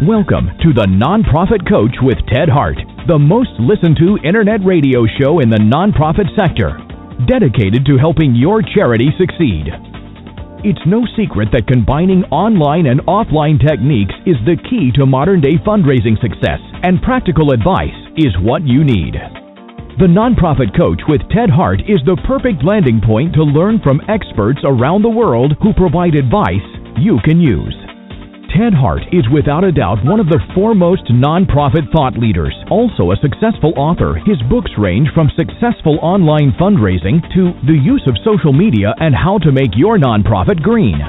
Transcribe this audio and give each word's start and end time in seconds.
Welcome 0.00 0.48
to 0.64 0.72
the 0.72 0.88
Nonprofit 0.88 1.68
Coach 1.68 2.00
with 2.00 2.16
Ted 2.32 2.48
Hart, 2.48 2.80
the 3.06 3.20
most 3.20 3.52
listened 3.60 4.00
to 4.00 4.16
internet 4.24 4.64
radio 4.64 5.04
show 5.20 5.44
in 5.44 5.52
the 5.52 5.60
nonprofit 5.60 6.32
sector, 6.32 6.80
dedicated 7.28 7.84
to 7.84 8.00
helping 8.00 8.32
your 8.34 8.64
charity 8.64 9.12
succeed. 9.20 9.68
It's 10.64 10.80
no 10.88 11.04
secret 11.12 11.52
that 11.52 11.68
combining 11.68 12.24
online 12.32 12.88
and 12.88 13.04
offline 13.04 13.60
techniques 13.60 14.16
is 14.24 14.40
the 14.48 14.56
key 14.64 14.96
to 14.96 15.04
modern 15.04 15.44
day 15.44 15.60
fundraising 15.60 16.16
success, 16.24 16.58
and 16.82 17.04
practical 17.04 17.52
advice 17.52 17.94
is 18.16 18.32
what 18.40 18.64
you 18.64 18.88
need. 18.88 19.20
The 20.00 20.08
Nonprofit 20.08 20.72
Coach 20.72 21.04
with 21.06 21.20
Ted 21.28 21.52
Hart 21.52 21.84
is 21.84 22.00
the 22.08 22.16
perfect 22.24 22.64
landing 22.64 23.04
point 23.04 23.36
to 23.36 23.44
learn 23.44 23.78
from 23.84 24.00
experts 24.08 24.64
around 24.64 25.04
the 25.04 25.12
world 25.12 25.52
who 25.60 25.76
provide 25.76 26.16
advice 26.16 26.64
you 26.96 27.20
can 27.28 27.38
use. 27.38 27.76
Ted 28.52 28.74
Hart 28.76 29.00
is 29.16 29.24
without 29.32 29.64
a 29.64 29.72
doubt 29.72 30.04
one 30.04 30.20
of 30.20 30.28
the 30.28 30.40
foremost 30.54 31.08
nonprofit 31.08 31.88
thought 31.88 32.20
leaders. 32.20 32.52
Also 32.68 33.08
a 33.08 33.22
successful 33.24 33.72
author, 33.80 34.20
his 34.28 34.36
books 34.52 34.70
range 34.76 35.08
from 35.14 35.32
successful 35.32 35.96
online 36.04 36.52
fundraising 36.60 37.24
to 37.32 37.56
the 37.64 37.80
use 37.80 38.04
of 38.04 38.20
social 38.20 38.52
media 38.52 38.92
and 39.00 39.16
how 39.16 39.38
to 39.40 39.56
make 39.56 39.72
your 39.72 39.96
nonprofit 39.96 40.60
green. 40.60 41.00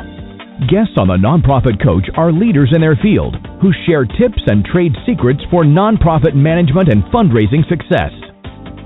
Guests 0.71 0.95
on 0.95 1.11
the 1.11 1.19
Nonprofit 1.19 1.83
Coach 1.83 2.07
are 2.15 2.31
leaders 2.31 2.71
in 2.71 2.79
their 2.79 2.95
field 3.03 3.35
who 3.59 3.75
share 3.83 4.07
tips 4.07 4.39
and 4.47 4.63
trade 4.63 4.95
secrets 5.05 5.43
for 5.51 5.67
nonprofit 5.67 6.35
management 6.35 6.87
and 6.87 7.03
fundraising 7.11 7.67
success. 7.67 8.15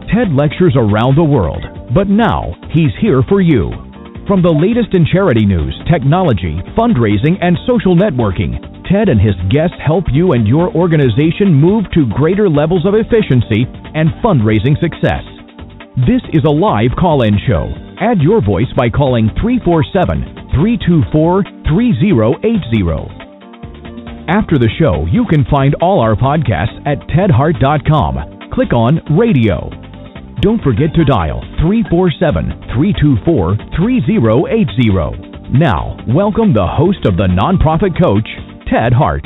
Ted 0.10 0.34
lectures 0.34 0.74
around 0.74 1.14
the 1.14 1.24
world, 1.24 1.62
but 1.94 2.10
now 2.10 2.58
he's 2.74 2.96
here 3.00 3.22
for 3.30 3.40
you. 3.40 3.87
From 4.28 4.44
the 4.44 4.52
latest 4.52 4.92
in 4.92 5.08
charity 5.08 5.48
news, 5.48 5.72
technology, 5.88 6.60
fundraising, 6.76 7.40
and 7.40 7.56
social 7.64 7.96
networking, 7.96 8.60
Ted 8.84 9.08
and 9.08 9.24
his 9.24 9.40
guests 9.48 9.80
help 9.80 10.04
you 10.12 10.36
and 10.36 10.44
your 10.44 10.68
organization 10.76 11.56
move 11.56 11.88
to 11.96 12.12
greater 12.12 12.52
levels 12.52 12.84
of 12.84 12.92
efficiency 12.92 13.64
and 13.96 14.12
fundraising 14.20 14.76
success. 14.84 15.24
This 16.04 16.20
is 16.36 16.44
a 16.44 16.52
live 16.52 16.92
call 17.00 17.24
in 17.24 17.40
show. 17.48 17.72
Add 18.04 18.20
your 18.20 18.44
voice 18.44 18.68
by 18.76 18.92
calling 18.92 19.32
347 19.40 20.60
324 20.60 21.72
3080. 21.72 24.28
After 24.28 24.60
the 24.60 24.68
show, 24.76 25.08
you 25.08 25.24
can 25.32 25.48
find 25.48 25.72
all 25.80 26.04
our 26.04 26.20
podcasts 26.20 26.76
at 26.84 27.00
tedhart.com. 27.16 28.52
Click 28.52 28.76
on 28.76 29.00
Radio. 29.16 29.87
Don't 30.38 30.62
forget 30.62 30.94
to 30.94 31.02
dial 31.02 31.42
347 31.66 32.70
324 32.78 33.58
3080. 33.74 35.50
Now, 35.50 35.98
welcome 36.06 36.54
the 36.54 36.70
host 36.78 37.10
of 37.10 37.18
the 37.18 37.26
Nonprofit 37.26 37.98
Coach, 37.98 38.30
Ted 38.70 38.94
Hart. 38.94 39.26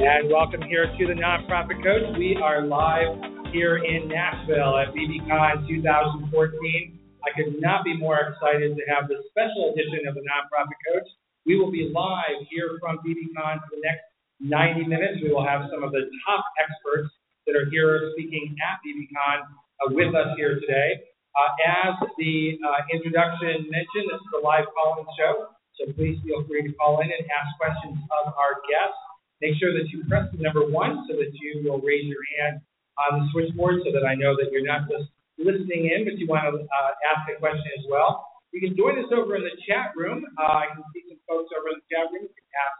And 0.00 0.32
welcome 0.32 0.64
here 0.64 0.88
to 0.88 1.02
the 1.04 1.12
Nonprofit 1.12 1.76
Coach. 1.84 2.16
We 2.16 2.40
are 2.40 2.64
live 2.64 3.20
here 3.52 3.84
in 3.84 4.08
Nashville 4.08 4.80
at 4.80 4.96
BBCon 4.96 5.68
2014. 5.68 6.32
I 6.32 7.30
could 7.36 7.60
not 7.60 7.84
be 7.84 8.00
more 8.00 8.32
excited 8.32 8.72
to 8.72 8.82
have 8.88 9.12
this 9.12 9.28
special 9.28 9.76
edition 9.76 10.08
of 10.08 10.16
the 10.16 10.24
Nonprofit 10.24 10.80
Coach. 10.88 11.08
We 11.44 11.60
will 11.60 11.70
be 11.70 11.92
live 11.92 12.48
here 12.48 12.80
from 12.80 12.96
BBCon 13.04 13.60
for 13.60 13.76
the 13.76 13.84
next 13.84 14.08
90 14.40 14.88
minutes. 14.88 15.20
We 15.20 15.36
will 15.36 15.44
have 15.44 15.68
some 15.68 15.84
of 15.84 15.92
the 15.92 16.08
top 16.24 16.48
experts 16.56 17.12
that 17.48 17.56
are 17.56 17.64
here 17.72 18.12
speaking 18.12 18.52
at 18.60 18.76
BBCon 18.84 19.48
uh, 19.80 19.88
with 19.96 20.12
us 20.12 20.36
here 20.36 20.60
today. 20.60 21.00
Uh, 21.32 21.48
as 21.64 21.96
the 22.20 22.60
uh, 22.60 22.84
introduction 22.92 23.64
mentioned, 23.72 24.12
this 24.12 24.20
is 24.20 24.32
a 24.36 24.42
live 24.44 24.68
call-in 24.76 25.08
show, 25.16 25.48
so 25.80 25.88
please 25.96 26.20
feel 26.20 26.44
free 26.44 26.60
to 26.60 26.72
call 26.76 27.00
in 27.00 27.08
and 27.08 27.24
ask 27.32 27.48
questions 27.56 27.96
of 28.20 28.36
our 28.36 28.60
guests. 28.68 29.00
Make 29.40 29.56
sure 29.56 29.72
that 29.72 29.88
you 29.88 30.04
press 30.04 30.28
the 30.28 30.44
number 30.44 30.68
one 30.68 31.08
so 31.08 31.16
that 31.16 31.32
you 31.40 31.64
will 31.64 31.80
raise 31.80 32.04
your 32.04 32.20
hand 32.36 32.60
on 33.08 33.22
the 33.22 33.24
switchboard 33.32 33.80
so 33.80 33.96
that 33.96 34.04
I 34.04 34.12
know 34.12 34.36
that 34.36 34.52
you're 34.52 34.66
not 34.66 34.84
just 34.92 35.08
listening 35.40 35.88
in, 35.88 36.04
but 36.04 36.20
you 36.20 36.28
want 36.28 36.44
to 36.52 36.52
uh, 36.60 36.92
ask 37.08 37.24
a 37.32 37.38
question 37.40 37.70
as 37.80 37.86
well. 37.88 38.28
You 38.52 38.60
can 38.60 38.76
join 38.76 38.98
us 39.00 39.08
over 39.14 39.40
in 39.40 39.46
the 39.46 39.56
chat 39.64 39.96
room. 39.96 40.26
Uh, 40.36 40.66
I 40.66 40.74
can 40.74 40.84
see 40.92 41.06
some 41.08 41.22
folks 41.24 41.48
over 41.56 41.72
in 41.72 41.80
the 41.80 41.88
chat 41.88 42.12
room. 42.12 42.28
You 42.28 42.34
can 42.34 42.50
ask 42.60 42.76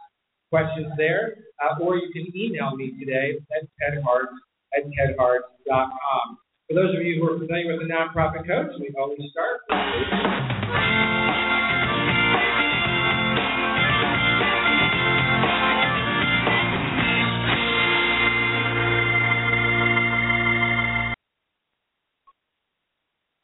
questions 0.51 0.91
there, 0.99 1.47
uh, 1.63 1.79
or 1.79 1.95
you 1.95 2.11
can 2.11 2.27
email 2.35 2.75
me 2.75 2.93
today 2.99 3.39
at 3.55 3.65
tedhart 3.79 4.29
at 4.75 4.83
tedhart.com. 4.85 6.37
For 6.67 6.73
those 6.75 6.95
of 6.95 7.01
you 7.01 7.21
who 7.21 7.33
are 7.33 7.39
familiar 7.39 7.71
with 7.71 7.87
the 7.87 7.91
Nonprofit 7.91 8.45
Coach, 8.45 8.71
we 8.79 8.93
always 8.97 9.19
start 9.31 9.61
with 9.69 9.79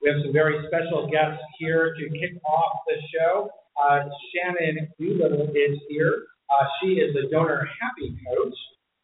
We 0.06 0.12
have 0.12 0.22
some 0.22 0.34
very 0.34 0.64
special 0.68 1.10
guests 1.10 1.42
here 1.58 1.96
to 1.98 2.10
kick 2.20 2.38
off 2.46 2.78
the 2.86 2.94
show. 3.10 3.50
Uh, 3.74 4.06
Shanon 4.30 4.88
Doolittle 5.00 5.50
is 5.50 5.80
here. 5.90 6.28
Uh, 6.48 6.66
she 6.80 7.02
is 7.02 7.16
the 7.16 7.28
Donor 7.32 7.68
Happy 7.82 8.16
Coach. 8.24 8.54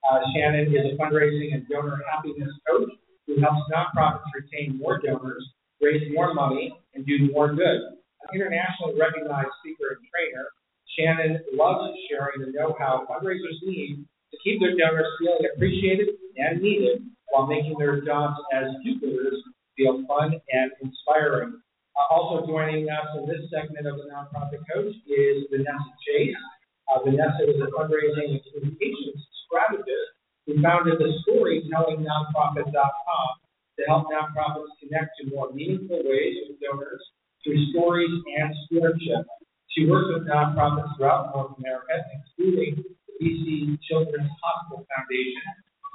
Uh, 0.02 0.20
Shanon 0.34 0.68
is 0.74 0.94
a 0.94 0.98
fundraising 0.98 1.54
and 1.54 1.68
donor 1.70 2.02
happiness 2.10 2.50
coach 2.68 2.90
who 3.28 3.40
helps 3.40 3.70
nonprofits 3.70 4.26
retain 4.34 4.78
more 4.78 5.00
donors, 5.00 5.46
raise 5.80 6.12
more 6.14 6.34
money, 6.34 6.74
and 6.94 7.06
do 7.06 7.32
more 7.32 7.54
good. 7.54 8.02
An 8.22 8.30
internationally 8.34 9.00
recognized 9.00 9.54
speaker 9.62 9.98
and 9.98 10.04
trainer, 10.10 10.46
Shanon 10.98 11.40
loves 11.54 11.94
sharing 12.10 12.42
the 12.42 12.52
know-how 12.52 13.06
fundraisers 13.10 13.62
need 13.64 14.06
to 14.32 14.38
keep 14.44 14.60
their 14.60 14.76
donors 14.76 15.08
feeling 15.20 15.48
appreciated 15.54 16.10
and 16.38 16.62
needed 16.62 17.04
while 17.30 17.48
making 17.48 17.78
their 17.78 18.02
jobs 18.02 18.36
as 18.54 18.74
do-gooders 18.84 19.38
feel 19.78 20.04
fun 20.08 20.34
and 20.52 20.72
inspiring. 20.82 21.62
Uh, 21.96 22.14
also 22.14 22.46
joining 22.48 22.90
us 22.90 23.08
in 23.18 23.28
this 23.28 23.50
segment 23.52 23.88
of 23.88 23.98
the 23.98 24.08
Nonprofit 24.12 24.64
Coach 24.74 24.96
is 25.08 25.46
Vanessa 25.52 25.94
Chase. 26.08 26.36
Uh, 26.92 27.00
Vanessa 27.04 27.48
is 27.48 27.62
a 27.62 27.68
fundraising 27.72 28.36
and 28.36 28.42
communications 28.52 29.22
strategist 29.52 30.16
who 30.48 30.56
founded 30.64 31.04
the 31.04 31.12
StorytellingNonprofit.com 31.28 33.30
to 33.76 33.82
help 33.92 34.08
nonprofits 34.08 34.72
connect 34.80 35.12
to 35.20 35.28
more 35.28 35.52
meaningful 35.52 36.00
ways 36.08 36.48
with 36.48 36.56
donors 36.64 37.04
through 37.44 37.60
stories 37.76 38.16
and 38.40 38.56
stewardship. 38.66 39.28
She 39.76 39.92
works 39.92 40.08
with 40.16 40.24
nonprofits 40.28 40.96
throughout 40.96 41.36
North 41.36 41.60
America, 41.60 42.00
including 42.16 42.80
the 42.80 43.14
BC 43.20 43.76
Children's 43.88 44.32
Hospital 44.40 44.88
Foundation, 44.88 45.44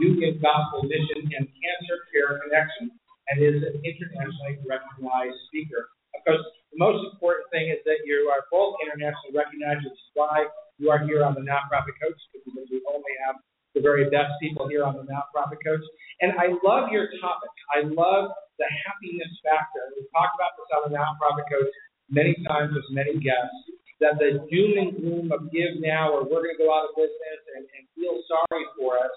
Union 0.01 0.41
Gospel 0.45 0.85
Mission, 0.85 1.25
and 1.25 1.49
Cancer 1.49 1.97
Care 2.13 2.37
Connection 2.45 2.93
and 3.29 3.43
is 3.43 3.63
an 3.63 3.83
internationally 3.83 4.59
recognized 4.63 5.39
speaker. 5.51 5.91
Of 6.15 6.23
course, 6.23 6.47
the 6.77 6.85
most 6.85 7.01
important 7.09 7.49
thing 7.49 7.73
is 7.73 7.81
that 7.89 8.05
you 8.05 8.29
are 8.29 8.45
both 8.53 8.77
internationally 8.85 9.33
recognized, 9.33 9.89
which 9.89 9.97
is 9.97 10.13
why 10.13 10.45
you 10.77 10.93
are 10.93 11.01
here 11.09 11.25
on 11.25 11.33
the 11.33 11.41
Nonprofit 11.41 11.97
Coach, 11.97 12.21
because 12.37 12.69
we 12.69 12.85
only 12.85 13.15
have 13.25 13.41
the 13.73 13.81
very 13.81 14.13
best 14.13 14.37
people 14.45 14.69
here 14.69 14.85
on 14.85 14.93
the 14.93 15.09
Nonprofit 15.09 15.57
Coach. 15.65 15.81
And 16.21 16.37
I 16.37 16.53
love 16.61 16.93
your 16.93 17.09
topic. 17.17 17.49
I 17.73 17.89
love 17.89 18.29
the 18.61 18.69
happiness 18.85 19.33
factor. 19.41 19.89
We've 19.97 20.09
talked 20.13 20.37
about 20.37 20.53
this 20.61 20.69
on 20.77 20.81
the 20.89 20.93
Nonprofit 21.01 21.49
Coach 21.49 21.73
many 22.13 22.37
times 22.45 22.77
with 22.77 22.85
many 22.93 23.17
guests, 23.17 23.57
that 24.05 24.21
the 24.21 24.45
doom 24.53 24.77
and 24.77 24.93
gloom 25.01 25.33
of 25.33 25.49
give 25.49 25.81
now 25.81 26.13
or 26.13 26.29
we're 26.29 26.45
going 26.45 26.53
to 26.53 26.61
go 26.61 26.69
out 26.69 26.93
of 26.93 26.93
business 26.93 27.41
and, 27.57 27.65
and 27.65 27.83
feel 27.97 28.21
sorry 28.29 28.69
for 28.77 29.01
us 29.01 29.17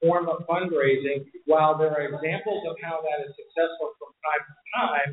form 0.00 0.28
of 0.32 0.42
fundraising, 0.48 1.28
while 1.44 1.76
there 1.76 1.92
are 1.92 2.08
examples 2.08 2.64
of 2.64 2.76
how 2.80 3.04
that 3.04 3.20
is 3.28 3.36
successful 3.36 3.92
from 4.00 4.16
time 4.24 4.42
to 4.48 4.54
time, 4.72 5.10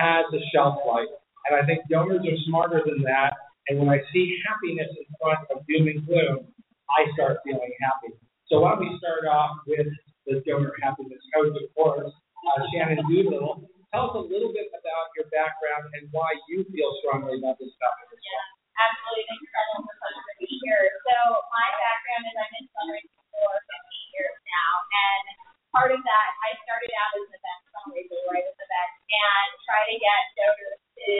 has 0.00 0.24
a 0.32 0.40
shelf 0.52 0.80
life. 0.88 1.12
And 1.48 1.58
I 1.58 1.66
think 1.66 1.82
donors 1.90 2.22
are 2.22 2.40
smarter 2.46 2.82
than 2.86 3.02
that. 3.02 3.34
And 3.68 3.78
when 3.78 3.88
I 3.88 4.02
see 4.12 4.38
happiness 4.46 4.90
in 4.94 5.06
front 5.18 5.42
of 5.50 5.62
doom 5.66 5.86
and 5.86 6.02
gloom, 6.06 6.50
I 6.90 7.06
start 7.14 7.42
feeling 7.46 7.72
happy. 7.82 8.14
So 8.50 8.60
why 8.62 8.74
don't 8.74 8.84
we 8.84 8.90
start 8.98 9.24
off 9.26 9.62
with 9.66 9.88
the 10.26 10.42
donor 10.46 10.74
happiness 10.82 11.22
coach, 11.34 11.54
of 11.56 11.68
course, 11.74 12.10
uh, 12.10 12.62
Shanon 12.74 13.00
Doolittle. 13.06 13.64
tell 13.90 14.10
us 14.10 14.16
a 14.18 14.24
little 14.26 14.52
bit 14.52 14.68
about 14.70 15.06
your 15.18 15.26
background 15.30 15.88
and 15.98 16.10
why 16.10 16.30
you 16.50 16.66
feel 16.70 16.90
strongly 17.02 17.38
about 17.38 17.58
this 17.58 17.72
topic 17.78 18.12
well. 18.12 18.46
Absolutely. 18.76 19.24
Thank 19.30 19.40
you, 19.40 19.50
Brendan. 19.52 19.78
It's 19.82 19.92
a 19.92 19.96
pleasure 19.98 20.36
to 20.42 20.46
here. 20.62 20.84
So 21.06 21.16
my 21.54 21.68
background 21.80 22.22
is 22.28 22.34
I'm 22.34 22.52
in 22.58 22.66
fundraising 22.72 23.24
for 23.30 23.50
15 23.56 24.14
years 24.16 24.36
now, 24.42 24.72
and 24.90 25.24
part 25.70 25.90
of 25.92 26.00
that, 26.02 26.28
I 26.44 26.50
started 26.66 26.92
out 26.98 27.12
as 27.14 27.24
an 27.24 27.34
event 27.36 27.60
fundraiser, 27.72 28.20
right, 28.32 28.46
as 28.46 28.56
an 28.56 28.64
event, 28.64 28.92
and 29.12 29.48
try 29.64 29.80
to 29.86 29.96
get 29.96 30.20
donors 30.36 30.81
to 31.02 31.14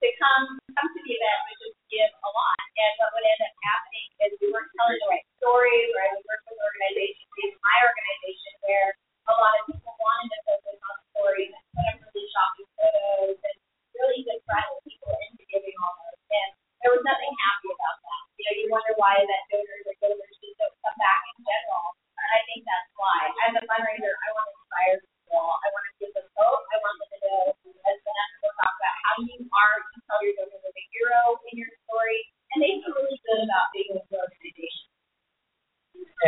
to 0.00 0.08
come 0.16 0.44
come 0.72 0.88
to 0.88 1.00
the 1.04 1.12
event, 1.12 1.38
but 1.44 1.56
just 1.60 1.76
give 1.92 2.08
a 2.08 2.30
lot. 2.32 2.60
And 2.80 2.92
what 3.04 3.12
would 3.12 3.26
end 3.26 3.42
up 3.44 3.54
happening 3.60 4.08
is 4.24 4.30
we 4.40 4.48
weren't 4.48 4.72
telling 4.80 4.96
the 4.96 5.08
right 5.12 5.26
stories, 5.36 5.88
right? 5.92 6.12
We 6.16 6.24
worked 6.24 6.46
with 6.48 6.56
organizations, 6.56 7.28
even 7.44 7.60
my 7.60 7.78
organization, 7.84 8.52
where 8.64 8.90
a 9.28 9.34
lot 9.36 9.54
of 9.60 9.62
people 9.68 9.92
wanted 10.00 10.30
to 10.32 10.40
focus 10.48 10.78
on 10.80 10.96
stories 11.12 11.52
and 11.52 11.64
put 11.76 11.84
up 11.92 11.96
really 12.00 12.26
shocking 12.32 12.68
photos 12.80 13.36
and 13.36 13.56
really 14.00 14.20
just 14.24 14.40
rattle 14.48 14.80
people 14.88 15.12
into 15.28 15.44
giving 15.52 15.76
almost. 15.76 16.24
And 16.32 16.50
there 16.80 16.92
was 16.96 17.04
nothing 17.04 17.32
happy 17.44 17.68
about 17.76 18.00
that. 18.00 18.22
You 18.40 18.44
know, 18.48 18.54
you 18.56 18.66
wonder 18.72 18.94
why 18.96 19.20
that 19.20 19.42
donors 19.52 19.84
or 19.84 19.96
donors 20.00 20.36
just 20.40 20.56
don't 20.56 20.72
come 20.80 20.96
back 20.96 21.20
in 21.36 21.44
general. 21.44 21.86
And 22.16 22.28
I 22.32 22.40
think 22.48 22.64
that's 22.64 22.90
why. 22.96 23.20
As 23.44 23.52
a 23.60 23.62
fundraiser, 23.68 23.89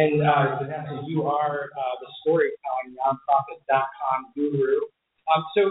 And 0.02 0.18
uh, 0.18 0.58
Vanessa, 0.58 1.06
you 1.06 1.22
are 1.30 1.70
uh, 1.78 1.94
the 2.02 2.10
storytelling 2.26 2.98
nonprofit.com 2.98 4.34
guru. 4.34 4.82
Um, 5.30 5.46
so 5.54 5.70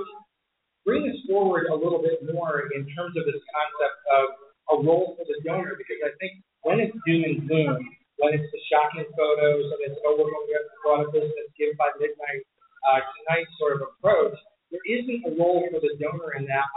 bring 0.87 1.03
us 1.11 1.19
forward 1.27 1.67
a 1.67 1.75
little 1.75 1.99
bit 1.99 2.23
more 2.31 2.71
in 2.71 2.87
terms 2.95 3.19
of 3.19 3.27
this 3.27 3.43
concept 3.51 3.97
of 4.07 4.25
a 4.71 4.75
role 4.87 5.19
for 5.19 5.27
the 5.27 5.35
donor, 5.43 5.75
because 5.75 5.99
I 5.99 6.15
think 6.23 6.39
when 6.63 6.79
it's 6.79 6.95
doom 7.03 7.27
and 7.27 7.43
gloom, 7.43 7.83
when 8.23 8.31
it's 8.31 8.47
the 8.55 8.61
shocking 8.71 9.03
photos, 9.19 9.67
when 9.67 9.91
it's 9.91 9.99
oh 10.07 10.15
we're 10.15 10.31
going 10.31 11.11
business, 11.11 11.51
give 11.59 11.75
by 11.75 11.91
midnight 11.99 12.47
uh, 12.87 13.03
tonight 13.03 13.47
sort 13.59 13.75
of 13.75 13.91
approach, 13.91 14.39
there 14.71 14.83
isn't 14.87 15.27
a 15.27 15.31
role 15.35 15.67
for 15.67 15.83
the 15.83 15.91
donor 15.99 16.39
in 16.39 16.47
that 16.47 16.70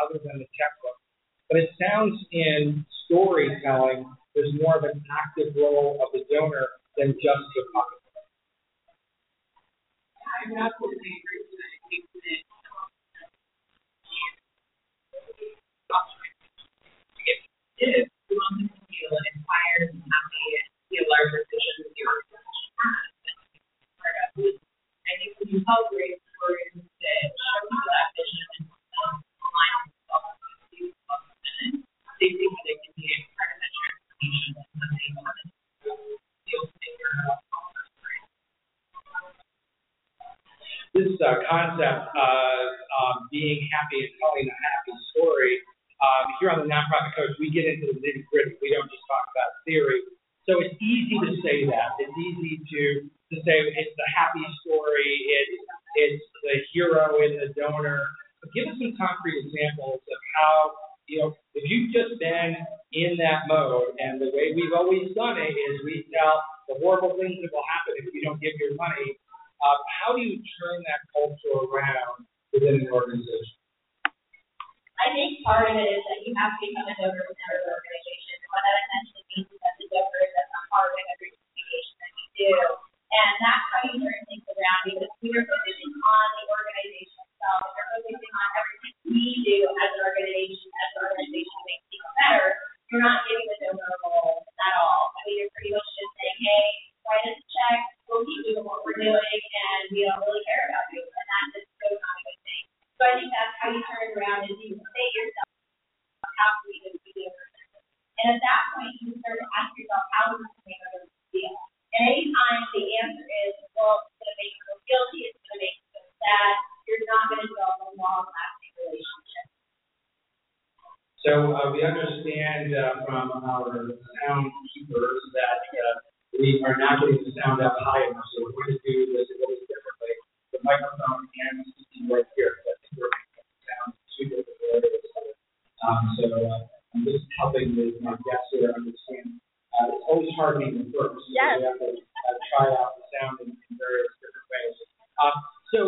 Um, 135.85 136.17
so 136.17 136.25
uh, 136.33 136.65
I'm 136.97 137.05
just 137.05 137.29
helping 137.37 137.77
the, 137.77 137.93
my 138.01 138.17
guests 138.25 138.49
here 138.57 138.73
understand. 138.73 139.37
Uh, 139.77 139.93
it's 139.93 140.05
always 140.09 140.31
hardening 140.39 140.81
the 140.81 140.87
first. 140.95 141.21
So 141.21 141.31
Yes. 141.35 141.61
we 141.61 141.67
have 141.69 141.79
to 141.83 141.89
uh, 141.93 142.37
try 142.57 142.67
out 142.73 142.97
the 142.97 143.05
sound 143.13 143.37
in, 143.45 143.53
in 143.53 143.73
various 143.77 144.13
different 144.23 144.47
ways. 144.49 144.77
Um, 145.21 145.37
so 145.75 145.81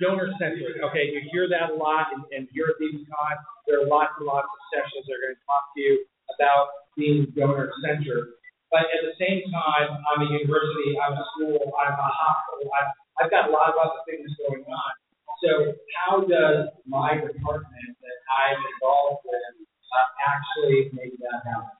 donor 0.00 0.30
centric. 0.40 0.76
Okay, 0.80 1.08
you 1.12 1.20
hear 1.32 1.48
that 1.48 1.72
a 1.72 1.76
lot, 1.76 2.12
and, 2.14 2.22
and 2.32 2.48
here 2.52 2.68
at 2.72 2.76
BBCon, 2.80 3.34
there 3.66 3.80
are 3.82 3.88
lots 3.88 4.12
and 4.20 4.26
lots 4.28 4.48
of 4.48 4.60
sessions 4.72 5.04
that 5.08 5.12
are 5.16 5.22
going 5.28 5.36
to 5.36 5.44
talk 5.48 5.64
to 5.74 5.78
you 5.80 5.92
about 6.36 6.68
being 6.96 7.26
donor 7.36 7.72
centric. 7.84 8.28
But 8.70 8.86
at 8.92 9.02
the 9.06 9.14
same 9.16 9.46
time, 9.50 9.88
I'm 10.10 10.20
a 10.26 10.28
university, 10.30 10.98
I'm 11.00 11.14
a 11.16 11.24
school, 11.34 11.70
I'm 11.80 11.94
a 11.96 12.10
hospital, 12.12 12.66
I've, 12.76 12.92
I've 13.22 13.30
got 13.32 13.48
a 13.48 13.52
lot 13.54 13.70
of 13.72 13.76
other 13.78 14.02
things 14.04 14.26
going 14.42 14.66
on. 14.68 14.92
So 15.40 15.72
how 16.02 16.24
does 16.26 16.72
my 16.84 17.14
department 17.16 17.90
that 18.02 18.18
I'm 18.26 18.58
involved 18.58 19.22
with 19.28 19.54
uh, 19.94 20.08
actually 20.18 20.90
make 20.96 21.14
that 21.24 21.40
happen? 21.46 21.78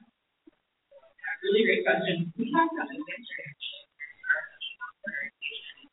Really 1.43 1.63
great 1.69 1.83
question. 1.85 2.33
We 2.39 2.49
talked 2.55 2.71
about 2.75 2.89
this 2.89 3.03
yesterday, 3.03 3.45
actually. 3.51 3.83
Our 4.27 5.11
organization, 5.11 5.91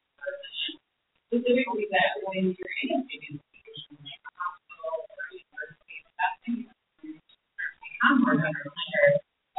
specifically 1.30 1.86
that 1.90 2.10
when 2.30 2.54
you're 2.54 2.76
in 2.86 2.90
a 2.94 3.00
big 3.08 3.22
institution 3.34 3.98
like 3.98 4.22
a 4.24 4.32
hospital 4.38 4.94
or 5.10 5.24
a 5.26 5.34
university, 5.34 5.98
the 6.06 6.14
best 6.22 6.36
thing 6.46 6.56
you 6.62 6.70
can 6.70 6.86
do 7.02 7.10
to 7.18 7.76
become 7.82 8.16
more 8.22 8.36
donor 8.38 8.66
lender 8.70 9.08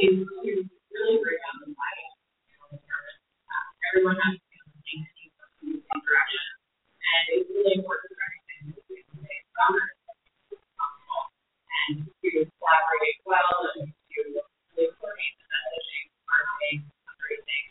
is 0.03 0.15
to 0.29 0.51
really 0.95 1.19
bring 1.25 1.41
out 1.47 1.57
the 1.63 1.71
light 1.75 2.11
of 2.63 2.69
the 2.75 2.79
service. 2.85 3.19
Uh, 3.49 3.87
Everyone 3.95 4.19
has 4.19 4.35
to 4.35 4.43
be 4.45 4.55
on 4.61 4.67
the 4.71 4.83
same 4.83 5.03
team 5.15 5.31
for 5.35 5.47
the 5.47 5.59
same 5.63 6.01
direction. 6.03 6.45
And 7.05 7.25
it's 7.39 7.49
really 7.55 7.75
important 7.79 8.07
to 8.11 8.17
recognize 8.19 8.75
that 8.75 8.87
we 8.91 8.99
can 9.07 9.19
say 9.23 9.37
donors 9.55 9.95
as 10.51 10.63
possible 10.75 11.23
and 11.91 11.95
to 12.03 12.31
collaborate 12.59 13.19
well 13.29 13.55
and 13.79 13.87
to 13.91 14.19
really 14.75 14.91
coordinate 14.99 15.35
the 15.39 15.47
messaging, 15.51 16.07
marketing, 16.27 16.79
fundraising, 17.07 17.65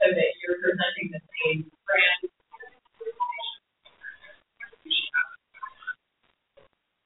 so 0.00 0.04
that 0.16 0.30
you're 0.44 0.58
presenting 0.60 1.06
the 1.16 1.22
same 1.28 1.58
brand 1.88 2.20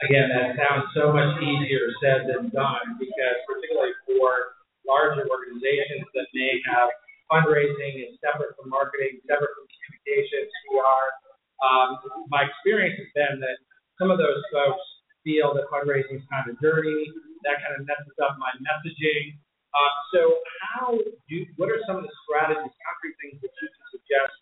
Again, 0.03 0.29
that 0.37 0.53
sounds 0.61 0.91
so 0.93 1.15
much 1.17 1.33
easier 1.41 1.89
said 2.03 2.29
than 2.29 2.53
done 2.53 3.01
because 3.01 3.37
particularly 3.49 3.95
for 4.05 4.59
larger 4.85 5.25
organizations 5.25 6.05
that 6.13 6.29
may 6.37 6.61
have 6.69 6.93
fundraising 7.33 8.05
is 8.05 8.13
separate 8.21 8.53
from 8.61 8.69
marketing, 8.69 9.17
separate 9.25 9.49
from 9.57 9.65
communications, 9.65 10.53
PR. 10.69 11.05
Um, 11.65 11.89
my 12.29 12.45
experience 12.45 13.01
has 13.01 13.09
been 13.17 13.41
that 13.41 13.57
some 13.97 14.13
of 14.13 14.21
those 14.21 14.45
folks 14.53 14.85
feel 15.25 15.57
that 15.57 15.73
fundraising 15.73 16.21
is 16.21 16.27
kind 16.45 16.53
of 16.53 16.61
dirty. 16.61 17.09
That 17.49 17.61
kind 17.65 17.81
of 17.81 17.89
messes 17.89 18.17
up 18.21 18.37
my 18.37 18.53
messaging. 18.61 19.37
Uh, 19.73 19.93
so 20.13 20.21
how 20.61 20.95
do 20.97 21.37
what 21.57 21.73
are 21.73 21.81
some 21.89 21.99
of 21.99 22.05
the 22.05 22.15
strategies, 22.29 22.73
concrete 22.85 23.17
things 23.19 23.41
that 23.41 23.51
you 23.51 23.69
can 23.69 23.85
suggest 23.91 24.35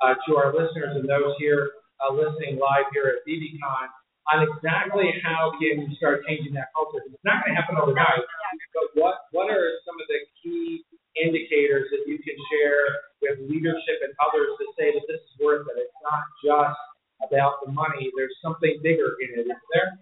uh, 0.00 0.14
to 0.26 0.38
our 0.38 0.54
listeners 0.54 0.96
and 0.96 1.04
those 1.04 1.34
here 1.42 1.76
uh, 2.00 2.14
listening 2.14 2.56
live 2.56 2.86
here 2.94 3.10
at 3.10 3.20
BBCon 3.26 3.86
on 4.32 4.48
exactly 4.48 5.12
how 5.20 5.52
can 5.60 5.84
you 5.84 5.92
start 6.00 6.24
changing 6.24 6.54
that 6.56 6.72
culture? 6.72 7.04
It's 7.04 7.20
not 7.20 7.44
going 7.44 7.52
to 7.52 7.58
happen 7.58 7.76
overnight, 7.76 8.24
but 8.72 8.86
what 8.96 9.28
what 9.34 9.52
are 9.52 9.66
some 9.84 9.96
of 10.00 10.06
the 10.08 10.20
key 10.40 10.84
indicators 11.20 11.90
that 11.92 12.08
you 12.08 12.16
can 12.22 12.36
share 12.48 12.82
with 13.20 13.44
leadership 13.44 13.98
and 14.02 14.14
others 14.24 14.56
to 14.56 14.64
say 14.78 14.94
that 14.94 15.04
this 15.04 15.20
is 15.20 15.34
worth 15.36 15.68
it? 15.68 15.84
It's 15.84 16.00
not 16.00 16.24
just 16.40 16.80
about 17.28 17.60
the 17.60 17.70
money. 17.72 18.08
There's 18.16 18.34
something 18.40 18.80
bigger 18.80 19.20
in 19.20 19.36
it, 19.36 19.46
is 19.52 19.62
there? 19.76 20.00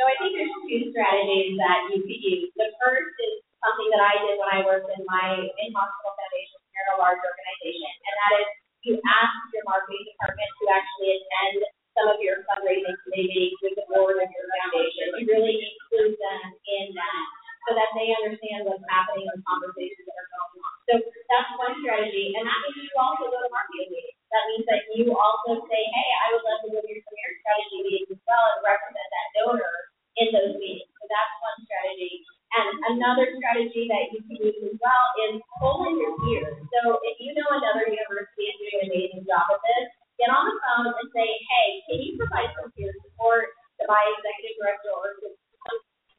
So 0.00 0.08
I 0.08 0.16
think 0.16 0.32
there's 0.32 0.56
two 0.64 0.96
strategies 0.96 1.60
that 1.60 1.92
you 1.92 2.00
could 2.00 2.20
use. 2.24 2.48
The 2.56 2.72
first 2.80 3.12
is 3.20 3.44
something 3.60 3.92
that 3.92 4.00
I 4.00 4.16
did 4.24 4.40
when 4.40 4.48
I 4.48 4.64
worked 4.64 4.88
in 4.96 5.04
my 5.04 5.44
in-hospital 5.44 6.12
foundation 6.16 6.56
here 6.72 6.88
in 6.88 6.96
a 6.96 7.04
large 7.04 7.20
organization, 7.20 7.92
and 8.00 8.14
that 8.16 8.32
is 8.40 8.48
you 8.80 8.92
ask 8.96 9.36
your 9.52 9.60
marketing 9.68 10.08
department 10.08 10.48
to 10.56 10.64
actually 10.72 11.20
attend 11.20 11.68
some 11.92 12.08
of 12.08 12.16
your 12.24 12.48
fundraising 12.48 12.96
meetings 13.12 13.60
with 13.60 13.76
the 13.76 13.84
board 13.92 14.16
of 14.16 14.24
your 14.24 14.46
foundation. 14.48 15.20
You 15.20 15.36
really 15.36 15.68
include 15.68 16.16
them 16.16 16.48
in 16.48 16.96
that 16.96 17.24
so 17.68 17.76
that 17.76 17.92
they 17.92 18.08
understand 18.24 18.72
what's 18.72 18.80
happening 18.88 19.28
and 19.28 19.44
conversations 19.44 20.08
that 20.08 20.16
are 20.16 20.30
going 20.32 20.64
on. 20.64 20.76
So 20.88 20.92
that's 21.28 21.50
one 21.60 21.76
strategy, 21.84 22.32
and 22.40 22.48
that 22.48 22.56
means 22.56 22.88
you 22.88 22.96
also 22.96 23.28
go 23.28 23.36
to 23.36 23.52
marketing 23.52 23.92
meetings. 23.92 24.16
That 24.32 24.48
means 24.48 24.64
that 24.64 24.80
you 24.96 25.12
also 25.12 25.60
say, 25.68 25.82
hey, 25.92 26.10
I 26.24 26.26
would 26.32 26.44
love 26.48 26.64
to 26.64 26.68
go 26.72 26.80
to 26.80 26.88
your 26.88 27.04
premier 27.04 27.32
strategy 27.44 27.78
meetings 27.84 28.16
as 28.16 28.20
well 28.24 28.48
and 28.56 28.64
represent 28.64 29.08
that 29.12 29.28
donor 29.36 29.89
those 30.34 30.54
meetings. 30.58 30.90
So 30.98 31.04
that's 31.06 31.34
one 31.42 31.58
strategy. 31.66 32.24
And 32.50 32.98
another 32.98 33.30
strategy 33.38 33.86
that 33.86 34.10
you 34.10 34.18
can 34.26 34.36
use 34.42 34.58
as 34.66 34.76
well 34.82 35.04
is 35.30 35.38
pull 35.62 35.86
in 35.86 36.02
your 36.02 36.18
peers. 36.18 36.58
So 36.74 36.98
if 37.06 37.14
you 37.22 37.30
know 37.38 37.46
another 37.46 37.86
university 37.86 38.50
is 38.50 38.56
doing 38.58 38.76
an 38.82 38.86
amazing 38.90 39.22
job 39.22 39.46
at 39.54 39.62
this, 39.62 39.86
get 40.18 40.34
on 40.34 40.50
the 40.50 40.56
phone 40.58 40.90
and 40.90 41.08
say, 41.14 41.28
hey, 41.30 41.68
can 41.86 41.98
you 42.02 42.18
provide 42.18 42.50
some 42.58 42.74
peer 42.74 42.90
support 43.06 43.54
to 43.78 43.82
my 43.86 44.02
executive 44.18 44.58
director 44.58 44.90
or 44.92 45.14
to 45.22 45.30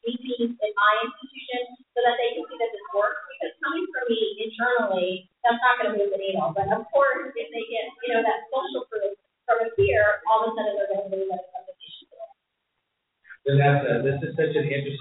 VPs 0.01 0.55
in 0.55 0.71
my 0.73 0.93
institution 1.05 1.77
so 1.93 1.99
that 2.01 2.15
they 2.17 2.33
can 2.33 2.47
see 2.47 2.57
that 2.57 2.71
this 2.73 2.87
works? 2.95 3.21
Because 3.27 3.53
coming 3.59 3.85
from 3.91 4.05
me 4.07 4.21
internally, 4.39 5.11
that's 5.43 5.59
not 5.59 5.83
going 5.83 5.93
to 5.93 5.95
move 5.99 6.15
the 6.15 6.19
needle. 6.19 6.55
But 6.55 6.71
of 6.71 6.87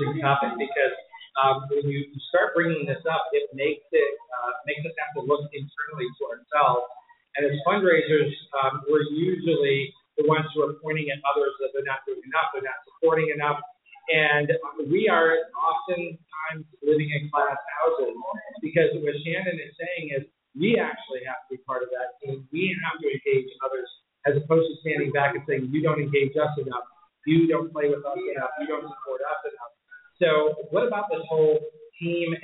interesting 0.01 0.25
topic 0.25 0.57
because 0.57 0.97
um, 1.37 1.69
when 1.69 1.93
you 1.93 2.09
start 2.33 2.57
bringing 2.57 2.89
this 2.89 3.01
up, 3.05 3.29
it 3.33 3.49
makes 3.53 3.85
it 3.93 4.13
uh, 4.33 4.53
makes 4.65 4.81
us 4.85 4.93
have 4.97 5.13
to 5.21 5.23
look 5.29 5.45
internally 5.53 6.09
to 6.09 6.23
ourselves. 6.27 6.89
And 7.37 7.47
as 7.47 7.55
fundraisers, 7.63 8.33
um, 8.65 8.83
we're 8.89 9.07
usually 9.13 9.95
the 10.19 10.27
ones 10.27 10.49
who 10.53 10.67
are 10.67 10.75
pointing 10.83 11.09
at 11.13 11.23
others 11.23 11.55
that 11.63 11.71
they're 11.73 11.87
not 11.87 12.03
doing 12.09 12.21
enough, 12.27 12.51
they're 12.53 12.67
not 12.67 12.81
supporting 12.89 13.31
enough, 13.31 13.61
and 14.11 14.51
we 14.91 15.07
are 15.07 15.39
oftentimes 15.55 16.67
living 16.83 17.09
in 17.15 17.31
class 17.31 17.57
houses 17.79 18.17
because 18.61 18.91
what 19.01 19.15
Shanon 19.23 19.55
is 19.55 19.73
saying 19.79 20.17
is 20.19 20.23
we 20.59 20.77
actually 20.83 21.23
have 21.31 21.47
to 21.47 21.57
be 21.57 21.59
part 21.63 21.87
of 21.87 21.95
that 21.95 22.19
team. 22.19 22.43
We 22.51 22.75
have 22.91 22.99
to 22.99 23.07
engage 23.07 23.49
others 23.63 23.87
as 24.27 24.35
opposed 24.35 24.67
to 24.67 24.75
standing 24.83 25.15
back 25.15 25.39
and 25.39 25.47
saying 25.47 25.71
you 25.71 25.81
don't 25.81 26.03
engage 26.03 26.35
us 26.35 26.53
enough, 26.59 26.85
you 27.25 27.47
don't 27.47 27.71
play 27.71 27.87
with 27.87 28.03
us 28.03 28.19
enough, 28.19 28.51
you 28.59 28.67
don't 28.67 28.85
support 28.85 29.23
us 29.23 29.41
enough. 29.47 29.70
What 30.71 30.87
about 30.87 31.07
this 31.11 31.23
whole 31.29 31.59
team? 32.01 32.35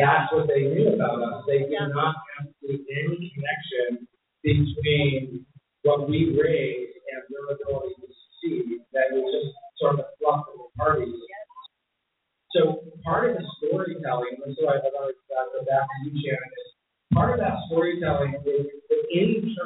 That's 0.00 0.32
what 0.32 0.48
they 0.48 0.64
knew 0.64 0.96
about 0.96 1.20
us. 1.20 1.44
They 1.44 1.68
did 1.68 1.92
not 1.92 2.16
have 2.40 2.48
any 2.64 3.28
connection 3.36 4.08
between 4.40 5.44
what 5.84 6.08
we 6.08 6.32
raised 6.32 6.96
and 6.96 7.20
their 7.28 7.52
ability 7.52 8.00
to 8.00 8.08
succeed. 8.08 8.80
That 8.96 9.12
was 9.12 9.28
just 9.28 9.52
sort 9.76 10.00
of 10.00 10.08
a 10.08 10.08
fluff 10.16 10.48
of 10.48 10.56
the 10.56 10.68
parties. 10.80 11.12
So 12.56 12.80
part 13.04 13.28
of 13.28 13.36
the 13.36 13.46
storytelling, 13.60 14.40
and 14.40 14.56
so 14.56 14.72
I 14.72 14.80
want 14.80 15.12
to 15.12 15.20
go 15.28 15.60
back 15.68 15.84
to 15.84 15.96
you, 16.08 16.16
Shanon, 16.16 16.48
is 16.48 16.72
part 17.12 17.36
of 17.36 17.44
that 17.44 17.60
storytelling 17.68 18.40
is 18.40 18.72
the 18.88 18.98
internal 19.12 19.59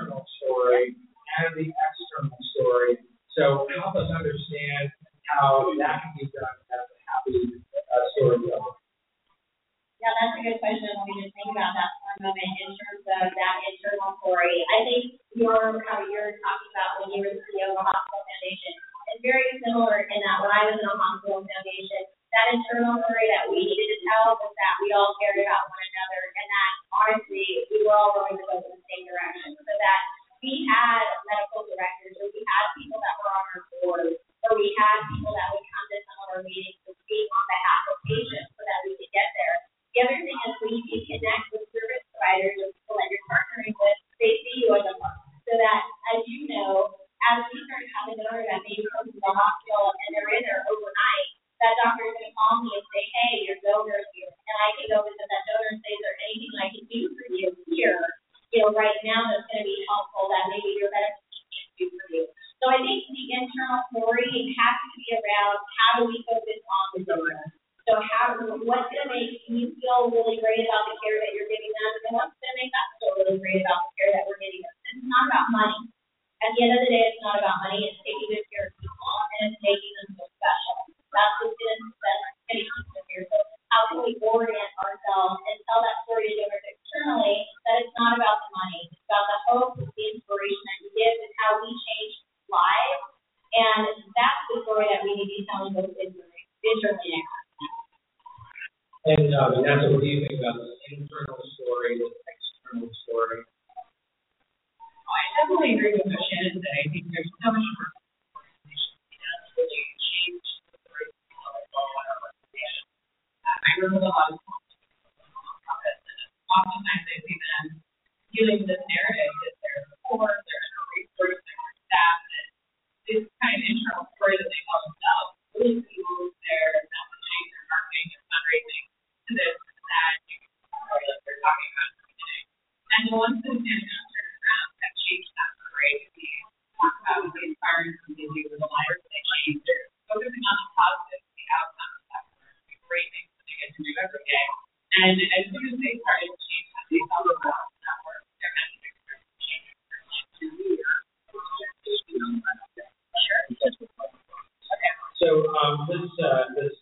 so 155.34 155.42
um, 155.50 155.82
this 155.90 156.06
uh, 156.22 156.46
this 156.54 156.74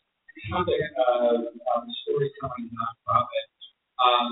topic 0.52 0.84
of 1.08 1.40
um, 1.56 1.84
storytelling 2.04 2.68
nonprofit, 2.68 3.46
um, 3.96 4.28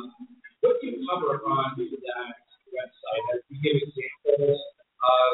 what 0.60 0.76
do 0.76 0.92
you 0.92 1.00
cover 1.08 1.40
on 1.40 1.72
that 1.80 2.36
website? 2.68 3.24
As 3.32 3.40
you 3.48 3.56
give 3.64 3.80
examples 3.80 4.60
of 4.60 5.30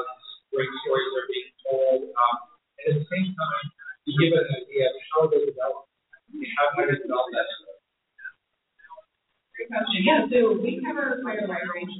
great 0.54 0.70
stories 0.86 1.10
that 1.10 1.18
are 1.18 1.30
being 1.34 1.50
told, 1.66 1.98
um, 2.14 2.36
and 2.78 2.94
at 2.94 3.02
the 3.02 3.06
same 3.10 3.34
time, 3.34 3.66
you 4.06 4.14
give 4.22 4.38
an 4.38 4.46
idea 4.54 4.86
of 4.86 5.02
how 5.10 5.22
they 5.34 5.42
develop, 5.50 5.90
how 5.90 6.66
they 6.78 6.86
develop 6.86 7.26
that 7.34 7.46
story. 7.58 7.82
Great 9.50 9.68
question. 9.74 9.98
Yeah, 10.06 10.30
so 10.30 10.62
we 10.62 10.78
cover 10.78 11.26
quite 11.26 11.42
a 11.42 11.50
wide 11.50 11.66
range 11.74 11.90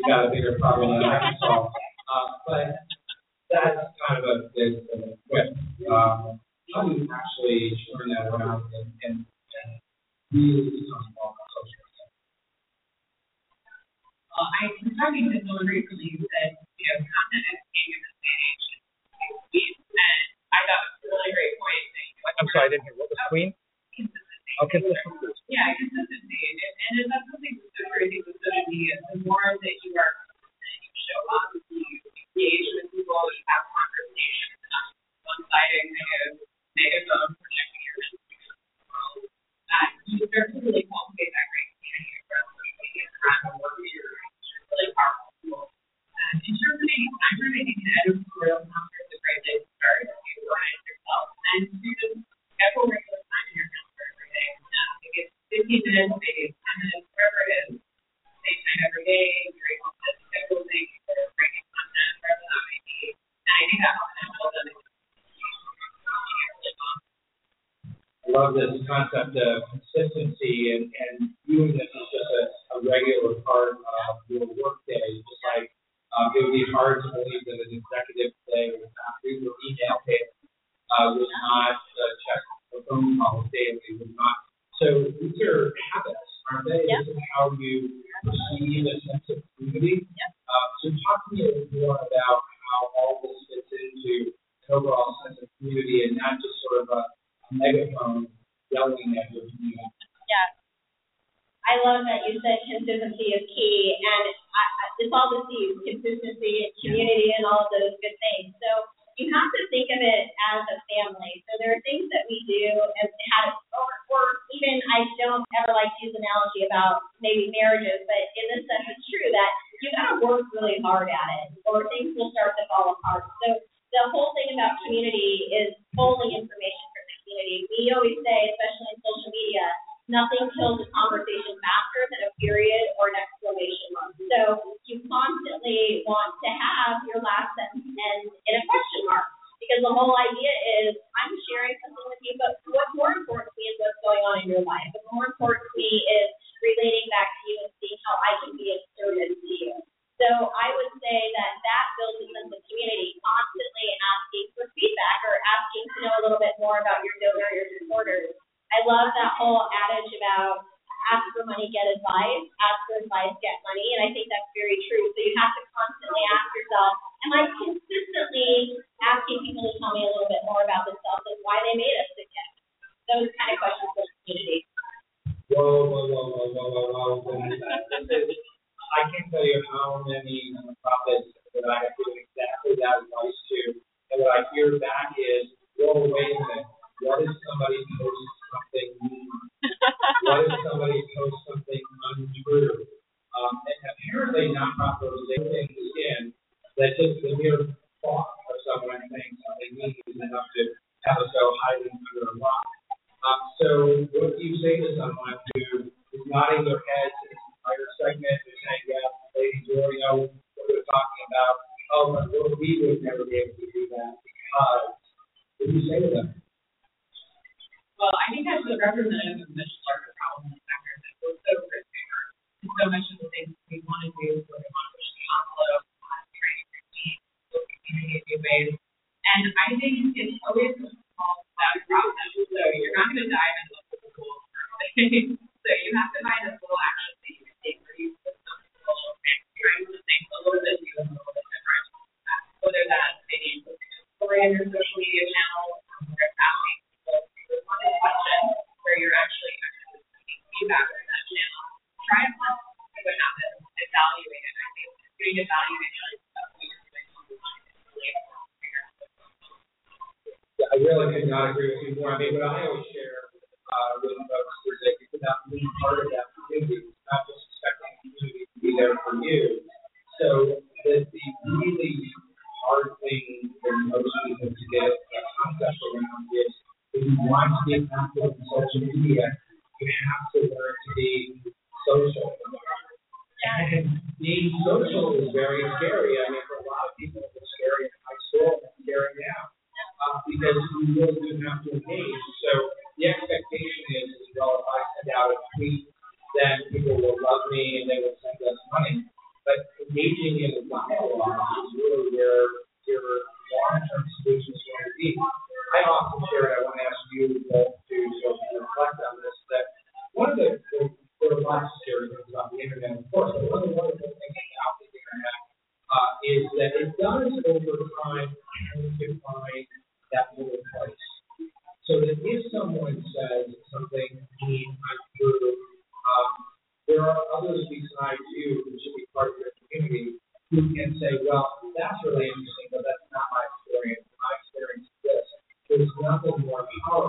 we've 0.00 0.08
got 0.08 0.26
a 0.26 0.30
bigger 0.32 0.56
problem 0.56 0.96
than 0.96 1.04
that 1.04 1.20
to 1.20 1.32
solve. 1.44 1.68
Uh, 2.08 2.28
but 2.48 2.66
that's 3.52 3.92
kind 4.08 4.16
of 4.16 4.24
a 4.24 4.34
the, 4.56 4.80
the 4.88 5.20
question. 5.28 5.60
How 5.88 6.86
do 6.86 6.94
you 6.94 7.04
actually 7.10 7.74
turn 7.92 8.14
that 8.14 8.30
around 8.30 8.62
and, 8.70 8.88
and, 9.02 9.16
and 9.26 9.70
really 10.30 10.70
become 10.70 11.02
involved 11.02 11.36
in 11.36 11.48
social 11.50 11.82
care? 11.98 12.14
I 14.38 14.70
was 14.70 14.94
talking 14.96 15.26
to 15.34 15.38
someone 15.44 15.66
recently 15.66 16.14
who 16.14 16.24
said, 16.30 16.56
you 16.78 16.86
know, 16.94 17.04
content 17.04 17.44
is 17.50 17.60
king 17.74 17.90
in 17.90 18.00
this 18.00 18.16
day 18.22 18.30
and 18.30 18.46
age. 18.54 18.66
And 20.54 20.62
I 20.62 20.62
thought 20.64 20.78
it 20.78 21.10
was 21.10 21.10
a 21.10 21.18
really 21.18 21.34
great 21.34 21.54
point. 21.58 21.84
That, 21.90 22.06
you 22.06 22.14
know, 22.14 22.38
I'm 22.38 22.48
sorry, 22.54 22.64
I 22.64 22.70
didn't 22.70 22.86
hear. 22.86 22.94
What 22.96 23.10
was 23.10 23.18
oh, 23.18 23.28
Queen? 23.34 23.50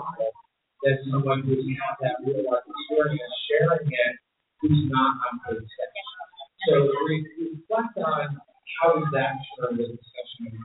Powerful 0.02 0.34
than 0.82 0.98
someone 1.10 1.46
who's 1.46 1.62
had 1.78 1.94
that 2.02 2.18
real 2.26 2.42
life 2.42 2.66
experience 2.66 3.34
sharing 3.46 3.86
it 3.86 4.14
who's 4.58 4.90
not 4.90 5.14
on 5.30 5.32
good 5.46 5.62
steps. 5.62 6.02
So 6.66 6.74
re- 7.06 7.26
reflect 7.38 7.94
on 8.02 8.38
how 8.78 8.98
does 8.98 9.10
that 9.14 9.38
turn 9.58 9.78
the 9.78 9.86
discussion. 9.94 10.58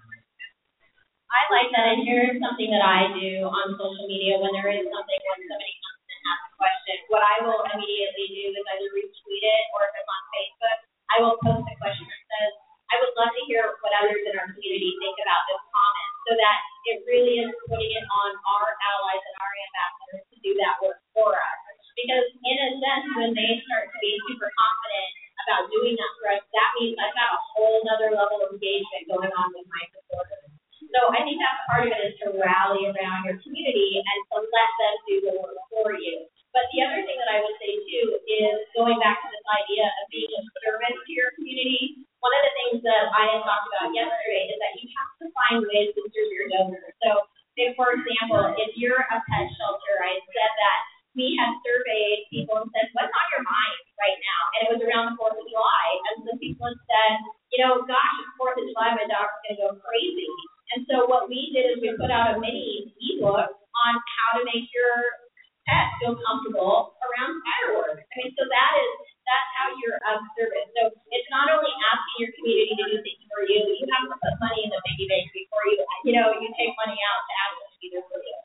I 1.28 1.42
like 1.54 1.70
that, 1.76 1.86
and 1.94 2.02
here's 2.08 2.40
something 2.40 2.72
that 2.72 2.82
I 2.82 3.14
do 3.14 3.46
on 3.46 3.78
social 3.78 4.06
media 4.10 4.42
when 4.42 4.58
there 4.58 4.74
is 4.74 4.86
something 4.90 5.22
when 5.22 5.40
somebody 5.46 5.76
comes 5.86 6.02
and 6.08 6.22
asks 6.34 6.50
a 6.50 6.54
question. 6.56 6.96
What 7.14 7.22
I 7.22 7.36
will 7.46 7.62
immediately 7.68 8.28
do 8.32 8.44
is 8.58 8.64
either 8.64 8.90
retweet 8.96 9.44
it 9.44 9.64
or 9.76 9.82
if 9.86 9.94
it's 10.02 10.08
on 10.08 10.24
Facebook, 10.34 10.80
I 11.14 11.16
will 11.22 11.38
post 11.44 11.68
a 11.68 11.76
question 11.78 12.06
that 12.10 12.24
says, 12.32 12.52
I 12.90 12.96
would 13.04 13.14
love 13.20 13.34
to 13.36 13.44
hear 13.52 13.76
what 13.84 13.94
others 14.02 14.24
in 14.24 14.34
our 14.40 14.50
community 14.50 14.96
think 15.04 15.18
about 15.20 15.44
this 15.52 15.62
comment 15.68 16.17
so 16.28 16.36
that 16.36 16.60
it 16.92 17.08
really 17.08 17.40
is 17.40 17.52
putting 17.72 17.88
it 17.88 18.06
on 18.12 18.30
our 18.44 18.68
allies 18.84 19.24
and 19.24 19.36
our 19.40 19.54
ambassadors 19.72 20.24
to 20.28 20.36
do 20.44 20.52
that 20.60 20.76
work 20.84 21.00
for 21.16 21.32
us. 21.32 21.60
Because 21.96 22.28
in 22.44 22.58
a 22.62 22.70
sense, 22.78 23.06
when 23.16 23.32
they 23.34 23.64
start 23.66 23.90
to 23.90 23.98
be 24.04 24.20
super 24.30 24.52
confident 24.52 25.10
about 25.48 25.72
doing 25.72 25.96
that 25.96 26.12
for 26.20 26.28
us, 26.36 26.44
that 26.52 26.70
means 26.78 27.00
I've 27.00 27.16
got 27.16 27.32
a 27.32 27.42
whole 27.56 27.82
other 27.90 28.12
level 28.14 28.44
of 28.44 28.54
engagement 28.54 29.08
going 29.10 29.32
on 29.34 29.48
with 29.56 29.66
my 29.72 29.84
supporters. 29.96 30.52
So 30.94 31.00
I 31.16 31.24
think 31.24 31.40
that's 31.42 31.62
part 31.68 31.88
of 31.88 31.92
it 31.96 32.02
is 32.12 32.16
to 32.24 32.38
rally 32.38 32.88
around 32.92 33.28
your 33.28 33.40
community 33.42 34.04
and 34.04 34.20
to 34.30 34.36
let 34.46 34.72
them 34.78 34.96
do 35.08 35.16
the 35.26 35.34
work 35.42 35.58
for 35.72 35.96
you. 35.96 36.28
But 36.58 36.74
the 36.74 36.82
other 36.82 37.06
thing 37.06 37.22
that 37.22 37.30
I 37.30 37.46
would 37.46 37.54
say 37.62 37.70
too 37.86 38.18
is 38.26 38.58
going 38.74 38.98
back 38.98 39.22
to 39.22 39.30
this 39.30 39.46
idea 39.46 39.86
of 39.86 40.10
being 40.10 40.34
of 40.42 40.50
service 40.66 40.98
to 41.06 41.12
your 41.14 41.30
community. 41.38 42.02
One 42.18 42.34
of 42.34 42.42
the 42.50 42.54
things 42.58 42.78
that 42.82 43.14
I 43.14 43.30
had 43.30 43.46
talked 43.46 43.70
about 43.70 43.94
yesterday 43.94 44.50
is 44.50 44.58
that 44.58 44.74
you 44.82 44.90
have 44.90 45.12
to 45.22 45.26
find 45.38 45.62
ways 45.70 45.94
to 45.94 46.02
serve 46.10 46.34
your 46.34 46.50
donors. 46.50 46.98
So, 47.06 47.30
say 47.54 47.78
for 47.78 47.94
example, 47.94 48.58
if 48.58 48.74
you're 48.74 49.06
a 49.06 49.18
pet 49.30 49.46
shelter, 49.54 49.96
I 50.02 50.18
said 50.34 50.50
that 50.50 50.80
we 51.14 51.38
had 51.38 51.62
surveyed 51.62 52.26
people 52.34 52.58
and 52.58 52.74
said, 52.74 52.90
"What's 52.98 53.14
on 53.14 53.28
your 53.38 53.46
mind 53.46 53.78
right 54.02 54.18
now?" 54.18 54.42
And 54.50 54.60
it 54.66 54.70
was 54.74 54.82
around 54.82 55.14
the 55.14 55.18
Fourth 55.22 55.38
of 55.38 55.46
July, 55.46 55.88
and 56.10 56.26
some 56.26 56.42
people 56.42 56.74
had 56.74 56.82
said, 56.90 57.14
"You 57.54 57.62
know, 57.62 57.86
gosh, 57.86 58.16
it's 58.18 58.34
Fourth 58.34 58.58
of 58.58 58.66
July, 58.66 58.98
my 58.98 59.06
dog's 59.06 59.38
gonna 59.46 59.62
go 59.62 59.78
crazy." 59.78 60.26
And 60.74 60.90
so 60.90 61.06
what 61.06 61.30
we 61.30 61.54
did 61.54 61.78
is 61.78 61.86
we 61.86 61.94
put 62.02 62.10
out 62.10 62.34
a 62.34 62.42
mini 62.42 62.90
ebook 62.98 63.54
on 63.78 63.94
how 64.18 64.42
to 64.42 64.44
make 64.44 64.74
your 64.74 65.27
pet 65.68 65.88
feel 66.00 66.16
comfortable 66.24 66.96
around 67.04 67.38
fireworks. 67.44 68.02
I 68.02 68.14
mean, 68.24 68.32
so 68.40 68.48
that 68.48 68.72
is 68.80 68.92
that's 69.28 69.50
how 69.60 69.68
you're 69.84 70.00
of 70.08 70.24
service. 70.40 70.72
So 70.80 70.88
it's 71.12 71.30
not 71.30 71.52
only 71.52 71.70
asking 71.92 72.18
your 72.24 72.32
community 72.40 72.74
to 72.80 72.86
do 72.88 72.98
things 73.04 73.24
for 73.28 73.44
you, 73.44 73.60
you 73.60 73.86
have 73.92 74.08
to 74.08 74.16
put 74.16 74.36
money 74.40 74.64
in 74.64 74.72
the 74.72 74.80
piggy 74.88 75.06
bank 75.12 75.28
before 75.36 75.64
you 75.68 75.84
you 76.08 76.14
know 76.16 76.32
you 76.40 76.48
take 76.56 76.72
money 76.80 76.96
out 76.96 77.22
to 77.28 77.34
ask 77.44 77.54
them 77.60 77.68
to 77.68 77.88
there 77.92 78.08
for 78.08 78.20
you. 78.24 78.38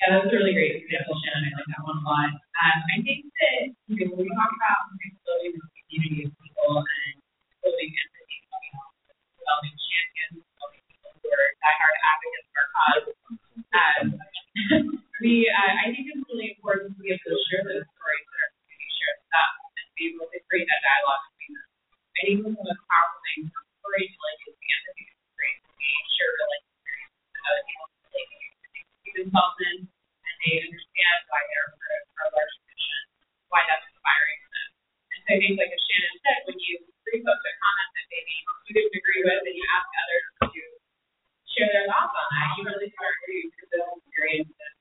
Yeah, 0.00 0.08
that's 0.16 0.30
a 0.30 0.32
really 0.32 0.56
great 0.56 0.80
example, 0.80 1.12
Shanon. 1.12 1.44
I 1.44 1.60
like 1.60 1.68
that 1.76 1.82
one 1.84 2.00
a 2.00 2.04
lot. 2.06 2.32
Um, 2.32 2.78
I 2.88 2.96
think 3.04 3.28
that 3.28 3.58
you 3.90 3.94
know 4.00 4.16
when 4.16 4.30
we 4.30 4.32
talk 4.32 4.48
about 4.54 4.94
building 5.26 5.58
this 5.58 5.66
community 5.84 6.24
of 6.24 6.32
people 6.40 6.80
and 6.80 7.14
building 7.60 7.90
empathy, 7.90 8.38
you 8.40 8.70
know, 8.72 8.86
developing 9.36 9.76
champions, 9.76 10.40
developing 10.46 10.82
people 10.88 11.10
who 11.20 11.28
are 11.28 11.48
diehard 11.60 11.96
advocates 12.00 12.48
for 12.54 12.62
our 12.62 12.68
cause. 12.70 13.06
Um, 13.70 15.09
we, 15.20 15.44
uh, 15.52 15.72
I 15.84 15.92
think 15.92 16.08
it's 16.08 16.24
really 16.32 16.56
important 16.56 16.96
to 16.96 16.98
be 17.04 17.12
able 17.12 17.20
to 17.28 17.36
share 17.52 17.60
those 17.60 17.84
stories 17.84 18.24
that 18.24 18.40
our 18.40 18.50
community 18.56 18.88
shares 18.96 19.20
with 19.20 19.36
us 19.36 19.52
and 19.76 19.86
be 19.92 20.02
able 20.16 20.28
to 20.32 20.38
create 20.48 20.64
that 20.64 20.80
dialogue 20.80 21.24
between 21.36 21.52
them. 21.60 21.68
I 22.16 22.20
think 22.24 22.38
one 22.40 22.56
of 22.56 22.64
the 22.64 22.76
powerful 22.88 23.20
things 23.28 23.52
for 23.52 23.60
storytelling 23.84 24.38
is 24.48 24.56
the 24.56 24.68
empathy 24.72 25.04
to 25.12 25.16
create. 25.36 25.60
We 25.76 25.88
share 26.16 26.32
real 26.32 26.48
life 26.48 26.64
experiences 26.72 27.28
that 27.36 27.44
other 27.52 27.64
people. 27.68 27.86
They 28.16 28.24
see 29.04 29.12
themselves 29.20 29.56
in 29.60 29.76
and 29.84 30.36
they 30.40 30.52
understand 30.64 31.16
why 31.28 31.40
they're 31.52 31.68
part 31.68 32.00
of 32.00 32.16
our 32.16 32.28
large 32.40 32.56
mission, 32.64 33.00
why 33.52 33.60
that's 33.68 33.84
inspiring 33.92 34.40
to 34.40 34.48
them. 34.56 34.70
And 35.04 35.20
so 35.20 35.28
I 35.36 35.36
think, 35.36 35.54
like 35.60 35.68
as 35.68 35.82
Shanon 35.84 36.16
said, 36.24 36.38
when 36.48 36.56
you 36.64 36.74
repost 37.12 37.44
a 37.44 37.52
comment 37.60 37.88
that 37.92 38.06
maybe 38.08 38.32
you 38.40 38.72
didn't 38.72 38.96
agree 38.96 39.22
with 39.28 39.44
and 39.44 39.52
you 39.52 39.66
ask 39.68 39.88
others 40.00 40.24
to 40.48 40.62
share 41.44 41.68
their 41.76 41.84
thoughts 41.92 42.16
on 42.16 42.24
that, 42.24 42.48
you 42.56 42.62
really 42.64 42.88
start 42.96 43.12
to 43.20 43.64
build 43.68 44.00
experiences 44.00 44.79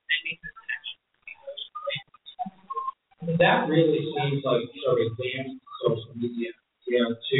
That 3.37 3.67
really 3.67 3.99
seems 4.15 4.43
like 4.43 4.63
sort 4.83 4.99
of 4.99 5.11
advanced 5.11 5.61
social 5.83 6.15
media, 6.15 6.51
you 6.87 6.99
know, 6.99 7.13
to 7.13 7.39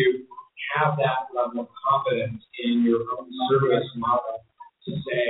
have 0.75 0.99
that 0.99 1.31
level 1.33 1.65
of 1.65 1.69
confidence 1.81 2.43
in 2.61 2.83
your 2.83 3.01
own 3.17 3.31
service 3.49 3.87
model 3.95 4.43
to 4.85 4.91
say, 4.91 5.25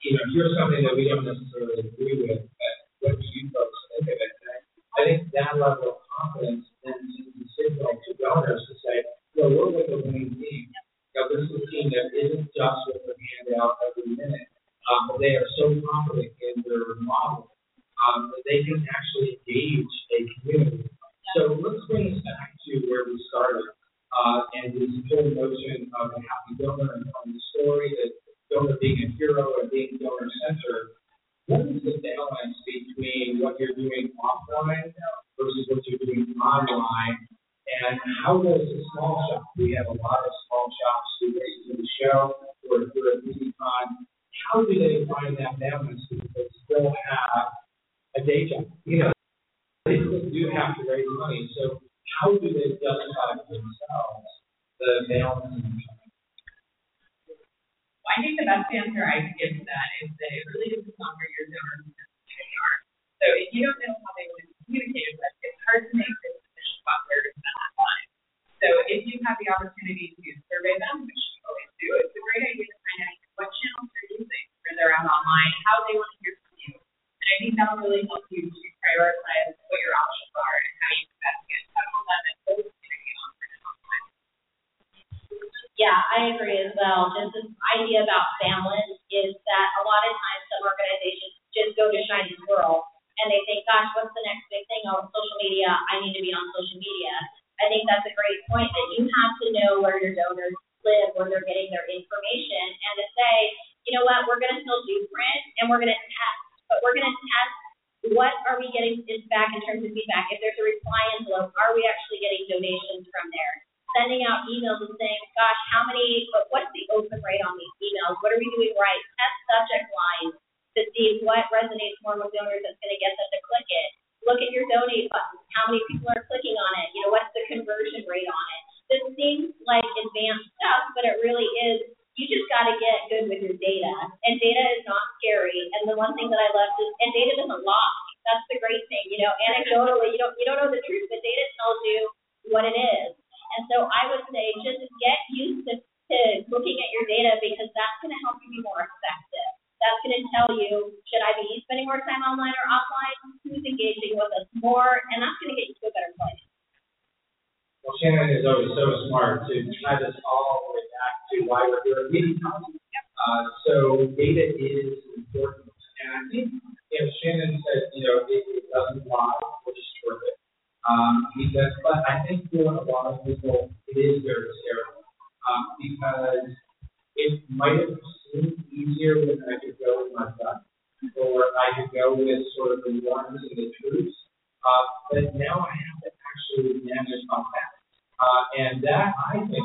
you 0.00 0.16
know, 0.16 0.24
here's 0.32 0.56
something 0.56 0.82
that 0.86 0.96
we 0.96 1.10
don't 1.10 1.26
necessarily 1.26 1.84
agree 1.84 2.16
with, 2.22 2.42
but 2.48 2.74
what 3.02 3.20
do 3.20 3.26
you 3.34 3.50
folks 3.52 3.78
think 3.92 4.08
of 4.08 4.18
it? 4.18 4.32
And 4.40 4.62
I 4.96 5.00
think 5.04 5.20
that 5.36 5.60
level 5.60 5.98
of 5.98 5.98
confidence 6.08 6.64
then 6.80 6.96
sends 6.96 7.36
a 7.36 7.46
signal 7.58 7.92
to 7.92 8.10
donors 8.16 8.62
to 8.66 8.74
say, 8.80 8.96
well, 9.36 9.52
we're 9.52 9.74
with 9.74 9.88
the 9.92 9.98
winning 10.00 10.32
team. 10.38 10.72
Know, 11.14 11.26
this 11.28 11.44
is 11.44 11.52
a 11.52 11.62
team 11.68 11.90
that 11.92 12.14
isn't 12.14 12.48
just 12.54 12.80
with 12.88 13.02
the 13.04 13.14
handout 13.18 13.76
every 13.84 14.16
minute, 14.16 14.48
um, 14.88 15.18
they 15.20 15.36
are 15.36 15.48
so 15.58 15.76
confident 15.92 16.32
in 16.40 16.64
their 16.64 16.96
model 17.00 17.52
um, 18.00 18.32
that 18.32 18.42
they 18.48 18.64
can 18.64 18.80
actually 18.88 19.40
engage 19.44 19.94
a 20.16 20.18
community. 20.40 20.90
So 21.36 21.60
let's 21.60 21.84
bring 21.86 22.14
this 22.14 22.22
back 22.24 22.56
to 22.66 22.72
where 22.88 23.04
we 23.06 23.20
started, 23.28 23.68
uh, 24.14 24.40
and 24.62 24.74
this 24.74 24.90
whole 25.10 25.30
notion 25.30 25.90
of 26.00 26.10
a 26.16 26.20
happy 26.20 26.52
donor 26.58 26.99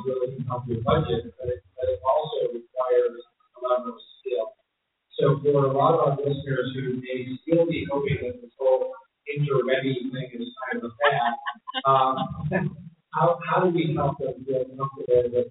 really 0.05 0.37
can 0.37 0.45
help 0.45 0.63
your 0.69 0.81
budget, 0.85 1.33
but 1.35 1.49
it, 1.49 1.65
but 1.75 1.89
it 1.89 1.99
also 2.05 2.53
requires 2.53 3.17
a 3.17 3.59
level 3.65 3.97
of 3.97 3.99
skill. 4.21 4.53
So 5.17 5.41
for 5.41 5.65
a 5.65 5.73
lot 5.73 5.97
of 5.97 6.01
our 6.05 6.17
listeners 6.21 6.71
who 6.75 7.01
may 7.01 7.25
still 7.41 7.65
be 7.65 7.85
hoping 7.89 8.21
that 8.21 8.41
this 8.41 8.53
whole 8.59 8.93
inter-ready 9.25 10.11
thing 10.13 10.29
is 10.37 10.53
kind 10.69 10.83
of 10.83 10.91
a 10.91 10.93
fad, 11.01 11.33
um, 11.89 12.15
how, 13.15 13.39
how 13.47 13.63
do 13.63 13.71
we 13.73 13.95
help 13.95 14.19
them 14.19 14.43
feel 14.45 14.65
comfortable 14.75 15.31
that 15.33 15.47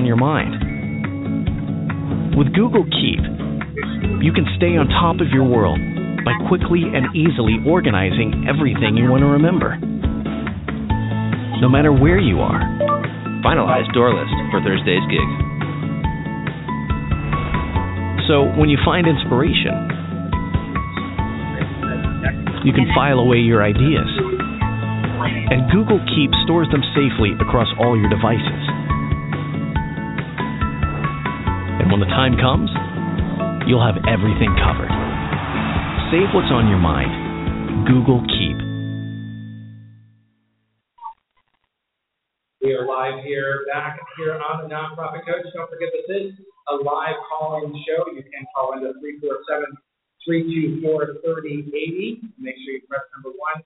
on 0.00 0.08
your 0.08 0.16
mind? 0.16 0.56
With 2.32 2.56
Google 2.56 2.88
Keep, 2.88 3.20
you 4.24 4.32
can 4.32 4.48
stay 4.56 4.80
on 4.80 4.88
top 4.88 5.20
of 5.20 5.28
your 5.28 5.44
world 5.44 5.76
by 6.24 6.32
quickly 6.48 6.88
and 6.88 7.12
easily 7.12 7.60
organizing 7.68 8.48
everything 8.48 8.96
you 8.96 9.12
want 9.12 9.20
to 9.20 9.28
remember. 9.28 9.76
No 11.60 11.68
matter 11.68 11.92
where 11.92 12.16
you 12.16 12.40
are, 12.40 12.64
Finalize 13.44 13.88
door 13.92 14.12
list 14.12 14.32
for 14.52 14.60
Thursday's 14.60 15.04
gig. 15.08 15.28
so 18.28 18.46
when 18.54 18.68
you 18.68 18.78
find 18.84 19.08
inspiration, 19.08 19.74
you 22.62 22.72
can 22.72 22.86
file 22.94 23.18
away 23.18 23.38
your 23.38 23.64
ideas. 23.64 24.06
And 25.50 25.72
Google 25.72 25.98
Keep 26.14 26.30
stores 26.44 26.68
them 26.70 26.84
safely 26.94 27.32
across 27.40 27.66
all 27.80 27.98
your 27.98 28.08
devices. 28.08 28.69
When 32.00 32.08
the 32.08 32.16
time 32.16 32.32
comes, 32.40 32.72
you'll 33.68 33.84
have 33.84 34.00
everything 34.08 34.48
covered. 34.56 34.88
Save 36.08 36.32
what's 36.32 36.48
on 36.48 36.64
your 36.72 36.80
mind. 36.80 37.12
Google 37.84 38.24
Keep. 38.24 38.56
We 42.64 42.72
are 42.72 42.88
live 42.88 43.20
here, 43.20 43.68
back 43.68 44.00
here 44.16 44.40
on 44.40 44.64
the 44.64 44.68
Nonprofit 44.72 45.28
Coach. 45.28 45.44
Don't 45.52 45.68
forget 45.68 45.92
this 45.92 46.08
is 46.08 46.40
a 46.72 46.80
live 46.80 47.20
call-in 47.28 47.68
show. 47.84 48.08
You 48.16 48.24
can 48.24 48.48
call 48.56 48.80
into 48.80 48.96
347-324-3080. 50.24 52.24
Make 52.40 52.56
sure 52.64 52.80
you 52.80 52.88
press 52.88 53.04
number 53.12 53.36
one 53.36 53.60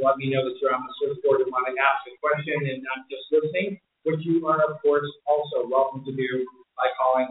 let 0.00 0.16
me 0.16 0.32
know 0.32 0.40
that 0.40 0.56
you're 0.62 0.72
on 0.72 0.80
the 0.80 0.94
switchboard 0.96 1.44
and 1.44 1.52
want 1.52 1.68
to 1.68 1.76
ask 1.76 2.00
a 2.08 2.16
question 2.24 2.56
and 2.56 2.80
not 2.80 3.04
just 3.12 3.20
listening, 3.28 3.76
which 4.08 4.24
you 4.24 4.40
are, 4.48 4.64
of 4.64 4.80
course, 4.80 5.04
also 5.28 5.68
welcome 5.68 6.00
to 6.08 6.12
do 6.16 6.48
by 6.80 6.88
calling 6.96 7.28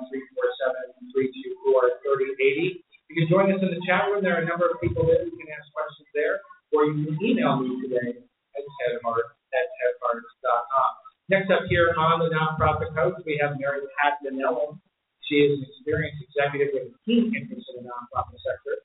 347-324-3080. 1.10 2.86
You 3.10 3.16
can 3.18 3.26
join 3.26 3.50
us 3.50 3.58
in 3.66 3.74
the 3.74 3.82
chat 3.89 4.06
room. 4.14 4.22
There 4.22 4.38
are 4.38 4.45
a 4.45 4.50
number 4.50 4.70
of 4.70 4.78
people 4.78 5.10
there. 5.10 5.26
You 5.26 5.34
can 5.34 5.50
ask 5.50 5.66
questions 5.74 6.06
there, 6.14 6.45
or 6.70 6.86
you 6.86 7.10
can 7.10 7.18
email 7.18 7.58
me 7.58 7.82
today 7.82 8.22
at 8.22 8.64
tedhart 8.78 9.34
at 9.50 9.66
tedharts.com. 9.82 10.91
Next 11.34 11.50
up 11.50 11.66
here 11.70 11.97
on 11.97 12.22
the 12.22 12.30
Nonprofit 12.30 12.93
Coach, 12.93 13.18
we 13.26 13.41
have 13.41 13.58
Mary 13.58 13.82
Pat 13.97 14.22
Donnellon. 14.22 14.78
She 15.26 15.41
is 15.45 15.58
an 15.58 15.66
experienced 15.66 16.22
executive 16.26 16.74
with 16.74 16.93
a 16.93 16.95
keen 17.06 17.34
interest 17.34 17.66
in 17.74 17.82
the 17.82 17.89
nonprofit 17.89 18.38
sector. 18.41 18.82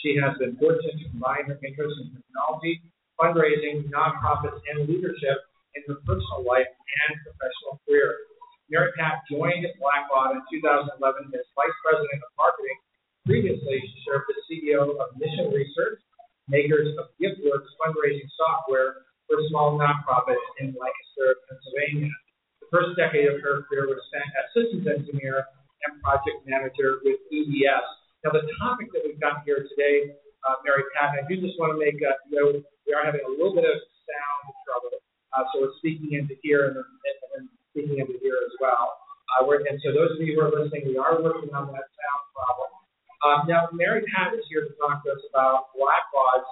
She 0.00 0.16
has 0.16 0.36
been 0.40 0.56
fortunate 0.56 0.96
to 1.00 1.08
combine 1.12 1.48
her 1.48 1.60
interests 1.60 2.00
in 2.00 2.16
technology, 2.16 2.80
fundraising, 3.20 3.88
nonprofits, 3.92 4.60
and 4.72 4.88
leadership 4.88 5.44
in 5.76 5.84
her 5.88 6.00
personal 6.08 6.44
life 6.44 6.68
and 6.68 7.12
professional 7.24 7.80
career. 7.84 8.31
Mary 8.72 8.88
Pat 8.96 9.20
joined 9.28 9.68
Blackbaud 9.76 10.32
in 10.32 10.40
2011 10.48 10.96
as 11.36 11.44
Vice 11.52 11.78
President 11.84 12.24
of 12.24 12.32
Marketing. 12.40 12.78
Previously, 13.28 13.84
she 13.84 13.98
served 14.08 14.24
as 14.32 14.40
CEO 14.48 14.96
of 14.96 15.12
Mission 15.20 15.52
Research, 15.52 16.00
makers 16.48 16.88
of 16.96 17.12
GiftWorks 17.20 17.68
fundraising 17.76 18.32
software 18.32 19.04
for 19.28 19.44
small 19.52 19.76
nonprofits 19.76 20.40
in 20.64 20.72
Lancaster, 20.72 21.36
Pennsylvania. 21.52 22.16
The 22.64 22.68
first 22.72 22.96
decade 22.96 23.28
of 23.28 23.44
her 23.44 23.68
career 23.68 23.92
was 23.92 24.00
spent 24.08 24.24
as 24.40 24.48
systems 24.56 24.88
engineer 24.88 25.44
and 25.84 26.00
project 26.00 26.40
manager 26.48 27.04
with 27.04 27.20
EBS. 27.28 27.86
Now, 28.24 28.32
the 28.32 28.48
topic 28.56 28.88
that 28.96 29.04
we've 29.04 29.20
got 29.20 29.44
here 29.44 29.68
today, 29.68 30.16
uh, 30.48 30.64
Mary 30.64 30.88
Pat, 30.96 31.12
I 31.12 31.28
do 31.28 31.36
just 31.36 31.60
want 31.60 31.76
to 31.76 31.78
make 31.78 32.00
a 32.00 32.16
note. 32.32 32.64
We 32.88 32.96
are 32.96 33.04
having 33.04 33.20
a 33.20 33.32
little 33.36 33.52
bit 33.52 33.68
of 33.68 33.76
sound 34.08 34.42
trouble. 34.64 34.96
Uh, 35.36 35.44
so 35.52 35.60
we're 35.60 35.76
speaking 35.76 36.16
into 36.16 36.40
here 36.40 36.72
and, 36.72 36.80
and, 36.80 37.16
and 37.74 37.88
speaking 37.88 38.04
into 38.04 38.20
here 38.20 38.36
as 38.44 38.52
well. 38.60 38.96
Uh, 39.32 39.48
and 39.48 39.80
so 39.80 39.92
those 39.96 40.12
of 40.12 40.20
you 40.20 40.36
who 40.36 40.44
are 40.44 40.52
listening, 40.52 40.92
we 40.92 40.98
are 41.00 41.16
working 41.16 41.48
on 41.56 41.72
that 41.72 41.88
sound 41.88 42.22
problem. 42.36 42.70
Um, 43.24 43.40
now, 43.48 43.68
Mary 43.72 44.04
Pat 44.12 44.34
is 44.34 44.44
here 44.50 44.68
to 44.68 44.72
talk 44.76 45.00
to 45.04 45.12
us 45.12 45.22
about 45.32 45.72
Blackbaud's 45.72 46.48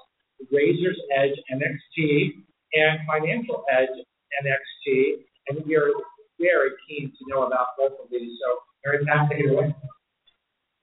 Raiser's 0.49 0.97
Edge 1.13 1.37
NXT 1.53 2.41
and 2.73 3.05
Financial 3.05 3.67
Edge 3.69 3.93
NXT, 4.41 5.29
and 5.51 5.61
we 5.67 5.77
are 5.77 5.93
very 6.41 6.73
keen 6.89 7.13
to 7.13 7.23
know 7.29 7.45
about 7.45 7.77
both 7.77 8.01
of 8.01 8.09
these. 8.09 8.33
So, 8.41 8.65
Mary 8.87 9.05
Pat, 9.05 9.29
take 9.29 9.45
it 9.45 9.53
away. 9.53 9.75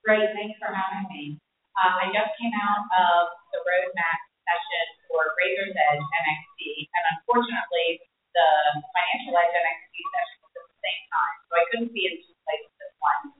Great, 0.04 0.30
thanks 0.38 0.54
for 0.62 0.70
having 0.70 1.08
me. 1.10 1.40
Uh, 1.74 2.04
I 2.04 2.14
just 2.14 2.30
came 2.38 2.54
out 2.54 2.84
of 2.94 3.34
the 3.50 3.58
roadmap 3.66 4.20
session 4.46 4.86
for 5.10 5.34
Raiser's 5.34 5.74
Edge 5.74 6.04
NXT, 6.04 6.86
and 6.94 7.04
unfortunately, 7.18 8.06
the 8.38 8.50
Financial 8.94 9.34
Edge 9.34 9.50
NXT 9.50 9.94
session 10.14 10.38
was 10.46 10.54
at 10.54 10.66
the 10.70 10.78
same 10.78 11.02
time, 11.10 11.36
so 11.50 11.52
I 11.58 11.64
couldn't 11.74 11.90
be 11.90 12.06
in 12.06 12.14
two 12.22 12.36
places 12.46 12.76
at 12.78 12.94
once. 13.02 13.34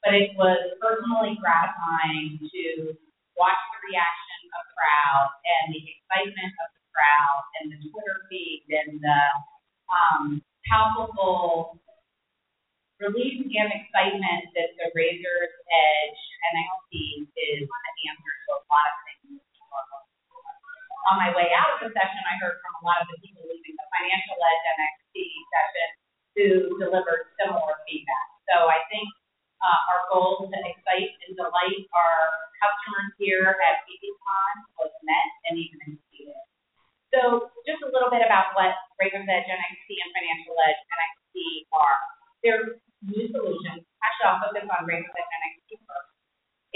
But 0.00 0.12
it 0.16 0.32
was 0.40 0.60
personally 0.80 1.36
gratifying 1.36 2.40
to 2.40 2.64
watch 3.36 3.60
the 3.76 3.80
reaction 3.92 4.40
of 4.56 4.62
the 4.64 4.72
crowd 4.72 5.28
and 5.44 5.64
the 5.76 5.82
excitement 5.84 6.52
of 6.64 6.68
the 6.72 6.84
crowd 6.96 7.42
and 7.60 7.64
the 7.76 7.78
Twitter 7.92 8.18
feed 8.32 8.64
and 8.72 8.96
the 9.04 9.22
um, 9.92 10.24
palpable 10.64 11.76
relief 12.98 13.46
and 13.46 13.70
excitement 13.74 14.50
that 14.56 14.74
the 14.78 14.90
Raiser's 14.94 15.54
Edge 15.70 16.20
NXT 16.54 16.92
is 17.36 17.60
the 17.68 17.92
answer 18.10 18.34
to 18.48 18.50
a 18.58 18.62
lot 18.70 18.86
of 18.90 18.96
things. 19.06 19.17
On 21.08 21.16
my 21.16 21.30
way 21.32 21.54
out 21.54 21.78
of 21.78 21.78
the 21.86 21.90
session, 21.94 22.22
I 22.26 22.36
heard 22.42 22.58
from 22.60 22.74
a 22.80 22.84
lot 22.84 23.00
of 23.00 23.08
the 23.08 23.18
people 23.22 23.46
leaving 23.46 23.74
the 23.78 23.88
Financial 23.94 24.36
Edge 24.36 24.64
NXT 24.76 25.14
session 25.54 25.88
who 26.34 26.46
delivered 26.82 27.32
similar 27.38 27.78
feedback. 27.86 28.28
So 28.50 28.68
I 28.68 28.82
think 28.92 29.08
uh, 29.58 29.80
our 29.90 30.00
goal 30.12 30.46
to 30.46 30.58
excite 30.62 31.12
and 31.26 31.32
delight 31.34 31.82
our 31.94 32.18
customers 32.62 33.10
here 33.18 33.46
at 33.46 33.82
BBCon 33.86 34.54
was 34.78 34.92
met 35.02 35.28
and 35.50 35.58
even 35.58 35.78
exceeded. 35.94 36.42
So 37.10 37.50
just 37.64 37.80
a 37.82 37.90
little 37.90 38.12
bit 38.12 38.22
about 38.22 38.52
what 38.54 38.76
Raiser's 39.00 39.26
Edge 39.26 39.48
NXT 39.48 39.88
and 39.98 40.10
Financial 40.12 40.54
Edge 40.62 40.80
NXT 40.92 41.36
are. 41.72 41.98
They're 42.44 42.64
new 43.02 43.26
solutions. 43.32 43.82
Actually, 44.04 44.28
I'll 44.28 44.42
focus 44.44 44.66
on 44.68 44.86
Raiser's 44.86 45.10
Edge 45.10 45.32
NXT 45.42 45.70
first. 45.88 46.10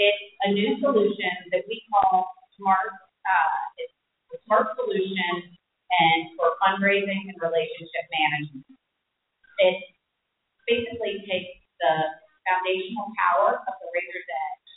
It's 0.01 0.23
a 0.43 0.49
new 0.51 0.75
solution 0.81 1.33
that 1.53 1.63
we 1.69 1.85
call 1.87 2.27
Smart. 2.57 2.93
Uh, 3.23 3.59
it's 3.79 3.93
a 4.33 4.37
smart 4.49 4.73
solution 4.75 5.53
and 5.93 6.19
for 6.35 6.57
fundraising 6.59 7.29
and 7.29 7.37
relationship 7.37 8.05
management. 8.09 8.65
It 9.61 9.77
basically 10.65 11.21
takes 11.29 11.53
the 11.77 11.93
foundational 12.49 13.13
power 13.15 13.61
of 13.61 13.73
the 13.77 13.87
Raiser's 13.93 14.25
Edge 14.27 14.69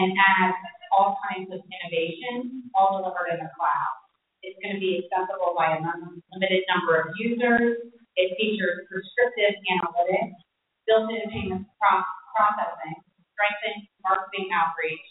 and 0.00 0.08
adds 0.16 0.58
all 0.90 1.20
kinds 1.28 1.52
of 1.52 1.60
innovation, 1.60 2.64
all 2.72 3.00
delivered 3.00 3.36
in 3.36 3.40
the 3.44 3.50
cloud. 3.52 3.96
It's 4.42 4.58
going 4.58 4.74
to 4.74 4.82
be 4.82 5.04
accessible 5.04 5.54
by 5.54 5.76
a 5.76 5.80
limited 5.80 6.64
number 6.66 6.98
of 6.98 7.14
users. 7.20 7.78
It 8.16 8.28
features 8.36 8.84
prescriptive 8.90 9.56
analytics, 9.70 10.36
built-in 10.84 11.30
payment 11.30 11.64
processing, 11.78 12.96
strengthened 13.32 13.88
marketing 14.02 14.50
outreach. 14.52 15.06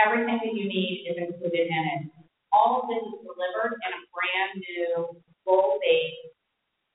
Everything 0.00 0.40
that 0.40 0.54
you 0.56 0.66
need 0.66 1.06
is 1.06 1.16
included 1.20 1.68
in 1.68 1.82
it. 1.94 2.02
All 2.50 2.82
of 2.82 2.88
this 2.88 3.04
is 3.04 3.20
delivered 3.22 3.78
in 3.80 3.90
a 3.92 4.02
brand 4.10 4.52
new 4.58 5.20
role-based 5.46 6.32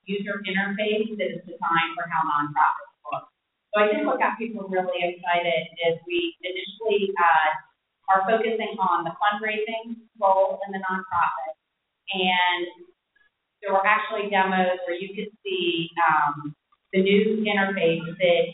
user 0.04 0.42
interface 0.68 1.16
that 1.16 1.28
is 1.32 1.42
designed 1.48 1.92
for 1.96 2.04
how 2.12 2.20
nonprofits 2.28 2.92
work. 3.08 3.24
So 3.72 3.80
I 3.80 3.88
think 3.88 4.04
what 4.04 4.20
got 4.20 4.36
people 4.36 4.68
really 4.68 5.00
excited 5.00 5.62
is 5.88 5.96
we 6.04 6.36
initially 6.44 7.12
uh, 7.16 7.48
are 8.12 8.24
focusing 8.28 8.76
on 8.80 9.04
the 9.04 9.12
fundraising 9.16 9.96
role 10.20 10.60
in 10.66 10.72
the 10.72 10.80
nonprofit. 10.84 11.56
And 12.08 12.88
there 13.60 13.72
were 13.72 13.84
actually 13.84 14.30
demos 14.30 14.80
where 14.86 14.96
you 14.96 15.12
could 15.12 15.32
see 15.44 15.90
um, 16.00 16.54
the 16.92 17.02
new 17.02 17.44
interface 17.44 18.04
that 18.04 18.44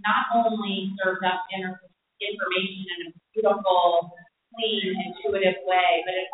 not 0.00 0.32
only 0.32 0.92
serves 0.96 1.20
up 1.24 1.44
inter- 1.52 1.80
information 2.20 2.84
in 2.96 3.00
a 3.08 3.10
beautiful, 3.32 4.12
clean, 4.56 4.96
intuitive 4.96 5.60
way, 5.68 6.02
but 6.06 6.14
it 6.16 6.28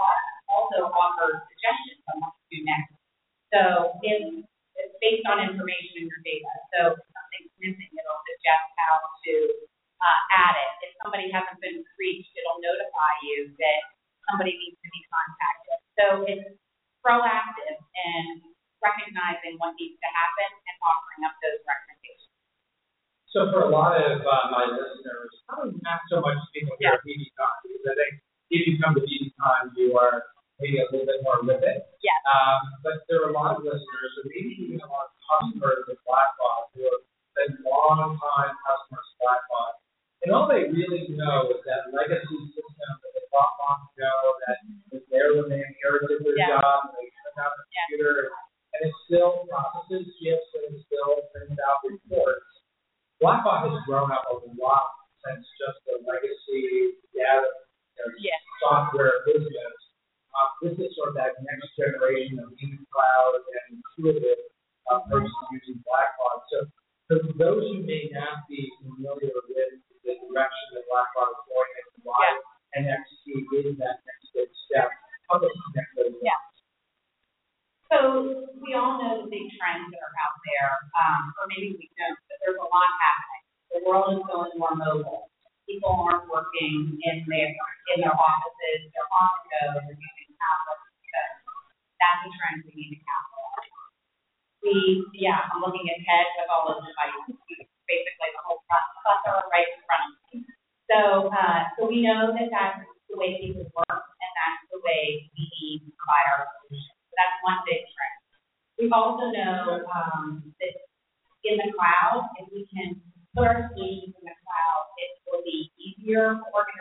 also 0.46 0.90
offers 0.94 1.42
suggestions 1.50 2.02
on 2.14 2.20
what 2.22 2.34
to 2.38 2.44
do 2.54 2.58
next. 2.62 2.94
So 3.50 3.98
based 3.98 4.39
on 5.30 5.40
information 5.40 5.89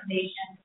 be 0.10 0.16
easier 0.16 0.59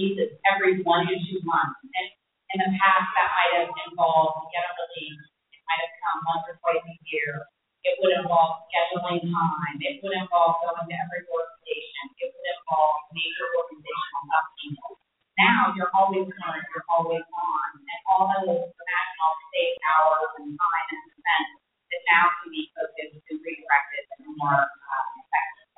releases 0.00 0.32
every 0.48 0.80
one 0.80 1.04
to 1.04 1.14
two 1.28 1.44
months. 1.44 1.76
And 1.84 2.08
in 2.56 2.58
the 2.64 2.70
past, 2.80 3.06
that 3.12 3.28
might 3.36 3.52
have 3.60 3.70
involved 3.84 4.48
get 4.48 4.64
a 4.64 4.72
release. 4.80 5.20
It 5.52 5.60
might 5.68 5.80
have 5.84 5.94
come 6.00 6.18
once 6.24 6.48
or 6.48 6.56
twice 6.64 6.80
a 6.88 6.96
year. 7.12 7.44
It 7.84 8.00
would 8.00 8.16
involve 8.16 8.64
scheduling 8.72 9.20
time. 9.28 9.76
It 9.84 10.00
would 10.00 10.16
involve 10.16 10.56
going 10.64 10.88
to 10.88 10.96
every 10.96 11.22
organization. 11.28 12.04
It 12.16 12.32
would 12.32 12.48
involve 12.48 12.96
major 13.12 13.46
organizational 13.60 14.24
upheaval. 14.40 14.92
Now 15.36 15.72
you're 15.76 15.92
always 15.96 16.28
current, 16.28 16.64
you're 16.72 16.88
always 16.88 17.24
on, 17.24 17.68
and 17.80 18.00
all 18.12 18.28
those 18.28 18.60
imagine 18.60 19.18
all 19.24 19.34
the 19.40 19.46
saved 19.56 19.80
hours 19.88 20.32
and 20.36 20.52
time 20.52 20.86
and 20.92 21.04
spent 21.16 21.48
that 21.88 22.02
now 22.12 22.24
can 22.28 22.52
be 22.52 22.68
focused 22.76 23.24
and 23.24 23.40
redirected 23.40 24.04
and 24.20 24.36
more 24.36 24.60
uh, 24.60 25.04
effective. 25.16 25.68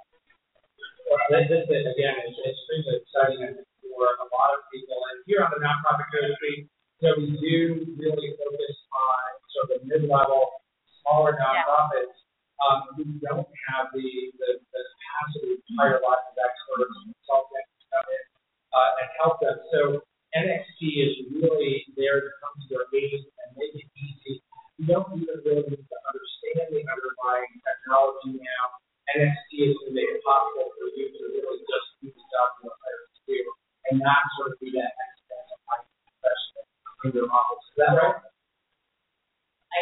Well, 1.07 1.23
this, 1.31 1.47
this 1.47 1.63
is, 1.71 1.85
again, 1.95 2.27
is 2.27 2.35
extremely 2.43 3.07
exciting 3.07 3.63
for 3.93 4.17
a 4.19 4.27
lot 4.33 4.57
of 4.57 4.65
people. 4.73 4.97
And 5.13 5.23
here 5.29 5.45
on 5.45 5.53
the 5.53 5.61
nonprofit 5.61 6.09
you 7.03 7.11
know, 7.11 7.19
we 7.19 7.35
do 7.35 7.83
really 7.99 8.31
focus 8.39 8.77
on 8.95 9.23
sort 9.51 9.69
of 9.75 9.79
mid-level, 9.85 10.63
smaller 11.03 11.35
nonprofits 11.35 12.15
um, 12.63 12.95
who 12.95 13.03
don't 13.19 13.51
have 13.67 13.91
the, 13.91 14.07
the, 14.39 14.51
the 14.63 14.81
capacity 14.87 15.59
to 15.59 15.71
hire 15.83 15.99
lots 15.99 16.23
of 16.31 16.39
experts 16.39 16.95
and 16.95 17.11
consultants 17.11 17.71
to 17.75 17.85
come 17.91 18.07
in 18.07 18.25
uh, 18.71 18.91
and 19.03 19.09
help 19.19 19.35
them. 19.43 19.59
So 19.75 19.81
NXT 20.39 20.79
is 21.03 21.13
really 21.35 21.83
there 21.99 22.23
to 22.23 22.31
come 22.39 22.55
to 22.55 22.67
their 22.71 22.87
aid 22.95 23.19
and 23.19 23.49
make 23.59 23.75
it 23.75 23.89
easy. 23.99 24.39
You 24.79 24.87
don't 24.87 25.11
even 25.19 25.43
really 25.43 25.67
need 25.75 25.83
to 25.83 25.99
understand 26.07 26.71
the 26.71 26.87
underlying 26.87 27.55
technology 27.67 28.39
now. 28.39 28.65
NXT 29.11 29.51
is 29.59 29.75
going 29.75 29.91
to 29.91 29.95
make 29.99 30.07
it 30.07 30.23
possible 30.23 30.71
for 30.79 30.87
you 30.95 31.11
to 31.11 31.23
really 31.35 31.61
just 31.67 31.87
do 31.99 32.15
the 32.15 32.25
job 32.31 32.63
you're 32.63 32.73
hired 32.79 33.11
to 33.11 33.21
do 33.27 33.39
and 33.93 34.01
not 34.01 34.25
sort 34.41 34.57
of 34.57 34.57
be 34.57 34.73
that 34.73 34.89
expert 34.89 35.85
in 37.05 37.13
your 37.13 37.29
office. 37.29 37.61
Is 37.69 37.77
that 37.77 37.93
right? 37.93 38.17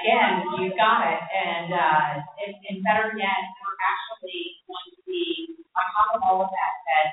Again, 0.03 0.43
you've 0.59 0.75
got 0.75 1.07
it. 1.07 1.23
And 1.31 1.71
uh, 1.71 2.19
and, 2.43 2.53
and 2.59 2.83
better 2.83 3.15
yet, 3.15 3.43
we're 3.63 3.79
actually 3.79 4.59
going 4.67 4.89
to 4.99 5.03
be 5.07 5.55
on 5.79 5.87
top 5.95 6.11
of 6.19 6.21
all 6.27 6.39
of 6.43 6.51
that. 6.51 6.75
That 6.91 7.07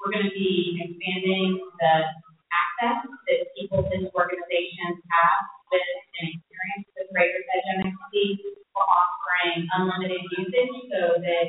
we're 0.00 0.12
going 0.16 0.28
to 0.28 0.36
be 0.36 0.80
expanding 0.80 1.60
the 1.60 1.94
access 2.48 3.04
that 3.04 3.40
people 3.52 3.84
in 3.92 4.08
organizations 4.16 4.96
have 5.12 5.40
with 5.68 5.84
an 6.20 6.24
experience 6.32 6.86
with 6.96 7.08
Raiser's 7.12 7.48
Edge. 7.52 7.92
We're 8.72 8.88
offering 8.88 9.68
unlimited 9.76 10.24
usage 10.36 10.76
so 10.88 11.20
that 11.20 11.46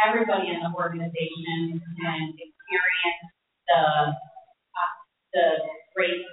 everybody 0.00 0.48
in 0.48 0.64
the 0.64 0.72
organization 0.72 1.80
can 2.00 2.20
experience 2.36 3.39
the 3.70 3.82
uh, 4.10 4.92
the 5.30 5.46
great 5.94 6.26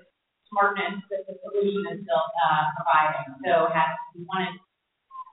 smartness 0.49 1.03
that 1.13 1.27
the 1.29 1.37
solution 1.45 1.85
is 1.93 2.01
still 2.01 2.25
uh, 2.25 2.63
providing. 2.79 3.27
So 3.45 3.69
has, 3.69 3.93
we 4.15 4.25
want 4.25 4.49
to 4.49 4.53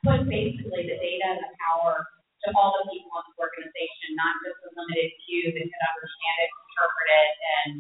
put 0.05 0.29
basically 0.29 0.85
the 0.85 0.99
data 1.01 1.27
and 1.39 1.41
the 1.41 1.53
power 1.65 2.05
to 2.45 2.47
all 2.53 2.77
the 2.77 2.85
people 2.93 3.15
in 3.17 3.25
the 3.33 3.37
organization, 3.41 4.09
not 4.21 4.37
just 4.45 4.61
a 4.69 4.71
limited 4.77 5.17
few 5.25 5.49
that 5.49 5.65
can 5.65 5.83
understand 5.97 6.37
it, 6.45 6.51
interpret 6.53 7.09
it, 7.09 7.33
and 7.57 7.71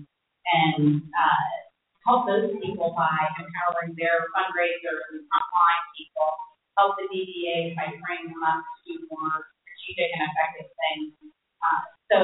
and 0.45 0.85
uh, 1.13 1.45
help 2.09 2.29
those 2.29 2.53
people 2.61 2.97
by 2.97 3.17
empowering 3.41 3.97
their 3.97 4.29
fundraisers 4.33 5.05
and 5.13 5.25
frontline 5.29 5.85
people, 5.97 6.31
help 6.77 6.97
the 7.01 7.09
DBA 7.09 7.77
by 7.77 7.93
training 8.01 8.33
them 8.33 8.45
up 8.45 8.61
to 8.61 8.81
do 8.89 8.95
more 9.09 9.53
strategic 9.65 10.13
and 10.17 10.23
effective 10.29 10.69
things. 10.69 11.13
Uh, 11.65 11.83
so 12.13 12.19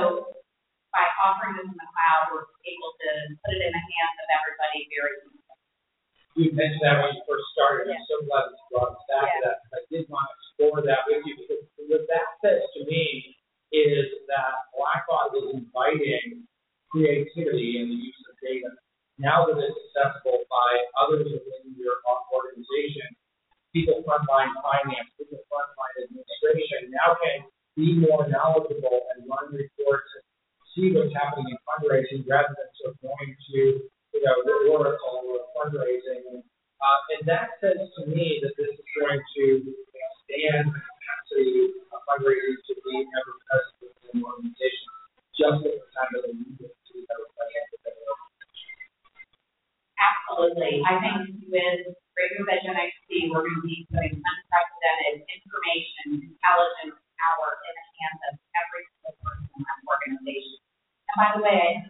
by 0.91 1.07
offering 1.23 1.59
this 1.59 1.67
in 1.67 1.77
the 1.79 1.89
cloud, 1.91 2.35
we're 2.35 2.47
able 2.67 2.93
to 2.99 3.11
put 3.43 3.55
it 3.55 3.63
in 3.63 3.73
the 3.73 3.85
hands 3.85 4.17
of 4.21 4.29
everybody 4.31 4.79
very 4.91 5.15
easily. 5.27 5.41
You 6.39 6.47
mentioned 6.55 6.87
that 6.87 7.03
when 7.03 7.19
you 7.19 7.23
first 7.27 7.47
started. 7.55 7.91
I'm 7.91 8.07
so 8.07 8.23
glad 8.27 8.51
that 8.51 8.55
you 8.55 8.67
brought 8.71 8.95
us 8.95 9.03
back 9.11 9.29
to 9.29 9.39
that. 9.45 9.59
I 9.75 9.81
did 9.91 10.07
want 10.07 10.27
to 10.31 10.35
explore 10.39 10.79
that 10.87 11.03
with 11.11 11.27
you 11.27 11.35
because 11.43 11.63
what 11.91 12.07
that 12.07 12.27
says 12.39 12.63
to 12.79 12.87
me 12.87 13.35
is 13.75 14.07
that 14.31 14.71
Blackbaud 14.75 15.35
is 15.43 15.47
inviting 15.59 16.47
creativity 16.91 17.83
in 17.83 17.91
the 17.91 17.99
use 17.99 18.23
of 18.31 18.35
data. 18.43 18.71
Now 19.19 19.47
that 19.47 19.59
it's 19.59 19.79
accessible 19.91 20.47
by 20.51 20.71
others 20.97 21.29
within 21.29 21.77
your 21.77 21.99
organization, 22.35 23.11
people 23.75 24.03
frontline 24.07 24.55
finance, 24.63 25.11
people 25.19 25.43
frontline 25.51 26.09
administration 26.09 26.91
now 26.95 27.19
can 27.19 27.47
be 27.77 27.95
more 28.01 28.27
knowledgeable 28.27 29.07
and 29.15 29.27
run 29.27 29.55
reports 29.55 30.11
and 30.19 30.25
see 30.81 30.97
what's 30.97 31.13
happening 31.13 31.53
in 31.53 31.61
fundraising 31.69 32.25
rather 32.25 32.57
than 32.57 32.69
sort 32.81 32.97
of 32.97 33.05
going 33.05 33.37
to, 33.53 33.85
you 33.85 34.21
know, 34.25 34.37
the 34.49 34.57
Oracle 34.73 35.29
or 35.29 35.45
fundraising. 35.53 36.41
Uh, 36.41 37.01
and 37.13 37.29
that 37.29 37.61
says 37.61 37.77
to 38.01 38.09
me 38.09 38.41
that 38.41 38.57
this 38.57 38.73
is 38.73 38.89
going 38.97 39.21
to 39.37 39.45
expand 39.61 40.73
the 40.73 40.81
capacity 40.81 41.77
of 41.93 42.01
fundraising 42.09 42.57
to 42.65 42.73
be 42.81 43.05
ever 43.05 43.35
present 43.45 43.77
within 43.85 44.09
an 44.17 44.25
organization 44.25 44.89
just 45.37 45.61
at 45.61 45.77
the 45.77 45.89
time 45.93 46.11
that 46.17 46.25
they 46.25 46.33
need 46.33 46.57
it 46.57 46.73
to 46.73 46.91
be 46.97 47.05
ever 47.13 47.29
present 47.37 47.65
within 47.77 47.93
an 48.01 48.07
organization. 48.09 48.73
Absolutely. 50.01 50.81
I 50.89 50.97
think 50.97 51.45
with 51.45 51.93
Raiser's 52.17 52.49
Edge 52.49 52.65
NXT, 52.65 53.29
we're 53.29 53.45
going 53.45 53.61
to 53.61 53.65
be 53.69 53.85
putting 53.93 54.17
unprecedented 54.17 55.29
information, 55.29 56.33
intelligence, 56.33 56.80
by 61.21 61.33
the 61.37 61.43
way, 61.43 61.90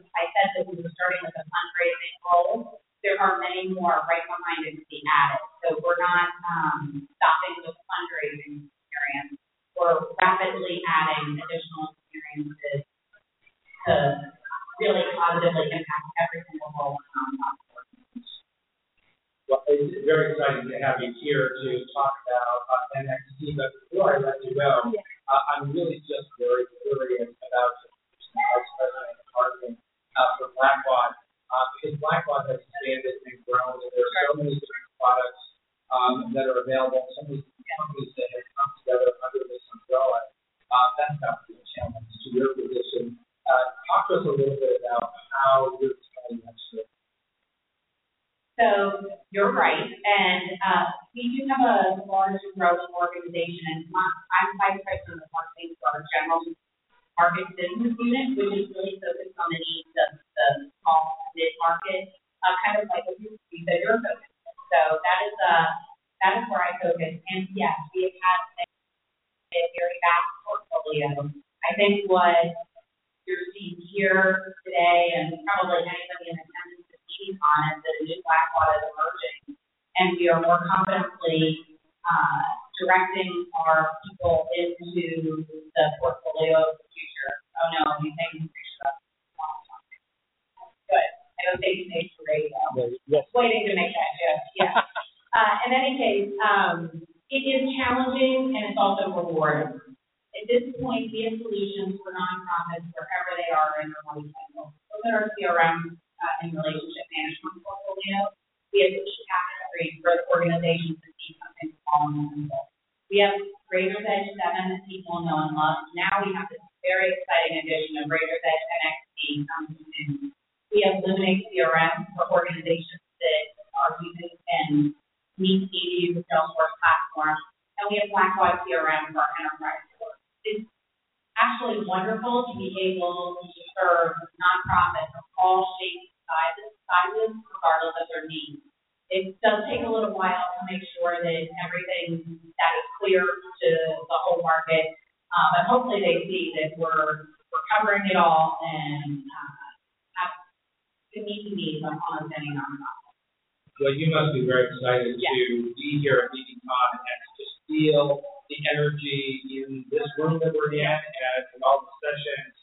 energy 158.90 159.40
in 159.66 159.84
this 159.90 160.02
room 160.18 160.40
that 160.42 160.52
we're 160.54 160.72
in 160.72 160.80
and 160.80 161.44
in 161.54 161.60
all 161.62 161.86
the 161.86 161.92
sessions. 162.02 162.54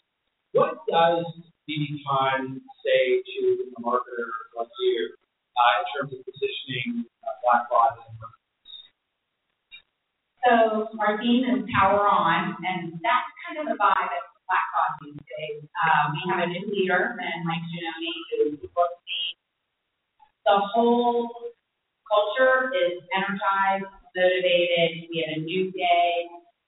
What 0.52 0.84
does 0.90 1.26
BBCon 1.70 2.60
say 2.84 3.22
to 3.22 3.72
a 3.78 3.82
marketer 3.82 4.28
like 4.58 4.68
you 4.80 5.14
uh, 5.56 5.74
in 5.80 5.86
terms 5.96 6.12
of 6.14 6.26
positioning 6.26 7.06
uh, 7.24 7.36
Blackbaud 7.44 7.96
as 7.96 8.08
a 8.08 8.16
market? 8.20 8.44
So 10.44 10.54
our 11.00 11.20
theme 11.20 11.44
is 11.44 11.68
Power 11.80 12.08
On, 12.08 12.56
and 12.64 12.94
that's 13.04 13.30
kind 13.44 13.60
of 13.60 13.66
the 13.68 13.76
vibe 13.76 14.12
at 14.12 14.24
Blackbaud 14.48 14.92
these 15.04 15.20
days. 15.20 15.68
Uh, 15.76 16.16
we 16.16 16.20
have 16.32 16.40
a 16.40 16.48
new 16.48 16.66
leader, 16.72 17.20
and 17.20 17.46
Mike 17.46 17.64
Gianoni, 17.68 18.16
who 18.32 18.68
the 20.48 20.58
whole 20.72 21.28
culture 22.08 22.72
is 22.72 23.04
energized, 23.12 23.92
motivated. 24.18 25.06
We 25.14 25.22
have 25.22 25.38
a 25.38 25.42
new 25.46 25.70
day. 25.70 26.10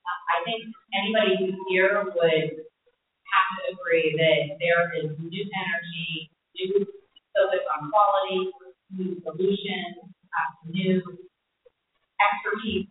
Uh, 0.06 0.20
I 0.30 0.36
think 0.46 0.70
anybody 0.94 1.34
who's 1.42 1.58
here 1.66 2.06
would 2.06 2.46
have 2.62 3.48
to 3.58 3.60
agree 3.74 4.14
that 4.14 4.54
there 4.62 4.86
is 4.94 5.10
new 5.18 5.44
energy, 5.50 6.30
new 6.54 6.86
focus 7.34 7.66
on 7.74 7.90
quality, 7.90 8.54
new 8.94 9.18
solutions, 9.26 9.98
uh, 10.30 10.50
new 10.70 11.02
expertise 12.22 12.86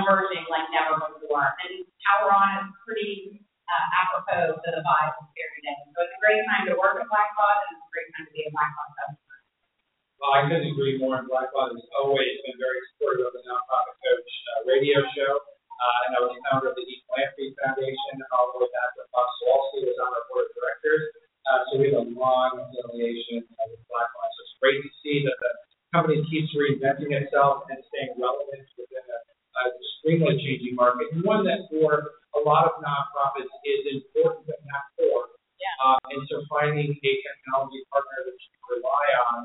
emerging 0.00 0.48
like 0.48 0.64
never 0.72 0.96
before. 0.96 1.52
And 1.60 1.84
Power 2.08 2.32
On 2.32 2.64
is 2.64 2.72
pretty 2.88 3.44
uh, 3.68 3.86
apropos 4.00 4.56
to 4.56 4.68
the 4.72 4.80
vibe 4.80 5.14
here 5.36 5.50
today. 5.60 5.76
So 5.92 6.08
it's 6.08 6.16
a 6.16 6.20
great 6.24 6.40
time 6.48 6.64
to 6.72 6.74
work 6.80 6.96
at 6.96 7.06
Blackbaud, 7.06 7.56
and 7.68 7.76
it's 7.76 7.84
a 7.84 7.92
great 7.92 8.08
time 8.16 8.24
to 8.26 8.32
be 8.32 8.42
a 8.48 8.50
Blackbaud 8.50 8.88
customer. 8.96 9.19
Well, 10.20 10.36
I 10.36 10.44
couldn't 10.44 10.68
agree 10.68 11.00
more. 11.00 11.16
And 11.16 11.24
Blackbaud 11.24 11.72
has 11.72 11.84
always 11.96 12.36
been 12.44 12.60
very 12.60 12.80
supportive 12.92 13.24
of 13.24 13.32
the 13.32 13.42
Nonprofit 13.48 13.96
Coach 14.04 14.30
uh, 14.52 14.60
radio 14.68 15.00
show. 15.16 15.32
Uh, 15.80 16.00
and 16.04 16.10
I 16.12 16.18
was 16.20 16.36
the 16.36 16.44
founder 16.44 16.68
of 16.68 16.76
the 16.76 16.84
ePhilanthropy 16.84 17.56
Foundation 17.56 18.20
all 18.36 18.52
the 18.52 18.60
way 18.60 18.68
back 18.68 18.92
when 19.00 19.08
Bob 19.16 19.24
Sywolski 19.40 19.88
was 19.88 19.96
on 19.96 20.12
our 20.12 20.24
board 20.28 20.44
of 20.44 20.52
directors. 20.52 21.04
Uh, 21.48 21.60
so 21.64 21.72
we 21.80 21.88
have 21.88 22.04
a 22.04 22.08
long 22.12 22.68
affiliation 22.68 23.48
uh, 23.48 23.64
with 23.72 23.80
Blackbaud. 23.88 24.28
So 24.28 24.40
it's 24.44 24.56
great 24.60 24.84
to 24.84 24.90
see 25.00 25.24
that 25.24 25.40
the 25.40 25.52
company 25.96 26.20
keeps 26.28 26.52
reinventing 26.52 27.16
itself 27.16 27.64
and 27.72 27.80
staying 27.88 28.12
relevant 28.20 28.68
within 28.76 29.00
a, 29.00 29.18
a 29.24 29.62
extremely 29.72 30.36
changing 30.44 30.76
market, 30.76 31.08
and 31.16 31.24
one 31.24 31.48
that 31.48 31.64
for 31.72 32.20
a 32.36 32.40
lot 32.44 32.68
of 32.68 32.76
nonprofits 32.84 33.48
is 33.64 34.04
important 34.04 34.44
but 34.44 34.60
not 34.68 34.84
core. 35.00 35.32
Yeah. 35.56 35.72
Uh, 35.80 36.00
and 36.12 36.20
so 36.28 36.44
finding 36.52 36.92
a 36.92 37.12
technology 37.24 37.80
partner 37.88 38.20
that 38.28 38.36
you 38.36 38.48
can 38.52 38.64
rely 38.80 39.06
on 39.32 39.38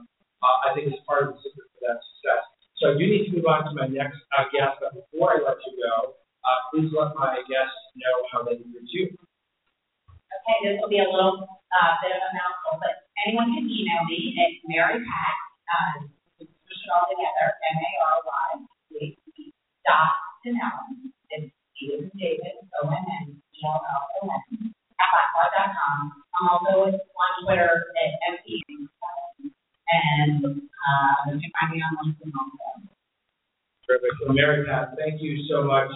uh, 0.44 0.58
I 0.68 0.76
think 0.76 0.92
is 0.92 1.00
part 1.08 1.28
of 1.28 1.36
the 1.36 1.40
secret 1.44 1.68
for 1.76 1.82
that 1.88 2.00
success. 2.02 2.44
So 2.82 2.92
I 2.92 2.94
do 3.00 3.06
need 3.08 3.32
to 3.32 3.40
move 3.40 3.48
on 3.48 3.64
to 3.68 3.72
my 3.72 3.88
next 3.88 4.20
uh, 4.36 4.52
guest, 4.52 4.84
but 4.84 4.92
before 4.92 5.36
I 5.36 5.40
let 5.40 5.60
you 5.64 5.80
go, 5.80 6.20
uh, 6.44 6.60
please 6.70 6.92
let 6.92 7.16
my 7.16 7.40
guests 7.48 7.80
know 7.96 8.16
how 8.32 8.44
they 8.44 8.60
can 8.60 8.68
reach 8.76 8.92
you. 8.92 9.16
Okay, 9.16 10.58
this 10.68 10.76
will 10.78 10.92
be 10.92 11.00
a 11.00 11.08
little 11.08 11.48
uh, 11.48 11.92
bit 12.04 12.12
of 12.12 12.22
a 12.22 12.32
mouthful, 12.36 12.78
but 12.84 13.08
anyone 13.24 13.56
can 13.56 13.64
email 13.66 14.04
me 14.06 14.36
at 14.36 14.52
Mary 14.68 15.00
Pat, 15.00 15.36
uh, 15.72 15.94
push 16.38 16.82
it 16.84 16.92
all 16.92 17.08
together, 17.08 17.56
M 17.72 17.78
A 17.80 17.92
R 18.04 18.18
Y, 18.28 18.50
dot 19.88 20.14
Donnellon, 20.44 21.14
it's 21.32 21.50
David 21.80 22.12
David, 22.20 22.56
O 22.84 22.90
N 22.92 23.06
N 23.24 23.40
E 23.40 23.60
L 23.66 23.80
L 23.80 24.04
O 24.22 24.30
N, 24.30 24.74
at 25.00 25.08
blackbaud.com. 25.10 26.00
I'm 26.36 26.46
also 26.52 26.92
on 26.92 27.32
Twitter 27.42 27.90
at 27.98 28.12
MP, 28.36 28.60
and 29.90 30.46
uh, 30.46 31.16
you 31.30 31.40
can 31.40 31.52
find 31.54 31.70
me 31.74 31.80
on 31.82 31.94
LinkedIn 32.02 32.32
also. 32.34 32.90
Terrific. 33.86 34.12
So 34.26 34.34
Mary 34.34 34.66
Pat, 34.66 34.98
thank 34.98 35.22
you 35.22 35.46
so 35.50 35.64
much 35.64 35.92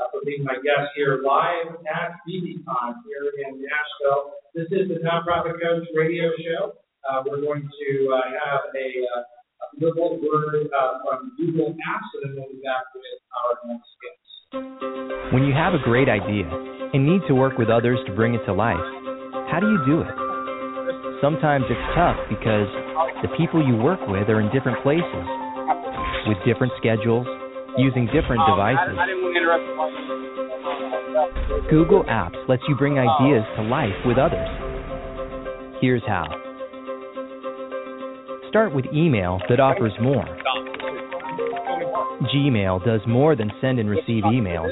uh, 0.00 0.08
for 0.10 0.24
being 0.24 0.44
my 0.44 0.56
guest 0.64 0.96
here 0.96 1.20
live 1.20 1.76
at 1.84 2.16
BBCon 2.24 3.04
here 3.04 3.28
in 3.44 3.60
Nashville. 3.60 4.32
This 4.54 4.68
is 4.72 4.88
the 4.88 5.02
Nonprofit 5.04 5.60
Coach 5.60 5.84
Radio 5.94 6.30
Show. 6.40 6.72
Uh, 7.04 7.22
we're 7.26 7.40
going 7.40 7.68
to 7.68 7.90
uh, 8.16 8.24
have 8.32 8.64
a, 8.72 8.88
uh, 9.12 9.20
a 9.20 9.66
little 9.76 10.16
word 10.24 10.72
uh, 10.72 11.04
from 11.04 11.32
Google 11.36 11.76
Apps, 11.84 12.08
and 12.16 12.32
then 12.32 12.40
we'll 12.40 12.48
be 12.48 12.62
back 12.64 12.88
with 12.94 13.20
our 13.36 13.52
next 13.68 13.92
guest. 14.00 15.32
When 15.34 15.44
you 15.44 15.52
have 15.52 15.74
a 15.74 15.82
great 15.84 16.08
idea 16.08 16.48
and 16.94 17.04
need 17.04 17.20
to 17.28 17.34
work 17.34 17.58
with 17.58 17.68
others 17.68 17.98
to 18.06 18.14
bring 18.14 18.34
it 18.34 18.40
to 18.46 18.54
life, 18.54 18.80
how 19.52 19.60
do 19.60 19.68
you 19.68 19.80
do 19.84 20.00
it? 20.00 20.14
Sometimes 21.20 21.64
it's 21.68 21.86
tough 21.92 22.16
because 22.30 22.70
the 23.22 23.28
people 23.36 23.66
you 23.66 23.74
work 23.76 23.98
with 24.06 24.28
are 24.28 24.40
in 24.40 24.52
different 24.52 24.78
places, 24.82 25.26
with 26.26 26.38
different 26.46 26.72
schedules, 26.78 27.26
using 27.76 28.06
different 28.06 28.42
devices. 28.46 28.94
Google 31.70 32.04
Apps 32.04 32.38
lets 32.48 32.62
you 32.68 32.76
bring 32.76 32.98
ideas 32.98 33.42
to 33.56 33.62
life 33.62 33.98
with 34.06 34.18
others. 34.18 34.46
Here's 35.80 36.02
how. 36.06 36.26
Start 38.50 38.72
with 38.72 38.84
email 38.94 39.40
that 39.48 39.58
offers 39.58 39.92
more. 40.00 40.24
Gmail 42.32 42.84
does 42.84 43.00
more 43.08 43.34
than 43.34 43.50
send 43.60 43.80
and 43.80 43.90
receive 43.90 44.22
emails. 44.22 44.70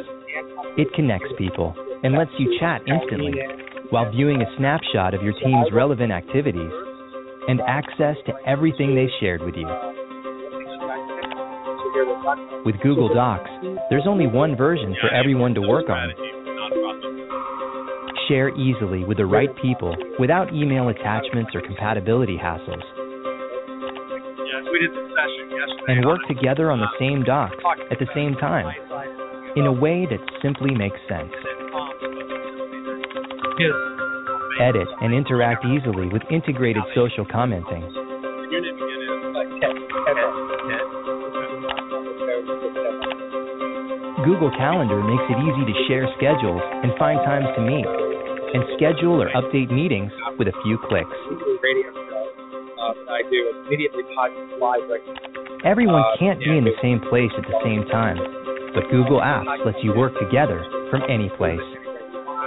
It 0.78 0.86
connects 0.94 1.28
people 1.36 1.74
and 2.04 2.14
lets 2.14 2.30
you 2.38 2.56
chat 2.60 2.82
instantly 2.86 3.34
while 3.90 4.10
viewing 4.12 4.40
a 4.40 4.56
snapshot 4.56 5.12
of 5.12 5.22
your 5.22 5.34
team's 5.40 5.72
relevant 5.72 6.12
activities 6.12 6.70
and 7.48 7.60
access 7.66 8.16
to 8.26 8.32
everything 8.46 8.94
they've 8.94 9.12
shared 9.20 9.42
with 9.42 9.54
you. 9.54 9.66
With 12.64 12.76
Google 12.82 13.12
Docs, 13.12 13.50
there's 13.90 14.06
only 14.06 14.26
one 14.26 14.56
version 14.56 14.94
for 15.00 15.12
everyone 15.12 15.54
to 15.54 15.60
work 15.60 15.90
on. 15.90 16.12
Share 18.28 18.50
easily 18.56 19.04
with 19.04 19.16
the 19.18 19.26
right 19.26 19.50
people 19.60 19.96
without 20.18 20.54
email 20.54 20.88
attachments 20.88 21.50
or 21.54 21.60
compatibility 21.60 22.38
hassles. 22.38 22.82
And 25.88 26.06
work 26.06 26.20
together 26.28 26.70
on 26.70 26.78
the 26.78 26.88
same 26.98 27.24
docs 27.24 27.56
at 27.90 27.98
the 27.98 28.06
same 28.14 28.34
time 28.34 28.66
in 29.56 29.66
a 29.66 29.72
way 29.72 30.06
that 30.06 30.20
simply 30.40 30.74
makes 30.74 30.98
sense. 31.08 31.32
Edit 34.60 34.88
and 35.00 35.14
interact 35.14 35.64
easily 35.64 36.08
with 36.08 36.22
integrated 36.30 36.82
social 36.94 37.24
commenting. 37.24 37.80
Google 44.24 44.52
Calendar 44.54 45.02
makes 45.02 45.26
it 45.28 45.38
easy 45.40 45.64
to 45.66 45.74
share 45.88 46.06
schedules 46.16 46.62
and 46.84 46.92
find 46.98 47.18
times 47.26 47.48
to 47.56 47.60
meet, 47.64 47.86
and 48.54 48.62
schedule 48.78 49.18
or 49.18 49.28
update 49.34 49.72
meetings 49.72 50.12
with 50.38 50.46
a 50.46 50.56
few 50.62 50.78
clicks. 50.86 51.10
Radio 51.62 51.90
show 51.90 52.28
that 52.78 53.10
I 53.10 53.22
do 53.26 53.66
immediately 53.66 54.04
podcast 54.14 54.60
live 54.60 54.86
right 54.86 55.02
now. 55.06 55.64
Everyone 55.64 56.02
Uh, 56.02 56.16
can't 56.18 56.38
be 56.38 56.56
in 56.56 56.64
the 56.64 56.76
same 56.82 57.00
place 57.00 57.32
at 57.36 57.46
the 57.46 57.58
same 57.64 57.84
time, 57.86 58.18
but 58.74 58.88
Google 58.90 59.20
Apps 59.20 59.64
lets 59.64 59.82
you 59.82 59.94
work 59.94 60.16
together 60.18 60.62
from 60.90 61.02
any 61.08 61.28
place. 61.30 61.62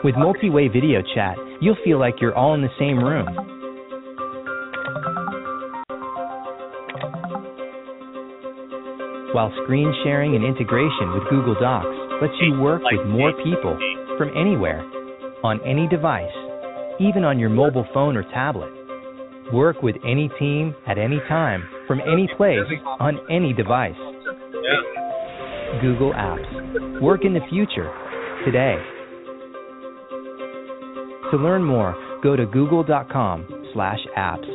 With 0.03 0.15
multi-way 0.15 0.67
video 0.67 1.01
chat, 1.01 1.37
you'll 1.61 1.77
feel 1.83 1.99
like 1.99 2.15
you're 2.21 2.35
all 2.35 2.53
in 2.53 2.61
the 2.61 2.73
same 2.79 2.97
room. 2.97 3.27
While 9.33 9.51
screen 9.63 9.93
sharing 10.03 10.35
and 10.35 10.45
integration 10.45 11.11
with 11.13 11.29
Google 11.29 11.55
Docs 11.59 12.21
lets 12.21 12.33
you 12.41 12.59
work 12.59 12.81
with 12.91 13.05
more 13.07 13.33
people 13.43 13.77
from 14.17 14.29
anywhere, 14.37 14.81
on 15.43 15.59
any 15.61 15.87
device, 15.87 16.31
even 16.99 17.23
on 17.23 17.37
your 17.37 17.49
mobile 17.49 17.85
phone 17.93 18.17
or 18.17 18.23
tablet. 18.23 18.71
Work 19.53 19.83
with 19.83 19.95
any 20.03 20.29
team 20.39 20.73
at 20.87 20.97
any 20.97 21.19
time, 21.27 21.63
from 21.87 21.99
any 22.01 22.27
place, 22.37 22.65
on 22.99 23.19
any 23.29 23.53
device. 23.53 23.93
Google 25.81 26.13
Apps. 26.13 27.01
Work 27.01 27.25
in 27.25 27.33
the 27.33 27.41
future, 27.49 27.91
today. 28.45 28.77
To 31.31 31.37
learn 31.37 31.63
more, 31.63 31.97
go 32.21 32.35
to 32.35 32.45
google.com 32.45 33.49
slash 33.73 33.97
apps. 34.15 34.45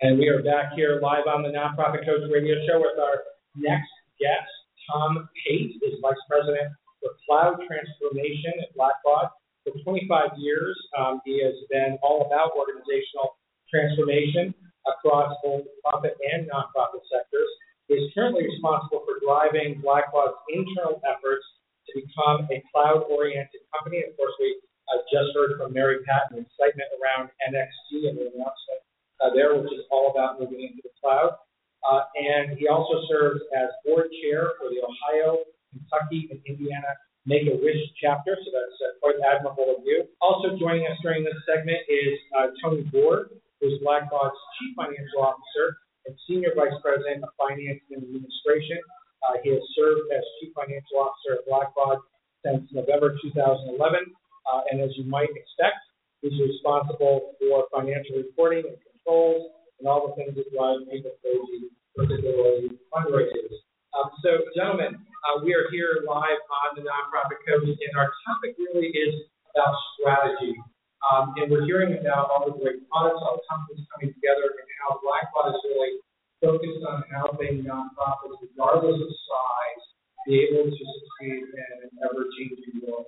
And 0.00 0.18
we 0.18 0.28
are 0.32 0.40
back 0.40 0.72
here 0.74 0.98
live 1.02 1.28
on 1.28 1.44
the 1.44 1.52
Nonprofit 1.52 2.08
Coach 2.08 2.24
Radio 2.32 2.56
Show 2.64 2.80
with 2.80 2.96
our 2.96 3.20
next 3.52 3.92
guest. 4.16 4.48
Tom 4.88 5.28
Pate 5.44 5.76
is 5.84 6.00
Vice 6.00 6.24
President 6.24 6.72
for 7.04 7.12
Cloud 7.28 7.60
Transformation 7.68 8.64
at 8.64 8.72
Blackbaud. 8.72 9.28
For 9.68 9.76
25 9.84 10.40
years, 10.40 10.72
um, 10.96 11.20
he 11.28 11.44
has 11.44 11.52
been 11.68 12.00
all 12.02 12.24
about 12.24 12.56
organizational 12.56 13.36
transformation 13.68 14.56
across 14.88 15.36
both 15.44 15.68
the 15.68 15.76
profit 15.84 16.16
and 16.32 16.48
nonprofit 16.48 17.04
sectors. 17.12 17.50
He 17.92 18.00
is 18.00 18.08
currently 18.16 18.48
responsible 18.48 19.04
for 19.04 19.20
driving 19.20 19.84
Blackbaud's 19.84 20.40
internal 20.48 20.96
efforts 21.04 21.44
to 21.90 22.00
become 22.00 22.46
a 22.50 22.62
cloud-oriented 22.70 23.62
company. 23.74 24.06
Of 24.06 24.16
course, 24.16 24.34
we 24.38 24.56
uh, 24.88 25.02
just 25.10 25.34
heard 25.34 25.58
from 25.58 25.74
Mary 25.74 26.02
Pat 26.06 26.30
an 26.30 26.46
excitement 26.46 26.88
around 26.98 27.30
NXT 27.42 28.08
and 28.08 28.16
the 28.18 28.30
announcement 28.30 28.80
uh, 29.20 29.30
there, 29.34 29.58
which 29.58 29.72
is 29.74 29.84
all 29.90 30.10
about 30.14 30.38
moving 30.38 30.62
into 30.62 30.80
the 30.82 30.94
cloud. 31.02 31.36
Uh, 31.84 32.04
and 32.16 32.58
he 32.58 32.68
also 32.68 33.02
serves 33.08 33.40
as 33.56 33.68
board 33.84 34.08
chair 34.22 34.52
for 34.60 34.68
the 34.68 34.80
Ohio, 34.84 35.42
Kentucky, 35.72 36.28
and 36.30 36.40
Indiana 36.44 36.92
Make 37.28 37.44
a 37.52 37.56
Wish 37.60 37.84
chapter, 38.00 38.32
so 38.32 38.48
that's 38.48 38.78
uh, 38.80 38.96
quite 39.04 39.20
admirable 39.20 39.76
of 39.76 39.84
you. 39.84 40.08
Also 40.24 40.56
joining 40.56 40.88
us 40.88 40.96
during 41.04 41.20
this 41.20 41.36
segment 41.44 41.76
is 41.84 42.16
uh, 42.32 42.48
Tony 42.64 42.80
Boor, 42.88 43.28
who's 43.60 43.76
Blackbaud's 43.84 44.40
Chief 44.56 44.72
Financial 44.72 45.20
Officer 45.20 45.84
and 46.08 46.16
Senior 46.24 46.56
Vice 46.56 46.72
President 46.80 47.20
of 47.20 47.28
Finance 47.36 47.84
and 47.92 48.00
Administration. 48.08 48.80
Uh, 49.26 49.36
he 49.42 49.50
has 49.52 49.62
served 49.76 50.08
as 50.12 50.24
Chief 50.40 50.52
Financial 50.56 50.96
Officer 50.96 51.40
at 51.40 51.44
Blackbaud 51.44 52.00
since 52.44 52.64
November 52.72 53.16
2011, 53.20 53.76
uh, 53.76 54.60
and 54.72 54.80
as 54.80 54.90
you 54.96 55.04
might 55.04 55.28
expect, 55.36 55.80
he's 56.22 56.36
responsible 56.40 57.36
for 57.36 57.68
financial 57.68 58.16
reporting 58.16 58.64
and 58.64 58.78
controls 58.80 59.52
and 59.78 59.88
all 59.88 60.08
the 60.08 60.14
things 60.16 60.36
that 60.36 60.48
drive 60.52 60.84
people 60.88 61.12
crazy, 61.20 61.68
particularly 61.96 62.80
fundraisers. 62.88 63.60
Um, 63.92 64.08
so, 64.24 64.40
gentlemen, 64.56 64.96
uh, 65.28 65.44
we 65.44 65.52
are 65.52 65.68
here 65.68 66.00
live 66.06 66.40
on 66.64 66.80
the 66.80 66.84
Nonprofit 66.86 67.44
Coach, 67.44 67.68
and 67.68 67.92
our 67.96 68.08
topic 68.24 68.56
really 68.56 68.88
is 68.88 69.28
about 69.52 69.74
strategy. 69.98 70.56
Um, 71.00 71.32
and 71.40 71.48
we're 71.48 71.64
hearing 71.64 71.96
about 71.96 72.28
all 72.28 72.44
the 72.44 72.56
great 72.60 72.84
products, 72.88 73.24
all 73.24 73.40
the 73.40 73.46
companies 73.48 73.84
coming 73.92 74.12
together, 74.12 74.52
and 74.52 74.68
how 74.84 75.00
Blackbaud 75.00 75.56
is 75.56 75.60
really 75.64 75.96
focused 76.40 76.82
on 76.88 77.04
helping 77.12 77.64
nonprofits, 77.64 78.40
regardless 78.40 78.96
of 78.96 79.10
size, 79.12 79.84
be 80.26 80.48
able 80.48 80.68
to 80.68 80.84
succeed 80.84 81.44
in 81.52 81.66
an 81.84 81.92
ever-changing 82.04 82.80
world. 82.84 83.06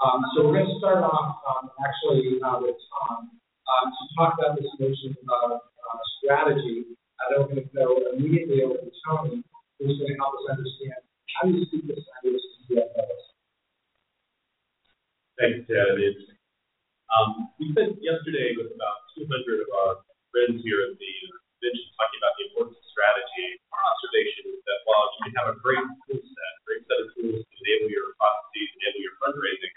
Um, 0.00 0.22
so 0.32 0.48
we're 0.48 0.64
going 0.64 0.70
to 0.70 0.78
start 0.78 1.04
off 1.04 1.42
um, 1.44 1.70
actually 1.82 2.40
uh, 2.40 2.58
with 2.62 2.78
Tom 2.88 3.36
um, 3.36 3.86
to 3.92 4.02
talk 4.16 4.32
about 4.38 4.56
this 4.56 4.70
notion 4.80 5.12
of 5.28 5.60
uh, 5.60 6.00
strategy. 6.18 6.96
Uh, 7.20 7.24
then 7.28 7.38
we're 7.44 7.52
going 7.52 7.68
to 7.68 7.74
go 7.76 7.86
immediately 8.16 8.64
over 8.64 8.80
to 8.80 8.90
Tony, 9.04 9.44
who's 9.76 9.98
going 10.00 10.08
to 10.08 10.16
help 10.16 10.32
us 10.40 10.56
understand 10.56 11.04
how 11.36 11.50
do 11.50 11.58
you 11.58 11.66
speak 11.68 11.84
this 11.84 12.00
language 12.00 12.40
to 12.40 12.58
CFOs. 12.70 13.22
Thanks. 15.36 15.68
It's, 15.68 16.24
um, 17.12 17.52
we 17.60 17.72
spent 17.72 18.00
yesterday 18.00 18.56
with 18.56 18.72
about 18.72 19.04
200 19.20 19.28
of 19.28 19.68
our 19.84 19.92
friends 20.32 20.64
here 20.64 20.80
at 20.80 20.96
the 20.96 21.10
convention 21.60 21.92
talking 22.00 22.18
about 22.24 22.32
the 22.40 22.44
importance 22.48 22.80
of 22.80 22.86
strategy. 22.88 23.60
Our 23.68 23.84
observation 23.84 24.56
is 24.56 24.60
that 24.64 24.80
while 24.88 25.04
you 25.12 25.28
can 25.28 25.34
have 25.44 25.48
a 25.52 25.56
great 25.60 25.84
tool 26.08 26.24
set, 26.24 26.52
great 26.64 26.82
set 26.88 26.98
of 27.04 27.08
tools 27.12 27.44
to 27.44 27.54
enable 27.60 27.92
your 27.92 28.16
processes, 28.16 28.68
enable 28.80 29.00
your 29.04 29.16
fundraising, 29.20 29.72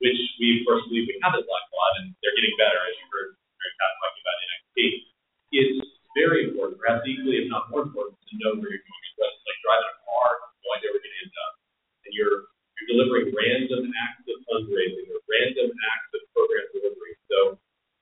which 0.00 0.20
we 0.40 0.46
of 0.56 0.60
course 0.64 0.82
believe 0.88 1.04
we 1.04 1.20
have 1.20 1.36
at 1.36 1.44
Blackbaud, 1.44 1.92
and 2.00 2.16
they're 2.24 2.32
getting 2.32 2.56
better, 2.56 2.80
as 2.80 2.96
you 2.96 3.06
heard 3.12 3.36
Pat 3.76 3.92
talking 4.00 4.22
about 4.24 4.36
NXT, 4.40 4.78
it's 5.54 5.78
very 6.16 6.50
important, 6.50 6.80
perhaps 6.80 7.06
equally, 7.06 7.44
if 7.44 7.46
not 7.46 7.70
more 7.70 7.86
important, 7.86 8.16
to 8.16 8.34
know 8.42 8.56
where 8.58 8.72
you're 8.72 8.82
going. 8.82 9.04
It's 9.06 9.20
like 9.22 9.60
driving 9.62 9.92
a 9.92 9.96
car, 10.08 10.30
knowing 10.64 10.80
where 10.82 10.92
we're 10.96 11.04
going 11.04 11.14
to 11.14 11.22
end 11.22 11.36
up, 11.46 11.52
and 12.08 12.12
you're 12.16 12.50
you're 12.78 12.90
delivering 12.94 13.34
random 13.34 13.90
acts 13.90 14.26
of 14.30 14.38
fundraising 14.46 15.06
or 15.10 15.18
random 15.26 15.68
acts 15.74 16.10
of 16.14 16.22
program 16.30 16.66
delivery. 16.70 17.14
So 17.26 17.58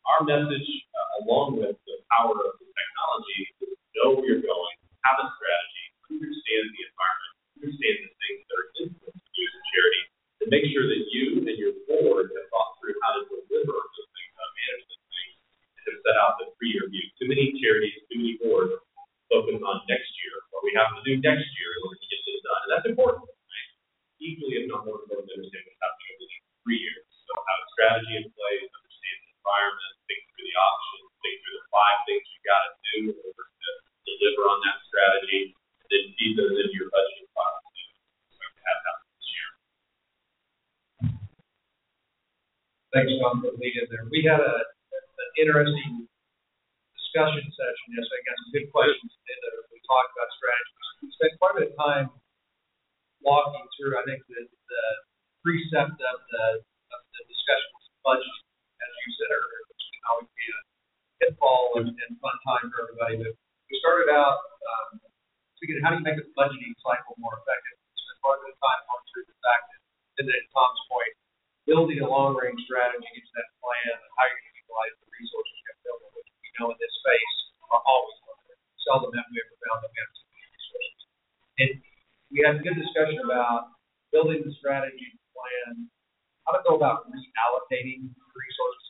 our 0.06 0.22
message, 0.22 0.68
uh, 0.94 1.08
along 1.26 1.58
with 1.58 1.74
the 1.86 1.96
power 2.14 2.36
of 2.36 2.54
the 2.58 2.68
technology, 2.68 3.40
is 3.64 3.76
know 3.96 4.16
where 4.16 4.28
you're 4.28 4.44
going, 4.44 4.76
have 5.08 5.18
a 5.18 5.26
strategy, 5.34 5.84
understand 6.12 6.64
the 6.68 6.82
environment, 6.84 7.34
understand 7.58 7.96
the 8.04 8.12
things 8.20 8.40
that 8.46 8.56
are 8.60 8.70
influencing 8.84 9.32
you 9.34 9.44
as 9.48 9.54
a 9.56 9.62
charity, 9.72 10.02
and 10.44 10.48
make 10.52 10.66
sure 10.70 10.86
that 10.86 11.02
you 11.10 11.24
and 11.42 11.56
your 11.56 11.74
board 11.88 12.28
have 12.28 12.46
thought 12.52 12.70
through 12.78 12.94
how 13.02 13.16
to 13.16 13.22
deliver 13.26 13.72
those 13.72 14.10
things, 14.12 14.30
how 14.36 14.46
to 14.46 14.54
manage 14.54 14.84
those 14.86 15.06
things, 15.10 15.34
and 15.74 15.82
have 15.88 16.00
set 16.04 16.16
out 16.20 16.36
the 16.38 16.46
three-year 16.60 16.86
view. 16.92 17.04
Too 17.16 17.28
many 17.28 17.56
charities, 17.56 17.96
too 18.12 18.20
many 18.20 18.36
boards 18.38 18.76
focus 19.32 19.58
on 19.58 19.76
next 19.90 20.10
year, 20.22 20.34
what 20.54 20.62
we 20.62 20.70
have 20.78 20.92
to 20.94 21.02
do 21.02 21.18
next 21.18 21.50
year 21.58 21.70
in 21.74 21.80
order 21.82 21.98
to 21.98 22.06
get 22.06 22.20
this 22.22 22.40
done, 22.46 22.60
and 22.62 22.70
that's 22.70 22.86
important. 22.86 23.26
Right? 23.26 23.70
Equally, 24.22 24.62
if 24.62 24.70
not 24.70 24.86
more 24.86 25.02
important, 25.02 25.34
understand 25.34 25.66
what's 25.66 25.82
happening 25.82 26.08
over 26.14 26.22
the 26.22 26.30
next 26.30 26.46
three 26.62 26.78
years. 26.78 27.02
So 27.26 27.32
have 27.34 27.58
a 27.58 27.68
strategy 27.74 28.14
in 28.22 28.24
place, 28.30 28.70
environment, 29.46 29.94
think 30.10 30.26
through 30.34 30.42
the 30.42 30.58
options, 30.58 31.06
think 31.22 31.38
through 31.38 31.54
the 31.62 31.70
five 31.70 31.98
things 32.10 32.26
you 32.26 32.42
got 32.42 32.66
to 32.66 32.74
do 32.82 33.14
in 33.14 33.18
order 33.22 33.46
to 33.46 33.70
deliver 34.02 34.42
on 34.50 34.58
that 34.66 34.82
strategy, 34.90 35.54
and 35.54 35.86
then 35.86 36.02
feed 36.18 36.34
those 36.34 36.50
into 36.50 36.74
your 36.74 36.90
budgeting 36.90 37.30
process. 37.30 37.62
That. 38.66 38.98
Thanks, 42.90 43.14
Tom, 43.22 43.38
for 43.38 43.54
the 43.54 43.58
lead 43.62 43.78
in 43.78 43.86
there. 43.86 44.10
We 44.10 44.26
had 44.26 44.42
a, 44.42 44.54
an 44.66 45.30
interesting 45.38 46.10
discussion 46.98 47.46
session 47.54 47.86
yesterday. 47.94 48.18
I 48.18 48.26
Got 48.26 48.38
some 48.42 48.50
good 48.50 48.68
questions 48.74 49.12
in 49.14 49.38
there. 49.46 49.62
We 49.70 49.78
talked 49.86 50.10
about 50.10 50.30
strategies. 50.34 50.86
We 50.98 51.06
spent 51.14 51.38
quite 51.38 51.54
a 51.54 51.58
bit 51.62 51.70
of 51.70 51.78
time 51.78 52.06
walking 53.22 53.62
through, 53.78 53.94
I 53.94 54.02
think, 54.10 54.26
the, 54.26 54.42
the 54.50 54.84
precept 55.46 55.94
of 55.94 56.18
the, 56.34 56.44
of 56.66 57.00
the 57.14 57.20
discussion 57.30 57.70
was 57.78 57.86
budget, 58.02 58.45
you 59.06 59.14
said 59.14 59.30
which 59.30 59.84
can 59.94 60.04
always 60.10 60.30
be 60.34 60.46
a 60.50 60.58
pitfall 61.22 61.78
and, 61.78 61.88
and 61.94 62.10
fun 62.18 62.36
time 62.42 62.66
for 62.74 62.90
everybody. 62.90 63.22
But 63.22 63.32
we 63.70 63.74
started 63.78 64.10
out 64.10 64.42
um, 64.42 64.98
thinking, 65.62 65.78
how 65.86 65.94
do 65.94 66.02
you 66.02 66.06
make 66.06 66.18
a 66.18 66.26
budgeting 66.34 66.74
cycle 66.82 67.14
more 67.22 67.38
effective? 67.38 67.78
We 67.78 67.94
spent 68.02 68.18
bit 68.42 68.50
of 68.50 68.58
time 68.58 68.80
going 68.90 69.04
through 69.14 69.26
the 69.30 69.38
fact 69.40 69.64
that, 69.70 69.80
and 70.20 70.26
then 70.26 70.42
Tom's 70.50 70.82
point, 70.90 71.14
building 71.70 72.02
a 72.02 72.08
long 72.10 72.34
range 72.34 72.58
strategy 72.66 73.06
into 73.14 73.30
that 73.38 73.48
plan 73.62 73.94
and 73.94 74.10
how 74.18 74.26
you're 74.26 74.46
utilize 74.66 74.94
the 74.98 75.08
resources 75.14 75.54
you 75.56 75.66
have 75.70 75.78
available, 75.80 76.10
which 76.18 76.30
we 76.42 76.48
know 76.58 76.68
in 76.74 76.78
this 76.82 76.94
space 77.00 77.34
are 77.70 77.82
always 77.86 78.18
limited. 78.26 78.58
Seldom 78.82 79.14
have 79.14 79.30
we 79.30 79.38
ever 79.40 79.56
found 79.62 79.78
that 79.86 79.90
we 79.94 79.98
have 80.02 80.12
too 80.12 80.26
many 80.26 80.46
resources. 80.52 81.00
And 81.56 81.70
we 82.34 82.38
had 82.42 82.54
a 82.58 82.62
good 82.66 82.76
discussion 82.76 83.22
about 83.22 83.78
building 84.10 84.42
the 84.42 84.52
strategy 84.58 85.14
plan, 85.32 85.86
how 86.44 86.58
to 86.58 86.62
go 86.66 86.76
about 86.76 87.06
reallocating 87.08 88.10
resources 88.10 88.85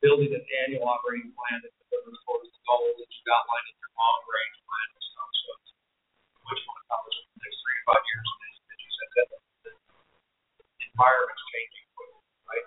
building 0.00 0.32
an 0.32 0.44
annual 0.64 0.88
operating 0.88 1.32
plan 1.36 1.60
that 1.60 1.72
delivers 1.88 2.18
towards 2.24 2.48
the 2.48 2.60
goals 2.64 2.96
that 2.96 3.08
you've 3.08 3.30
outlined 3.30 3.68
in 3.68 3.76
your 3.76 3.92
long 3.96 4.20
range 4.28 4.58
plan, 4.64 4.86
which 4.96 5.06
you 5.12 6.66
want 6.66 6.80
to 6.80 6.84
accomplish 6.88 7.16
in 7.20 7.26
the 7.30 7.40
next 7.44 7.58
three 7.60 7.76
to 7.76 7.84
five 7.84 8.04
years. 8.08 8.26
And 8.26 8.40
as 8.40 8.80
you 8.80 8.90
said, 8.96 9.10
that 9.14 9.28
the 9.68 10.84
environment's 10.88 11.44
changing 11.52 11.86
quickly, 11.92 12.24
right? 12.48 12.66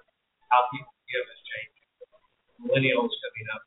How 0.54 0.70
people 0.70 0.94
give 1.10 1.26
is 1.26 1.42
changing. 1.44 1.86
Millennials 2.64 3.12
coming 3.12 3.48
up, 3.52 3.64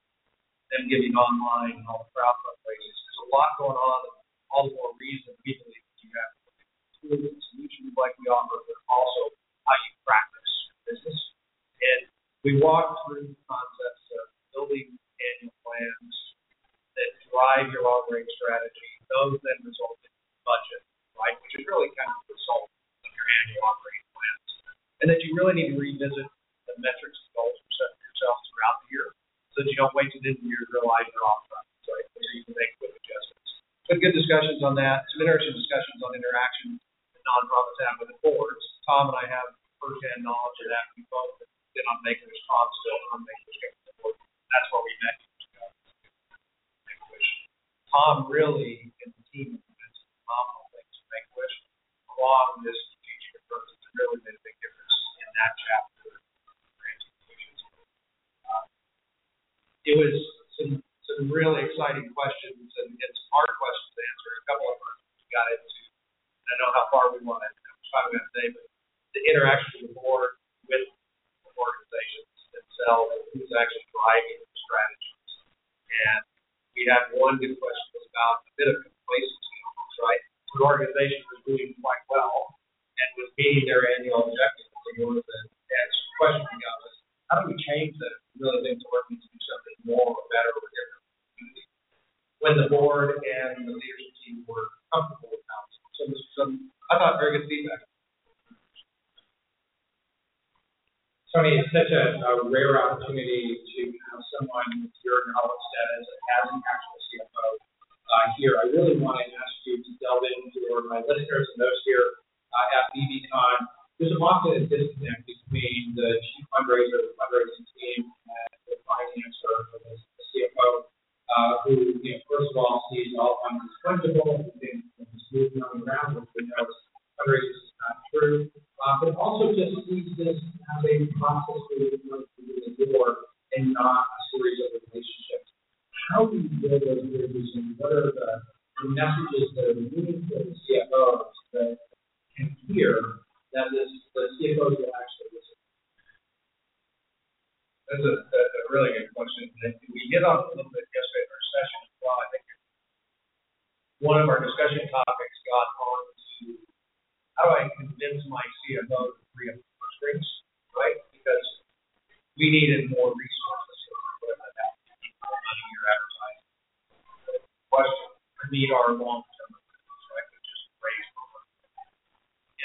them 0.73 0.87
giving 0.87 1.15
online 1.19 1.77
and 1.77 1.87
all 1.91 2.07
the 2.07 2.11
crowdfunding 2.15 2.63
ways. 2.65 2.95
There's 2.97 3.21
a 3.27 3.29
lot 3.35 3.51
going 3.61 3.77
on, 3.77 4.01
all 4.55 4.71
the 4.71 4.75
more 4.79 4.95
reason 4.97 5.37
we 5.43 5.59
believe 5.59 5.85
that 5.85 5.99
you 6.01 6.11
have 6.17 6.31
tools 7.03 7.23
and 7.29 7.43
solutions 7.53 7.93
like 7.99 8.15
we 8.23 8.31
offer, 8.31 8.57
but 8.63 8.79
also 8.89 9.37
how 9.69 9.77
you 9.85 9.93
practice 10.07 10.53
business. 10.89 11.21
And 11.83 12.01
we 12.47 12.57
walked 12.63 13.05
through 13.05 13.35
concepts 13.45 14.07
of 14.17 14.25
building 14.55 14.97
annual 14.97 15.53
plans 15.61 16.15
that 16.97 17.11
range 18.17 18.33
strategy. 18.41 18.91
Those 19.13 19.37
then 19.45 19.61
result 19.61 20.01
in 20.01 20.13
budget, 20.49 20.83
right? 21.21 21.37
Which 21.45 21.61
is 21.61 21.69
really 21.69 21.93
kind 21.93 22.09
of 22.09 22.17
the 22.25 22.33
result 22.33 22.73
of 22.73 23.11
your 23.13 23.29
annual 23.45 23.65
operating 23.69 24.09
plans. 24.17 24.51
And 25.05 25.07
that 25.13 25.21
you 25.21 25.37
really 25.37 25.53
need 25.61 25.77
to 25.77 25.79
revisit 25.79 26.25
the 26.25 26.75
metrics 26.81 27.19
and 27.21 27.31
goals 27.37 27.61
you 27.61 27.71
set 27.77 27.93
for 27.93 28.03
yourself 28.09 28.37
throughout 28.49 28.77
the 28.81 28.89
year 28.97 29.07
so 29.53 29.57
that 29.61 29.69
you 29.69 29.77
don't 29.77 29.93
wait 29.93 30.09
to 30.13 30.19
the 30.25 30.33
end 30.33 30.41
of 30.41 30.45
the 30.45 30.49
year 30.49 30.65
to 30.65 30.73
realize 30.73 31.05
you're 31.13 31.29
off 31.29 31.45
track, 31.53 31.67
right? 31.93 32.07
So 32.09 32.19
you 32.33 32.43
can 32.49 32.57
make 32.57 32.73
quick 32.81 32.97
adjustments. 32.97 33.51
Some 33.93 34.01
good 34.01 34.17
discussions 34.17 34.65
on 34.65 34.75
that, 34.81 35.05
some 35.13 35.23
interesting 35.23 35.55
discussions 35.55 36.01
on 36.03 36.17
interaction 36.17 36.81
that 37.15 37.23
nonprofits 37.29 37.79
have 37.85 37.97
with 38.01 38.11
the 38.11 38.19
boards. 38.25 38.65
Tom 38.89 39.13
and 39.13 39.17
I 39.17 39.29
have 39.29 39.46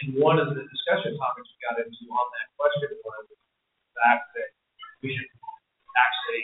And 0.02 0.18
one 0.18 0.41
of 0.41 0.58
the 0.58 0.66
discussion 0.66 1.14
topics 1.14 1.45
we 1.54 1.58
got 1.62 1.78
into 1.78 2.10
on 2.10 2.28
that 2.34 2.47
question 2.58 2.89
was 3.06 3.30
the 3.30 3.38
fact 3.93 4.34
that 4.34 4.49
we 5.06 5.14
should 5.14 5.30
actually 5.93 6.41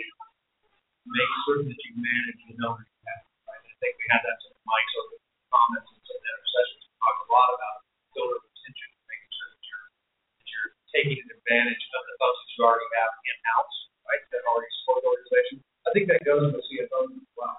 make 1.10 1.34
certain 1.49 1.66
that 1.66 1.82
you 1.82 1.93
manage 1.97 2.38
the 2.45 2.53
donor 2.62 2.86
capacity, 2.86 3.38
right? 3.49 3.58
I 3.58 3.76
think 3.82 3.97
we 3.97 4.05
had 4.14 4.22
that 4.22 4.38
some 4.45 4.62
Mike's 4.62 4.93
over 5.01 5.18
comments 5.49 5.89
and 5.89 6.01
some 6.05 6.22
other 6.22 6.47
sessions. 6.53 6.86
We 6.86 6.93
talked 7.01 7.22
a 7.26 7.30
lot 7.34 7.49
about 7.58 7.78
donor 8.14 8.38
retention, 8.45 8.89
making 9.10 9.32
sure 9.34 9.49
that 9.49 9.66
you're 9.66 9.89
that 10.38 10.47
you're 10.53 10.72
taking 10.93 11.18
advantage 11.34 11.84
of 11.97 12.01
the 12.05 12.16
folks 12.22 12.38
that 12.38 12.49
you 12.53 12.62
already 12.62 12.89
have 13.01 13.12
in 13.26 13.38
house, 13.58 13.78
right? 14.05 14.22
That 14.38 14.45
already 14.45 14.70
support 14.86 15.01
the 15.01 15.10
organization. 15.18 15.66
I 15.88 15.89
think 15.97 16.05
that 16.14 16.22
goes 16.22 16.53
with 16.53 16.62
CFOs 16.62 17.10
as 17.10 17.30
well. 17.34 17.58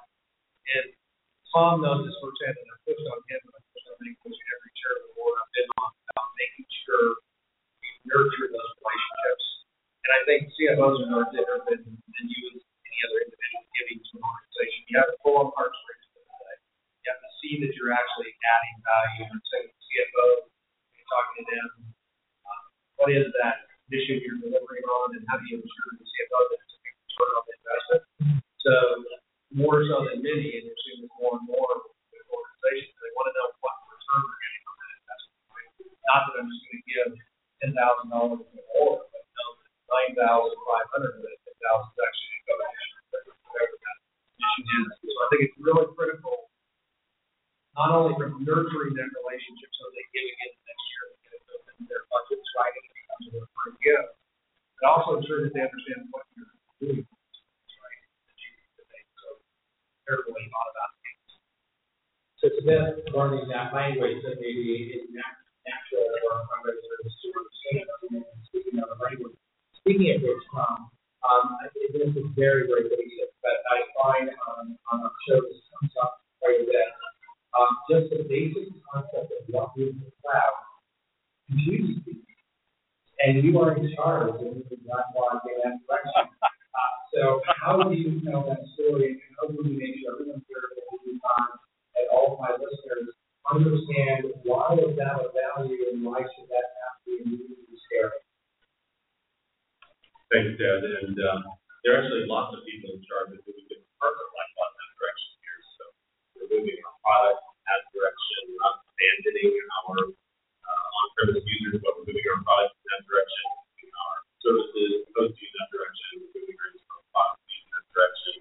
And 0.79 0.95
Tom 1.51 1.81
knows 1.81 2.05
this 2.05 2.15
firsthand, 2.21 2.55
and 2.55 2.69
I 2.71 2.77
pushed 2.85 3.09
on 3.09 3.19
him, 3.25 3.41
and 3.51 3.55
I 3.57 3.61
pushed 3.73 3.89
on 3.89 3.97
pushing 4.21 4.49
every 4.53 4.73
chair 4.77 4.93
of 5.01 5.03
the 5.09 5.13
board 5.17 5.35
I've 5.41 5.53
been 5.57 5.71
on 5.81 5.91
about 6.13 6.31
making 6.37 6.69
sure 6.89 7.21
we 7.85 7.89
nurture 8.09 8.49
those 8.49 8.73
relationships. 8.81 9.45
And 10.09 10.11
I 10.17 10.21
think 10.25 10.41
CFOs 10.57 11.05
are 11.05 11.11
no 11.13 11.21
different 11.29 11.69
than, 11.69 11.85
than 11.85 12.25
you 12.25 12.43
as 12.57 12.65
any 12.65 12.99
other 13.05 13.19
individual 13.29 13.65
giving 13.77 14.01
to 14.01 14.13
an 14.17 14.25
organization. 14.25 14.81
You 14.89 14.97
have 15.05 15.11
to 15.13 15.19
pull 15.21 15.37
on 15.37 15.53
heartstrings 15.53 16.09
to 16.17 16.25
the 16.25 16.49
You 17.05 17.09
have 17.13 17.21
to 17.21 17.33
see 17.45 17.53
that 17.61 17.77
you're 17.77 17.93
actually 17.93 18.33
adding 18.41 18.77
value 18.81 19.29
and 19.29 19.43
to 19.45 19.59
CFO, 19.69 20.27
you're 20.97 21.09
talking 21.13 21.37
to 21.41 21.45
them, 21.45 21.69
uh, 22.49 22.63
what 22.97 23.13
is 23.13 23.29
that 23.45 23.69
mission 23.93 24.21
you're 24.25 24.41
delivering 24.41 24.85
on, 24.89 25.17
and 25.17 25.25
how 25.29 25.37
do 25.37 25.45
you 25.49 25.61
ensure 25.61 25.93
the 25.97 26.05
CFO 26.09 26.41
that 26.41 26.59
it's 26.65 26.73
a 26.73 26.81
big 26.81 26.97
return 27.05 27.33
on 27.37 27.43
the 27.45 27.55
investment? 27.57 28.03
So 28.65 28.75
more 29.53 29.81
so 29.85 30.09
than 30.09 30.21
many, 30.21 30.61
and 30.61 30.65
you're 30.69 30.81
seeing 30.89 31.05
this 31.05 31.15
more 31.21 31.41
and 31.41 31.47
more 31.49 31.73
with 32.13 32.25
organizations. 32.29 32.97
They 33.01 33.13
want 33.17 33.33
to 33.33 33.35
know 33.37 33.49
what 33.65 33.77
return 33.93 34.21
they're 34.25 34.41
getting 34.41 34.58
that. 34.58 34.58
Not 36.09 36.25
that 36.25 36.41
I'm 36.41 36.49
just 36.49 36.65
going 36.65 36.81
to 36.81 36.89
give 36.89 37.11
ten 37.61 37.71
thousand 37.77 38.09
dollars 38.09 38.41
more, 38.49 39.05
but 39.05 39.13
that 39.13 39.49
nine 39.93 40.13
thousand 40.17 40.57
five 40.65 40.89
hundred 40.89 41.21
of 41.21 41.29
it, 41.29 41.37
ten 41.45 41.57
thousand 41.61 41.93
is 41.93 42.01
actually 42.01 42.41
going 42.49 42.65
to 42.65 42.69
go 43.13 43.61
to 43.61 43.77
that. 43.77 43.99
So 45.05 45.09
I 45.21 45.27
think 45.29 45.41
it's 45.53 45.59
really 45.61 45.85
critical, 45.93 46.49
not 47.77 47.93
only 47.93 48.17
for 48.17 48.33
nurturing 48.41 48.97
that 48.97 49.11
relationship 49.13 49.71
so 49.77 49.85
they 49.93 50.05
giving 50.17 50.39
it 50.49 50.53
next 50.65 50.85
year, 50.89 51.05
get 51.29 51.33
it 51.37 51.43
built 51.45 51.65
into 51.77 51.85
their 51.93 52.05
budgets, 52.09 52.49
right, 52.57 52.73
it 52.73 52.85
becomes 52.89 53.25
a 53.29 53.45
recurring 53.45 53.79
gift, 53.85 54.09
but 54.81 54.85
also 54.89 55.21
ensure 55.21 55.45
that 55.45 55.53
they 55.53 55.63
understand 55.63 56.09
what 56.11 56.25
you're 56.35 56.49
doing. 56.81 57.05
Right, 57.05 58.03
that 58.81 58.87
that 58.89 59.05
so 59.21 59.29
they're 60.09 60.25
about 60.25 60.93
it. 61.05 61.17
So 62.39 62.43
it's 62.49 62.61
about 62.63 63.03
learning 63.13 63.51
that 63.51 63.75
language 63.75 64.23
that 64.25 64.39
maybe 64.39 64.95
is 64.95 65.11
nat- 65.11 65.48
natural 65.69 66.19
speaking 69.89 70.13
of 70.17 70.23
which, 70.23 70.45
um, 70.53 71.57
this 71.97 72.13
is 72.13 72.29
very, 72.37 72.69
very 72.69 72.85
basic, 72.93 73.33
but 73.41 73.57
I 73.73 73.79
find 73.97 74.29
on, 74.29 74.77
on 74.93 75.01
our 75.01 75.13
show 75.25 75.41
this 75.41 75.65
comes 75.73 75.93
up 76.03 76.21
quite 76.41 76.61
a 76.61 76.65
bit. 76.69 76.89
Um, 77.57 77.73
just 77.89 78.13
the 78.13 78.29
basic 78.29 78.69
concept 78.85 79.33
of 79.33 79.49
what 79.49 79.73
is 79.81 79.97
the 79.97 80.13
cloud 80.21 80.57
confuses 81.49 82.05
people. 82.05 82.29
And 83.25 83.43
you 83.43 83.59
are 83.59 83.77
in 83.77 83.89
charge 83.97 84.29
of 84.29 84.41
moving 84.41 84.85
Blackbaud 84.85 85.41
in 85.49 85.57
that 85.65 85.81
direction. 85.89 86.29
Uh, 86.37 86.93
so 87.17 87.41
how 87.49 87.83
do 87.83 87.97
you 87.97 88.21
tell 88.29 88.45
that 88.45 88.61
story 88.77 89.17
and 89.17 89.33
how 89.41 89.49
make 89.49 90.05
sure 90.05 90.21
everyone 90.21 90.45
here 90.47 90.69
and 91.97 92.07
all 92.13 92.37
of 92.37 92.41
my 92.45 92.53
listeners 92.53 93.17
understand 93.49 94.29
why 94.45 94.77
is 94.77 94.93
that 95.01 95.17
a 95.21 95.29
value 95.33 95.93
and 95.93 96.05
why 96.05 96.21
should 96.21 96.49
that 96.53 96.67
have 96.69 96.97
to 97.05 97.09
be 97.09 97.15
immediately 97.25 97.79
scary? 97.89 98.21
Thanks, 100.29 100.61
Ted. 100.61 100.85
And 100.85 101.17
um, 101.25 101.41
there 101.85 101.97
are 101.97 102.05
actually 102.05 102.29
lots 102.29 102.53
of 102.53 102.61
people 102.69 102.93
in 102.93 103.01
charge 103.01 103.33
of 103.33 103.41
moving 103.49 103.65
different 103.73 103.97
parts 103.97 104.21
of 104.21 104.29
Blackbaud 104.29 104.69
in 104.69 104.77
that 104.77 104.93
direction 105.01 105.31
here. 105.41 105.61
So 105.81 105.85
we're 106.37 106.51
moving 106.53 106.77
our 106.85 106.97
product 107.01 107.41
in 107.41 107.65
that 107.65 107.83
direction, 107.97 108.41
not 108.61 108.75
abandoning 108.85 109.53
our 109.57 109.97
uh, 110.05 110.97
on-premise 111.01 111.45
users, 111.49 111.81
but 111.81 111.97
we're 111.97 112.13
moving 112.13 112.29
our 112.29 112.41
product 112.45 112.77
in 112.77 112.87
that 112.93 113.03
direction, 113.09 113.45
moving 113.73 113.93
our 113.97 114.17
services, 114.45 114.93
hosting 115.17 115.49
in 115.49 115.57
that 115.57 115.71
direction, 115.73 116.11
we're 116.29 116.45
moving 116.45 116.57
our 116.61 116.69
internal 116.77 117.05
product 117.09 117.41
in 117.49 117.69
that 117.73 117.87
direction. 117.97 118.35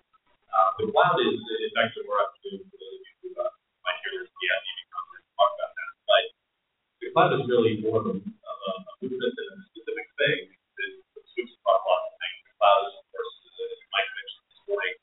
Uh, 0.52 0.70
the 0.84 0.86
cloud 0.92 1.18
is, 1.24 1.40
doing 2.44 2.64
for 2.68 2.78
those 2.80 3.00
of 3.00 3.04
you 3.08 3.16
who 3.24 3.30
uh, 3.40 3.52
might 3.84 3.98
hear 4.04 4.24
this, 4.24 4.32
yeah, 4.44 4.60
talk 5.38 5.52
about 5.54 5.72
that. 5.78 5.92
But 6.10 6.24
the 7.00 7.08
cloud 7.14 7.32
is 7.38 7.46
really 7.46 7.80
more 7.86 8.02
of 8.02 8.10
a, 8.10 8.16
a, 8.18 8.18
a 8.18 8.94
movement 9.00 9.34
than 9.38 9.48
a 9.54 9.58
specific 9.70 10.08
thing. 10.18 10.50
It 10.50 10.92
switches 11.14 11.54
across 11.62 11.82
lots 11.86 12.06
of 12.10 12.16
things. 12.18 12.38
The 12.50 12.54
cloud 12.58 12.82
is, 12.90 12.94
of 12.98 13.06
course, 13.14 13.34
as 13.38 13.80
Mike 13.94 14.12
mentioned 14.18 14.46
this 14.50 14.62
morning, 14.66 14.96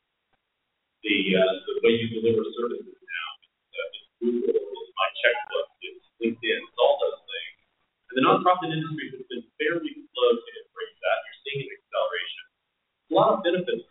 the 1.07 1.16
uh, 1.39 1.55
the 1.70 1.74
way 1.85 1.93
you 2.01 2.07
deliver 2.18 2.43
services 2.59 2.99
now. 2.99 3.28
Uh, 3.70 3.89
it's 3.95 4.11
Google, 4.18 4.57
it's 4.59 4.95
my 4.99 5.09
checkbook, 5.22 5.68
it's 5.85 6.05
LinkedIn, 6.18 6.61
it's 6.64 6.78
all 6.80 6.97
those 6.99 7.20
things. 7.28 7.57
And 8.11 8.14
the 8.18 8.24
nonprofit 8.24 8.72
industry 8.72 9.12
has 9.14 9.24
been 9.28 9.45
fairly 9.61 9.93
slow 10.11 10.30
to 10.35 10.51
embrace 10.64 10.99
that. 11.05 11.18
You're 11.28 11.41
seeing 11.45 11.61
an 11.62 11.70
acceleration. 11.76 12.45
A 13.05 13.12
lot 13.12 13.28
of 13.37 13.39
benefits 13.45 13.84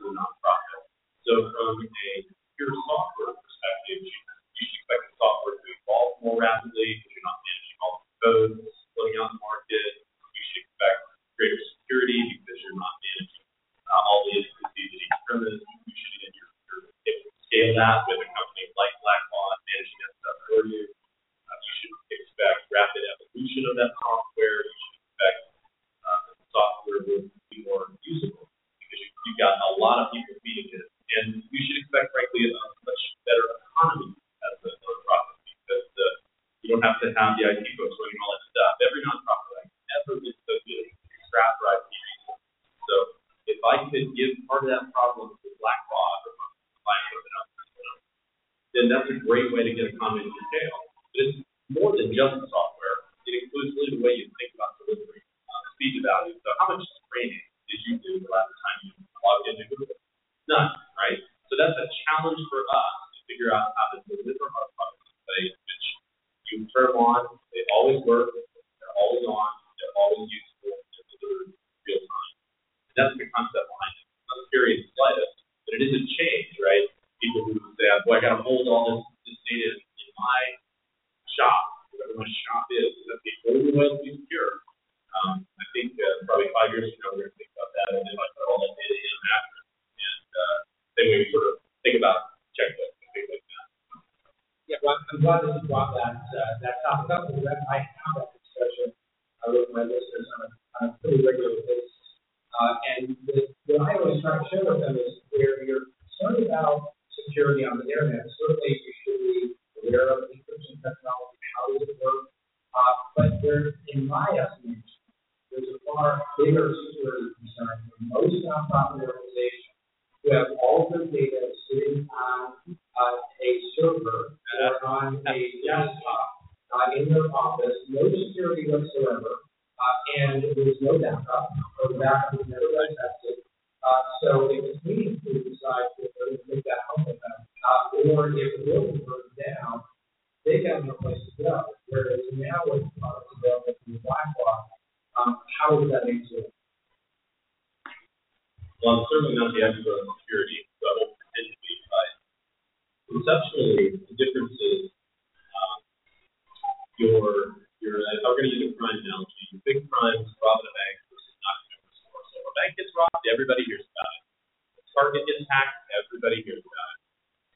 everybody 165.98 166.42
hears 166.46 166.64
about 166.64 166.90
it. 166.96 167.02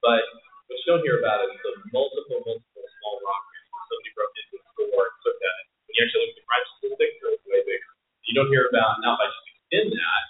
But 0.04 0.24
what 0.68 0.78
you 0.78 0.88
don't 0.88 1.04
hear 1.04 1.18
about 1.20 1.46
is 1.48 1.56
the 1.64 1.72
multiple, 1.96 2.40
multiple 2.44 2.86
small 3.02 3.16
robberies 3.24 3.66
where 3.72 3.86
somebody 3.88 4.12
broke 4.14 4.36
into 4.38 4.56
a 4.60 4.64
store 4.76 5.04
and 5.10 5.18
took 5.24 5.38
that. 5.40 5.60
When 5.88 5.94
you 5.96 6.02
actually 6.04 6.22
look 6.28 6.34
at 6.34 6.38
the 6.38 6.46
crime 6.46 6.66
statistics, 6.68 7.16
they're 7.24 7.40
way 7.48 7.62
bigger. 7.64 7.92
You 8.28 8.34
don't 8.36 8.52
hear 8.52 8.68
about, 8.68 9.00
now 9.00 9.16
if 9.16 9.24
I 9.24 9.28
just 9.32 9.48
extend 9.48 9.90
that 9.96 10.24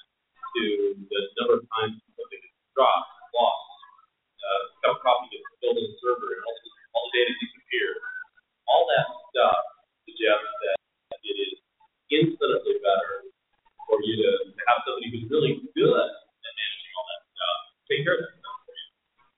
to 0.53 0.63
the 1.09 1.19
number 1.41 1.61
of 1.61 1.63
times 1.77 1.97
something 2.13 2.41
is 2.41 2.53
dropped, 2.77 3.09
lost, 3.33 3.65
uh, 4.41 4.63
nonprofit 4.85 5.33
gets 5.33 5.45
to 5.49 5.55
build 5.61 5.77
a 5.81 5.85
server 6.01 6.29
and 6.37 6.41
all, 6.45 6.57
all 6.93 7.03
the 7.09 7.13
data 7.17 7.33
disappears. 7.41 8.01
All 8.69 8.85
that 8.93 9.07
stuff 9.33 9.61
suggests 10.05 10.51
that 10.65 10.77
it 11.25 11.37
is 11.37 11.57
infinitely 12.13 12.77
better 12.85 13.27
for 13.87 13.97
you 14.03 14.19
to 14.19 14.29
have 14.67 14.83
somebody 14.83 15.09
who's 15.09 15.27
really 15.31 15.63
good 15.73 16.07
at 16.07 16.53
managing 16.53 16.93
all 16.95 17.07
that 17.07 17.21
stuff, 17.31 17.59
take 17.87 18.03
care 18.03 18.19
of 18.19 18.27
stuff. 18.27 18.59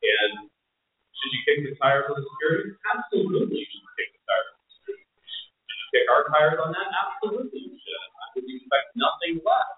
And 0.02 0.50
should 1.14 1.32
you 1.34 1.41
kick 1.45 1.58
the 1.66 1.74
tires 1.78 2.10
on 2.10 2.18
the 2.18 2.26
security? 2.26 2.74
Absolutely, 2.89 3.62
you 3.62 3.68
should 3.70 3.86
kick 3.93 4.10
the 4.18 4.22
tires 4.26 4.50
on 4.50 4.58
the 4.58 4.70
security. 4.74 5.06
Should 5.06 5.80
you 5.80 5.89
kick 5.93 6.06
our 6.10 6.24
tires 6.34 6.58
on 6.58 6.70
that? 6.74 6.89
Absolutely, 6.89 7.62
you 7.70 7.78
should. 7.78 8.02
I 8.02 8.26
would 8.34 8.45
expect 8.50 8.88
nothing 8.97 9.34
less. 9.45 9.74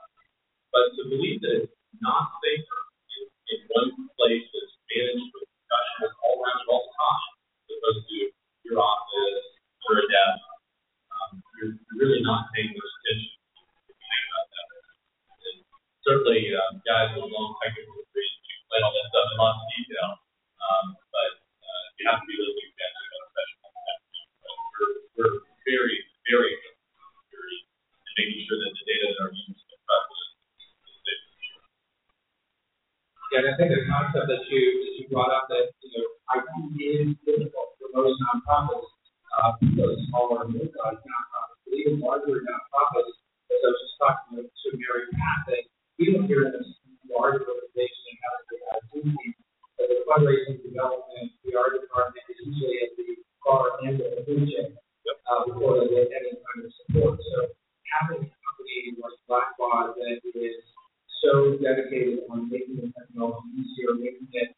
But 0.72 0.96
to 0.96 1.02
believe 1.12 1.44
that 1.44 1.68
it's 1.68 1.76
not 2.00 2.32
safer 2.40 2.82
in, 3.20 3.24
in 3.28 3.60
one 3.76 3.92
place 4.16 4.48
that's 4.48 4.76
managed 4.88 5.32
with 5.36 5.48
professionals 5.68 6.16
all 6.24 6.40
around 6.40 6.64
all 6.72 6.84
the 6.88 6.94
time, 6.96 7.32
as 7.68 7.76
opposed 7.76 8.08
to 8.08 8.18
your 8.64 8.80
office 8.80 9.44
or 9.92 10.00
a 10.00 10.06
desk, 10.08 10.40
um, 11.12 11.44
you're, 11.60 11.76
really 12.00 12.24
not 12.24 12.50
paying 12.56 12.72
much 12.72 12.94
attention 13.04 13.42
certainly, 16.06 16.52
um, 16.58 16.82
guys 16.84 17.14
with 17.16 17.30
long 17.30 17.56
technical 17.62 17.96
degrees 18.04 18.41
explain 18.72 18.88
all 18.88 18.96
that 18.96 19.08
stuff 19.12 19.28
in 19.28 19.36
lots 19.36 19.60
of 19.60 19.68
detail, 19.76 20.08
um, 20.64 20.86
but 21.12 21.32
uh, 21.44 21.84
you 22.00 22.08
have 22.08 22.24
to 22.24 22.28
be 22.28 22.40
listening 22.40 22.72
to 22.72 22.88
know 22.88 23.20
professional 23.28 23.68
we're, 24.80 24.96
we're 25.20 25.36
very, 25.68 26.00
very 26.32 26.56
security 26.56 27.60
and 27.68 28.14
making 28.16 28.48
sure 28.48 28.56
that 28.64 28.72
the 28.72 28.84
data 28.88 29.06
that 29.12 29.20
are 29.28 29.34
used 29.36 29.60
is 29.60 29.76
trusted. 29.76 30.30
Yeah, 33.36 33.44
and 33.44 33.48
I 33.52 33.54
think 33.60 33.76
the 33.76 33.84
concept 33.92 34.32
that 34.32 34.40
you 34.48 34.64
that 34.88 34.94
you 34.96 35.04
brought 35.12 35.36
up 35.36 35.52
that 35.52 35.76
you 35.84 35.92
know 35.92 36.08
IT 36.32 36.56
is 36.80 37.12
difficult 37.28 37.76
for 37.76 37.92
most 37.92 38.24
nonprofits, 38.24 38.88
uh, 39.36 39.52
those 39.76 40.00
smaller 40.08 40.48
and 40.48 40.56
mid-sized 40.56 41.04
nonprofits, 41.04 41.60
but 41.68 41.76
even 41.76 42.00
larger 42.00 42.40
nonprofits. 42.40 43.20
As 43.52 43.60
I 43.60 43.68
was 43.68 43.80
just 43.84 44.00
talking 44.00 44.32
to, 44.40 44.42
to 44.48 44.68
Mary 44.80 45.12
Pat, 45.12 45.40
that 45.52 45.64
even 46.00 46.24
here 46.24 46.48
in 46.48 46.56
this 46.56 46.72
large 47.12 47.44
organization 47.44 48.04
and 48.08 48.20
having 48.24 48.48
the 48.50 48.58
IT 48.72 48.92
team, 49.04 49.34
that 49.78 49.88
the 49.92 49.98
fundraising 50.08 50.60
development, 50.64 51.28
PR 51.44 51.76
department 51.76 52.24
is 52.32 52.38
usually 52.48 52.78
at 52.88 52.92
the 52.96 53.08
far 53.44 53.80
end 53.84 54.00
of 54.00 54.10
the 54.16 54.22
food 54.24 54.48
chain 54.48 54.76
uh, 55.28 55.46
before 55.48 55.84
they 55.84 55.92
get 55.92 56.12
any 56.12 56.40
kind 56.40 56.64
of 56.64 56.72
support. 56.84 57.20
So 57.20 57.52
having 58.00 58.26
a 58.26 58.30
company 58.32 58.96
like 59.00 59.18
Blackbaud 59.28 60.00
that 60.00 60.24
is 60.36 60.60
so 61.22 61.58
dedicated 61.62 62.26
on 62.32 62.50
making 62.50 62.82
the 62.82 62.90
technology 62.96 63.48
easier, 63.60 63.94
making 63.96 64.32
it 64.34 64.56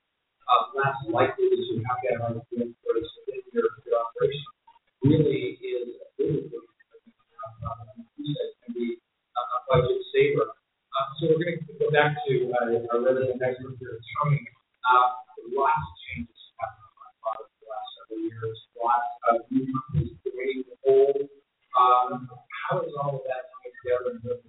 uh, 0.48 0.72
less 0.78 0.98
likely 1.10 1.50
that 1.50 1.62
you 1.62 1.84
have 1.84 2.00
to 2.02 2.10
have 2.16 2.38
IT 2.38 2.50
experts 2.56 3.10
within 3.26 3.42
your, 3.52 3.68
your 3.84 3.98
operation, 4.00 4.52
really 5.04 5.60
is 5.60 6.00
a 6.00 6.08
really 6.22 6.48
big 6.48 6.64
can 8.64 8.74
be 8.74 8.98
a 9.36 9.42
budget 9.68 10.00
saver. 10.14 10.48
Uh, 10.94 11.10
so 11.18 11.22
we're 11.34 11.42
going 11.42 11.58
to 11.58 11.74
go 11.82 11.90
back 11.90 12.14
to 12.30 12.54
uh, 12.54 12.70
our 12.94 13.02
resident 13.02 13.42
expert 13.42 13.74
here, 13.82 13.98
Tony. 14.22 14.46
Uh, 14.86 15.10
lots 15.58 15.82
of 15.82 15.96
changes 16.06 16.38
happened 16.62 16.86
on 16.86 16.94
Blackbaud 17.18 17.34
over 17.42 17.50
the 17.50 17.66
last 17.66 17.90
several 17.98 18.22
years. 18.22 18.58
Lots 18.78 19.10
of 19.26 19.36
new 19.50 19.66
companies 19.74 20.14
creating 20.22 20.70
the 20.70 20.78
whole. 20.86 21.18
Um, 21.74 22.30
how 22.30 22.86
is 22.86 22.94
all 23.02 23.18
of 23.18 23.26
that 23.26 23.50
coming 23.50 23.74
together? 23.82 24.10
in 24.14 24.18
terms 24.22 24.46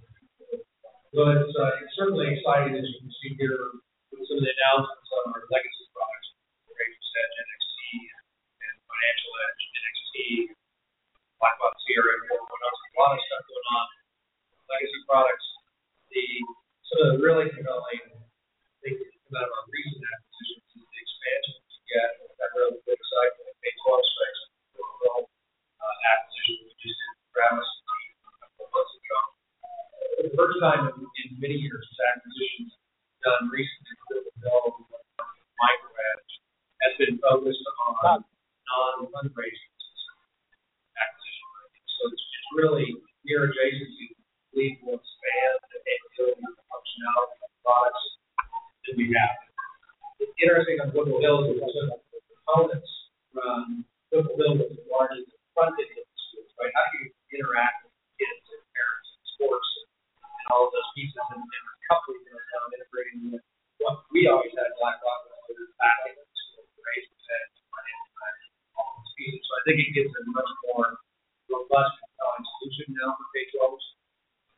Well, 1.17 1.33
it's, 1.33 1.55
uh, 1.57 1.81
it's 1.81 1.97
certainly 1.97 2.37
exciting, 2.37 2.77
as 2.77 2.85
you 2.93 2.97
can 3.01 3.13
see 3.25 3.41
here, 3.41 3.81
with 4.13 4.29
some 4.29 4.37
of 4.37 4.45
the 4.45 4.53
announcements 4.53 5.11
on 5.25 5.33
our 5.33 5.49
legacy 5.49 5.89
products, 5.97 6.29
Raiser's 6.69 7.13
Edge, 7.25 7.37
NXT, 7.41 7.81
and 8.69 8.75
Financial 8.85 9.33
Edge, 9.49 9.63
NXT, 9.81 10.15
Blackbaud 11.41 11.73
CRM 11.89 12.21
4.0. 12.37 12.37
A 12.37 12.97
lot 13.01 13.17
of 13.17 13.21
stuff 13.33 13.49
going 13.49 13.69
on. 13.81 13.87
Legacy 14.69 15.01
products, 15.09 15.47
the 16.15 16.27
some 16.89 16.99
of 17.03 17.09
the 17.15 17.21
really 17.21 17.51
compelling 17.51 18.07
things 18.81 19.03
that 19.03 19.11
come 19.27 19.35
out 19.43 19.51
of 19.51 19.53
our 19.53 19.67
recent 19.67 20.03
acquisitions 20.07 20.63
is 20.79 20.87
the 20.87 21.01
expansion 21.03 21.55
we 21.67 21.79
get 21.91 22.09
with 22.23 22.37
that 22.39 22.51
really 22.55 22.79
big 22.87 23.01
site 23.03 23.35
with 23.43 23.51
the 23.51 23.57
K-12 23.59 23.91
space. 23.99 24.41
Well, 24.79 25.21
uh, 25.27 25.97
acquisition 26.15 26.55
we 26.63 26.73
just 26.79 26.95
did 26.95 27.11
with 27.19 27.31
Travis 27.35 27.67
a 27.67 28.47
couple 28.47 28.63
of 28.63 28.71
months 28.71 28.95
ago 28.95 29.19
for 30.15 30.23
the 30.31 30.35
first 30.39 30.57
time 30.63 30.83
in, 30.87 31.03
in 31.03 31.29
many 31.43 31.59
years, 31.59 31.83
this 31.83 32.01
acquisitions 32.15 32.73
done 33.27 33.51
recently 33.51 33.95
with 34.15 34.31
Bill 34.39 34.79
MicroEdge 35.59 36.33
has 36.87 36.93
been 37.01 37.19
focused 37.19 37.65
on 38.07 38.23
non-fundraising 38.23 39.73
acquisition. 40.95 41.49
So 41.91 42.01
it's, 42.15 42.23
it's 42.23 42.51
really 42.55 42.89
near 43.27 43.51
adjacency. 43.51 44.15
We 44.55 44.79
will 44.87 45.03
expand 45.03 45.74
the 46.15 46.31
capability 46.31 46.47
and 46.47 46.67
functionality 46.71 47.35
of 47.35 47.51
the 47.51 47.61
products 47.67 48.05
that 48.87 48.95
we 48.95 49.11
have. 49.15 49.35
It's 50.23 50.35
interesting 50.39 50.79
on 50.79 50.95
WhippleHill 50.95 51.51
is 51.51 51.59
also 51.59 51.99
the 52.15 52.21
components 52.23 52.91
from 53.35 53.83
WhippleHill 54.15 54.63
was 54.63 54.71
the 54.71 54.79
front 55.55 55.75
end 55.75 55.91
of 55.91 56.07
the 56.07 56.19
schools, 56.31 56.51
right? 56.63 56.71
How 56.71 56.87
do 56.95 56.95
you 57.03 57.11
interact 57.35 57.87
with 57.87 57.95
kids 58.19 58.47
and 58.47 58.63
parents 58.71 59.09
and 59.11 59.25
sports 59.35 59.69
and 59.83 60.47
all 60.55 60.67
of 60.67 60.73
those 60.75 60.91
pieces 60.95 61.19
and, 61.35 61.43
and 61.43 61.65
coupling 61.91 62.23
those 62.31 62.47
down, 62.55 62.67
integrating 62.79 63.19
with 63.35 63.45
what 63.83 64.07
we 64.15 64.31
always 64.31 64.55
had 64.55 64.71
Black 64.79 65.03
Rock 65.03 65.27
was 65.51 65.59
the 65.59 65.67
back 65.83 65.99
end 66.07 66.15
of 66.15 66.27
the 66.31 66.37
school, 66.47 66.63
raise 66.63 67.07
percent, 67.11 67.51
all 68.79 69.03
those 69.03 69.13
pieces. 69.19 69.43
So 69.43 69.53
I 69.59 69.63
think 69.67 69.83
it 69.83 69.91
gives 69.93 70.15
a 70.15 70.23
much 70.31 70.51
more 70.71 70.95
robust, 71.51 71.99
solution 72.65 72.97
now 72.97 73.13
for 73.19 73.27
K-12s. 73.37 73.85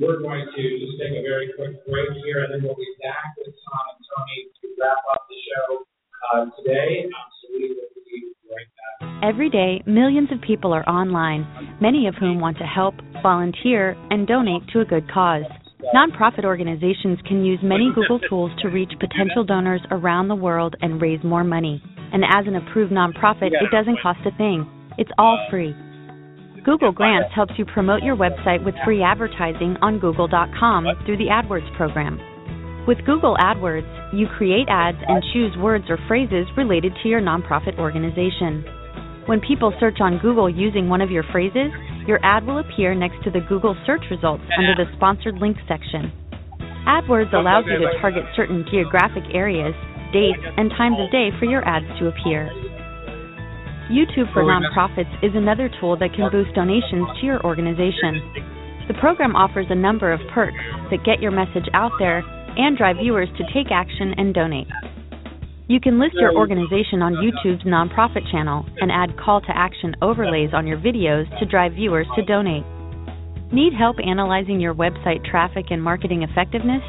We're 0.00 0.16
going 0.16 0.48
to 0.48 0.62
just 0.80 0.96
take 0.96 1.12
a 1.12 1.20
very 1.20 1.52
quick 1.52 1.76
break 1.84 2.08
here, 2.24 2.44
and 2.44 2.54
then 2.54 2.62
we'll 2.64 2.74
be 2.74 2.88
back 3.04 3.36
with 3.36 3.52
Tom 3.52 3.84
and 3.92 4.00
Tony 4.08 4.48
to 4.48 4.66
wrap 4.80 4.96
up 5.12 5.28
the 5.28 5.36
show 5.44 5.68
uh, 6.32 6.44
today. 6.56 7.04
Every 9.22 9.50
day, 9.50 9.82
millions 9.84 10.32
of 10.32 10.40
people 10.40 10.72
are 10.72 10.88
online, 10.88 11.44
many 11.82 12.06
of 12.06 12.14
whom 12.14 12.40
want 12.40 12.56
to 12.58 12.64
help, 12.64 12.94
volunteer, 13.22 13.94
and 14.08 14.26
donate 14.26 14.62
to 14.72 14.80
a 14.80 14.86
good 14.86 15.04
cause. 15.12 15.44
Nonprofit 15.94 16.46
organizations 16.46 17.18
can 17.28 17.44
use 17.44 17.58
many 17.62 17.92
Google 17.94 18.20
tools 18.20 18.50
to 18.62 18.68
reach 18.68 18.92
potential 18.98 19.44
donors 19.44 19.82
around 19.90 20.28
the 20.28 20.34
world 20.34 20.76
and 20.80 21.02
raise 21.02 21.22
more 21.22 21.44
money. 21.44 21.82
And 22.12 22.24
as 22.24 22.46
an 22.46 22.56
approved 22.56 22.90
nonprofit, 22.90 23.52
it 23.52 23.70
doesn't 23.70 23.98
cost 24.02 24.20
a 24.24 24.34
thing. 24.38 24.64
It's 24.96 25.10
all 25.18 25.38
free. 25.50 25.74
Google 26.64 26.92
Grants 26.92 27.32
helps 27.34 27.54
you 27.56 27.64
promote 27.64 28.02
your 28.02 28.16
website 28.16 28.62
with 28.64 28.74
free 28.84 29.02
advertising 29.02 29.76
on 29.80 29.98
google.com 29.98 30.86
through 31.06 31.16
the 31.16 31.32
AdWords 31.32 31.74
program. 31.76 32.20
With 32.86 32.98
Google 33.06 33.36
AdWords, 33.40 33.88
you 34.12 34.26
create 34.36 34.68
ads 34.68 34.98
and 35.06 35.24
choose 35.32 35.56
words 35.56 35.86
or 35.88 35.98
phrases 36.06 36.46
related 36.58 36.92
to 37.02 37.08
your 37.08 37.20
nonprofit 37.20 37.78
organization. 37.78 38.64
When 39.24 39.40
people 39.40 39.72
search 39.80 39.98
on 40.00 40.18
Google 40.18 40.50
using 40.50 40.88
one 40.88 41.00
of 41.00 41.10
your 41.10 41.24
phrases, 41.32 41.72
your 42.06 42.20
ad 42.22 42.44
will 42.44 42.58
appear 42.58 42.94
next 42.94 43.24
to 43.24 43.30
the 43.30 43.40
Google 43.48 43.76
search 43.86 44.02
results 44.10 44.44
under 44.58 44.74
the 44.76 44.90
sponsored 44.96 45.36
links 45.36 45.60
section. 45.66 46.12
AdWords 46.86 47.32
allows 47.32 47.64
you 47.66 47.78
to 47.78 48.00
target 48.00 48.24
certain 48.36 48.66
geographic 48.70 49.24
areas, 49.32 49.74
dates, 50.12 50.44
and 50.56 50.70
times 50.76 50.96
of 51.00 51.10
day 51.10 51.30
for 51.38 51.46
your 51.46 51.64
ads 51.66 51.86
to 52.00 52.08
appear. 52.08 52.50
YouTube 53.90 54.32
for 54.32 54.44
Nonprofits 54.44 55.10
is 55.18 55.34
another 55.34 55.68
tool 55.80 55.98
that 55.98 56.14
can 56.14 56.30
boost 56.30 56.54
donations 56.54 57.10
to 57.18 57.26
your 57.26 57.44
organization. 57.44 58.22
The 58.86 58.94
program 59.00 59.34
offers 59.34 59.66
a 59.68 59.74
number 59.74 60.12
of 60.12 60.20
perks 60.32 60.62
that 60.90 61.02
get 61.04 61.20
your 61.20 61.32
message 61.32 61.66
out 61.74 61.90
there 61.98 62.22
and 62.56 62.78
drive 62.78 62.98
viewers 63.02 63.28
to 63.36 63.42
take 63.52 63.72
action 63.72 64.14
and 64.16 64.32
donate. 64.32 64.68
You 65.66 65.80
can 65.80 65.98
list 65.98 66.14
your 66.14 66.34
organization 66.36 67.02
on 67.02 67.18
YouTube's 67.18 67.64
nonprofit 67.64 68.30
channel 68.30 68.64
and 68.78 68.92
add 68.92 69.18
call 69.18 69.40
to 69.40 69.56
action 69.56 69.96
overlays 70.02 70.50
on 70.54 70.68
your 70.68 70.78
videos 70.78 71.26
to 71.40 71.46
drive 71.46 71.74
viewers 71.74 72.06
to 72.14 72.22
donate. 72.22 72.62
Need 73.52 73.72
help 73.74 73.96
analyzing 73.98 74.60
your 74.60 74.74
website 74.74 75.24
traffic 75.24 75.66
and 75.70 75.82
marketing 75.82 76.22
effectiveness? 76.22 76.82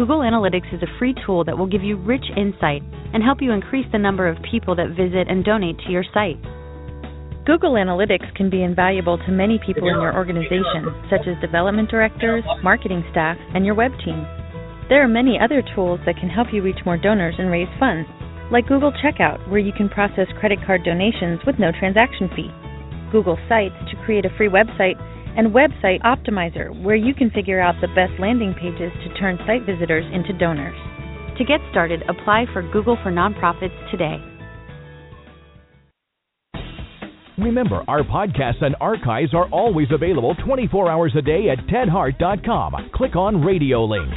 Google 0.00 0.20
Analytics 0.20 0.72
is 0.72 0.80
a 0.80 0.98
free 0.98 1.14
tool 1.26 1.44
that 1.44 1.58
will 1.58 1.66
give 1.68 1.82
you 1.82 2.00
rich 2.00 2.24
insight 2.34 2.80
and 3.12 3.22
help 3.22 3.42
you 3.42 3.52
increase 3.52 3.84
the 3.92 3.98
number 3.98 4.26
of 4.26 4.40
people 4.50 4.74
that 4.76 4.96
visit 4.96 5.28
and 5.28 5.44
donate 5.44 5.76
to 5.80 5.92
your 5.92 6.08
site. 6.16 6.40
Google 7.44 7.76
Analytics 7.76 8.34
can 8.34 8.48
be 8.48 8.62
invaluable 8.62 9.18
to 9.18 9.30
many 9.30 9.60
people 9.60 9.92
in 9.92 10.00
your 10.00 10.16
organization, 10.16 10.88
such 11.12 11.28
as 11.28 11.36
development 11.44 11.90
directors, 11.90 12.42
marketing 12.64 13.04
staff, 13.10 13.36
and 13.52 13.66
your 13.66 13.74
web 13.74 13.92
team. 14.02 14.24
There 14.88 15.04
are 15.04 15.06
many 15.06 15.36
other 15.36 15.60
tools 15.76 16.00
that 16.06 16.16
can 16.16 16.30
help 16.30 16.48
you 16.50 16.62
reach 16.62 16.80
more 16.86 16.96
donors 16.96 17.34
and 17.36 17.50
raise 17.50 17.68
funds, 17.78 18.08
like 18.50 18.72
Google 18.72 18.96
Checkout, 19.04 19.50
where 19.50 19.60
you 19.60 19.72
can 19.76 19.90
process 19.90 20.32
credit 20.40 20.60
card 20.64 20.80
donations 20.82 21.44
with 21.44 21.60
no 21.60 21.72
transaction 21.78 22.30
fee, 22.32 22.48
Google 23.12 23.36
Sites 23.50 23.76
to 23.92 24.00
create 24.06 24.24
a 24.24 24.32
free 24.38 24.48
website, 24.48 24.96
and 25.36 25.54
Website 25.54 26.00
Optimizer, 26.02 26.70
where 26.82 26.96
you 26.96 27.14
can 27.14 27.30
figure 27.30 27.60
out 27.60 27.74
the 27.80 27.88
best 27.88 28.18
landing 28.18 28.54
pages 28.54 28.92
to 29.04 29.14
turn 29.18 29.38
site 29.46 29.66
visitors 29.66 30.04
into 30.12 30.32
donors. 30.38 30.78
To 31.38 31.44
get 31.44 31.60
started, 31.70 32.02
apply 32.08 32.46
for 32.52 32.62
Google 32.70 32.98
for 33.02 33.10
Nonprofits 33.10 33.90
today. 33.90 34.18
Remember, 37.38 37.82
our 37.88 38.02
podcasts 38.02 38.62
and 38.62 38.76
archives 38.80 39.32
are 39.32 39.48
always 39.48 39.88
available 39.90 40.34
24 40.44 40.90
hours 40.90 41.14
a 41.16 41.22
day 41.22 41.48
at 41.48 41.66
tedhart.com. 41.68 42.90
Click 42.94 43.16
on 43.16 43.42
radio 43.42 43.84
links. 43.84 44.16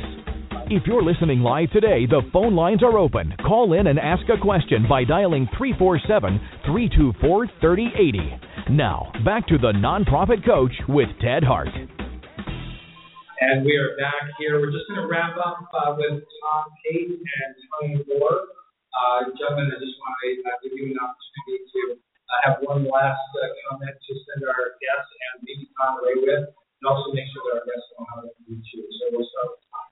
If 0.68 0.84
you're 0.88 1.04
listening 1.04 1.40
live 1.40 1.72
today, 1.72 2.06
the 2.06 2.22
phone 2.34 2.56
lines 2.56 2.84
are 2.84 2.98
open. 2.98 3.34
Call 3.46 3.74
in 3.74 3.88
and 3.88 4.00
ask 4.00 4.24
a 4.30 4.42
question 4.42 4.86
by 4.90 5.04
dialing 5.04 5.48
347 5.58 6.40
324 6.66 7.48
3080. 7.62 8.43
Now, 8.74 9.14
back 9.22 9.46
to 9.54 9.62
the 9.62 9.70
Nonprofit 9.70 10.42
Coach 10.42 10.74
with 10.90 11.06
Ted 11.22 11.46
Hart. 11.46 11.70
And 11.70 13.62
we 13.62 13.78
are 13.78 13.94
back 14.02 14.34
here. 14.42 14.58
We're 14.58 14.74
just 14.74 14.90
going 14.90 14.98
to 14.98 15.06
wrap 15.06 15.38
up 15.38 15.70
uh, 15.70 15.94
with 15.94 16.26
Tom 16.26 16.66
Pate 16.82 17.14
and 17.14 17.52
Tony 17.70 18.02
Boor. 18.02 18.50
Uh, 18.98 19.30
gentlemen, 19.38 19.70
I 19.70 19.78
just 19.78 19.94
want 20.02 20.18
to 20.26 20.30
uh, 20.42 20.58
give 20.66 20.74
you 20.74 20.90
an 20.90 20.98
opportunity 20.98 21.70
to 21.70 21.82
uh, 22.02 22.40
have 22.50 22.58
one 22.66 22.90
last 22.90 23.22
uh, 23.38 23.46
comment 23.70 23.94
to 23.94 24.12
send 24.26 24.42
our 24.42 24.74
guests 24.82 25.12
and 25.22 25.46
maybe 25.46 25.70
Tom 25.78 26.02
away 26.02 26.18
with, 26.18 26.50
and 26.50 26.86
also 26.90 27.14
make 27.14 27.30
sure 27.30 27.46
that 27.54 27.62
our 27.62 27.66
guests 27.70 27.86
know 27.94 28.10
how 28.10 28.26
to 28.26 28.34
reach 28.50 28.66
you. 28.74 28.90
So 28.90 29.14
we'll 29.14 29.30
start 29.38 29.54
with 29.54 29.70
Tom. 29.70 29.86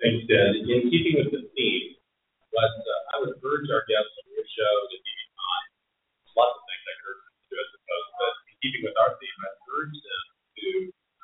Thanks, 0.00 0.24
Ted. 0.24 0.56
In 0.56 0.88
keeping 0.88 1.20
with 1.20 1.36
the 1.36 1.52
theme, 1.52 2.00
what 2.48 2.72
uh, 2.72 3.12
I 3.12 3.28
would 3.28 3.36
urge 3.44 3.68
our 3.68 3.84
guests 3.84 4.16
on 4.24 4.32
your 4.32 4.48
show 4.48 4.74
to 4.88 4.96
be 4.96 5.12
on 5.20 5.31
lots 6.36 6.56
of 6.56 6.62
things 6.66 6.84
I 6.86 6.96
could 7.02 7.18
to 7.18 7.44
do, 7.50 7.56
I 7.56 7.66
suppose, 7.72 8.06
but 8.16 8.32
in 8.48 8.54
keeping 8.62 8.82
with 8.86 8.96
our 9.00 9.12
theme, 9.16 9.38
I'd 9.44 9.58
urge 9.76 9.96
them 9.96 10.22
to 10.56 10.66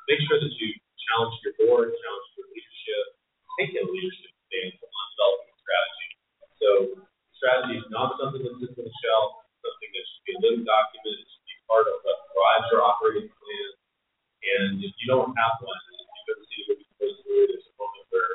make 0.09 0.21
sure 0.25 0.39
that 0.41 0.53
you 0.57 0.69
challenge 1.09 1.35
your 1.41 1.55
board, 1.65 1.89
challenge 1.93 2.27
your 2.37 2.47
leadership, 2.53 3.03
take 3.57 3.71
a 3.77 3.83
leadership 3.85 4.31
stance 4.49 4.77
on 4.77 5.05
developing 5.15 5.55
strategy. 5.61 6.09
So 6.61 6.69
strategy 7.37 7.75
is 7.81 7.87
not 7.89 8.17
something 8.19 8.43
that 8.43 8.55
sits 8.61 8.77
on 8.77 8.85
the 8.85 8.95
shelf, 9.01 9.45
something 9.63 9.89
that 9.93 10.03
should 10.05 10.25
be 10.27 10.33
a 10.35 10.39
living 10.43 10.65
document, 10.67 11.15
it 11.23 11.27
should 11.29 11.45
be 11.47 11.55
part 11.65 11.85
of 11.87 11.97
what 12.05 12.17
drives 12.35 12.67
your 12.69 12.81
operating 12.85 13.29
plan. 13.31 13.69
And 14.39 14.79
if 14.83 14.93
you 15.03 15.07
don't 15.07 15.35
have 15.35 15.55
one, 15.59 15.79
if 15.93 16.07
you've 16.07 16.31
ever 16.35 16.45
seen 16.47 16.61
a 16.63 16.65
movie 16.73 16.87
goes 16.99 17.15
through, 17.23 17.45
there's 17.51 17.67
a 17.67 17.75
moment 17.75 18.05
where 18.11 18.31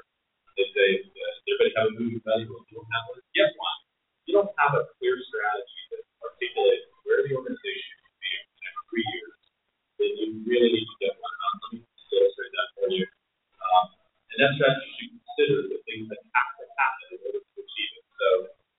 they 0.56 0.66
say, 0.76 0.88
uh, 1.00 1.32
everybody 1.48 1.70
have 1.74 1.88
a 1.90 1.94
movie 1.96 2.20
value, 2.22 2.48
you 2.48 2.74
don't 2.76 2.90
have 2.92 3.04
one, 3.08 3.20
get 3.32 3.50
one. 3.56 3.78
You 4.24 4.32
don't 4.40 4.52
have 4.56 4.72
a 4.76 4.88
clear 4.96 5.16
strategy 5.20 5.80
that 5.92 6.04
articulates 6.24 6.88
where 7.04 7.20
the 7.24 7.32
organization 7.36 7.94
should 8.00 8.18
be 8.20 8.30
in 8.32 8.44
the 8.48 8.60
next 8.64 8.80
three 8.88 9.06
years, 9.12 9.36
then 10.00 10.10
you 10.16 10.26
really 10.48 10.70
need 10.72 10.88
to 10.88 10.96
get 11.00 11.14
one. 11.20 11.36
Um, 11.44 11.54
let 11.60 11.68
me 11.72 11.78
just 11.84 12.12
illustrate 12.12 12.52
that 12.56 12.68
for 12.74 12.86
you. 12.88 13.04
Um, 13.60 13.86
and 14.34 14.38
that 14.40 14.52
strategy 14.56 14.90
should 14.98 15.12
consider 15.14 15.56
the 15.68 15.78
things 15.86 16.06
that 16.10 16.20
have 16.32 16.52
to 16.58 16.64
happen 16.80 17.06
in 17.14 17.18
order 17.28 17.40
to 17.44 17.56
achieve 17.60 17.92
it. 18.00 18.06
So 18.16 18.28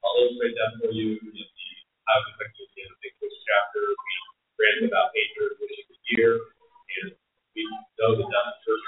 I'll 0.04 0.18
illustrate 0.26 0.56
that 0.58 0.72
for 0.82 0.90
you 0.92 1.16
in 1.22 1.30
the 1.32 1.46
How 2.10 2.18
to 2.20 2.30
Effectively 2.36 2.82
a 2.86 2.94
Big 3.02 3.14
Push 3.22 3.36
chapter. 3.46 3.82
We 3.86 4.14
ran 4.60 4.90
about 4.90 5.14
800 5.14 5.62
wishes 5.62 5.88
a 5.90 6.00
year, 6.18 6.32
and 6.42 7.16
we 7.56 7.62
know 8.02 8.20
that 8.20 8.28
that's 8.28 8.52
the 8.52 8.62
first 8.66 8.88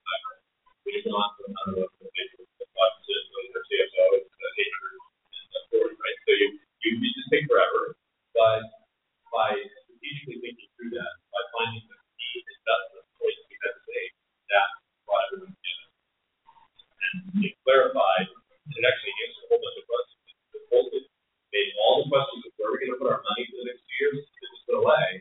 questions. 22.09 22.45
Of 22.49 22.53
where 22.57 22.73
we're 22.73 22.83
going 22.83 22.95
to 22.95 22.99
put 22.99 23.13
our 23.13 23.23
money 23.23 23.45
for 23.53 23.61
the 23.63 23.67
next 23.69 23.85
two 23.85 23.97
years, 24.01 24.19
it 24.25 24.49
just 24.49 24.69
away 24.75 25.18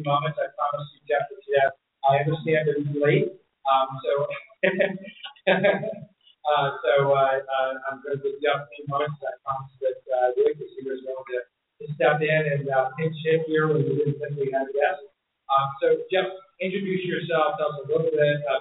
few 0.00 0.08
moments. 0.08 0.40
I 0.40 0.48
promise 0.56 0.88
you, 0.96 1.00
Jeff, 1.04 1.28
with 1.28 1.44
Jeff. 1.44 1.76
I 2.00 2.24
understand 2.24 2.64
that 2.64 2.80
it's 2.80 2.96
late, 2.96 3.28
um, 3.68 3.88
so 4.00 4.12
uh, 5.52 6.68
so 6.80 7.12
uh, 7.12 7.44
uh, 7.44 7.72
I'm 7.84 8.00
going 8.00 8.16
to 8.16 8.24
give 8.24 8.40
Jeff 8.40 8.64
a 8.64 8.68
few 8.72 8.88
moments. 8.88 9.20
I 9.20 9.36
promise 9.44 9.68
that 9.84 10.00
uh, 10.08 10.32
Rick 10.40 10.64
is 10.64 10.72
here 10.80 10.96
as 10.96 11.04
well 11.04 11.20
to, 11.28 11.44
to 11.44 11.84
step 11.92 12.24
in 12.24 12.40
and 12.56 12.64
uh, 12.72 12.88
pinch 12.96 13.12
hit 13.20 13.44
here 13.44 13.68
when 13.68 13.84
we 13.84 14.00
didn't 14.00 14.16
think 14.16 14.32
we 14.40 14.48
had 14.48 14.64
a 14.64 14.72
guest. 14.72 15.04
Um, 15.52 15.68
so, 15.84 15.86
Jeff, 16.08 16.32
introduce 16.64 17.04
yourself, 17.04 17.60
tell 17.60 17.76
us 17.76 17.84
a 17.84 17.86
little 17.92 18.08
bit 18.08 18.40
about 18.48 18.59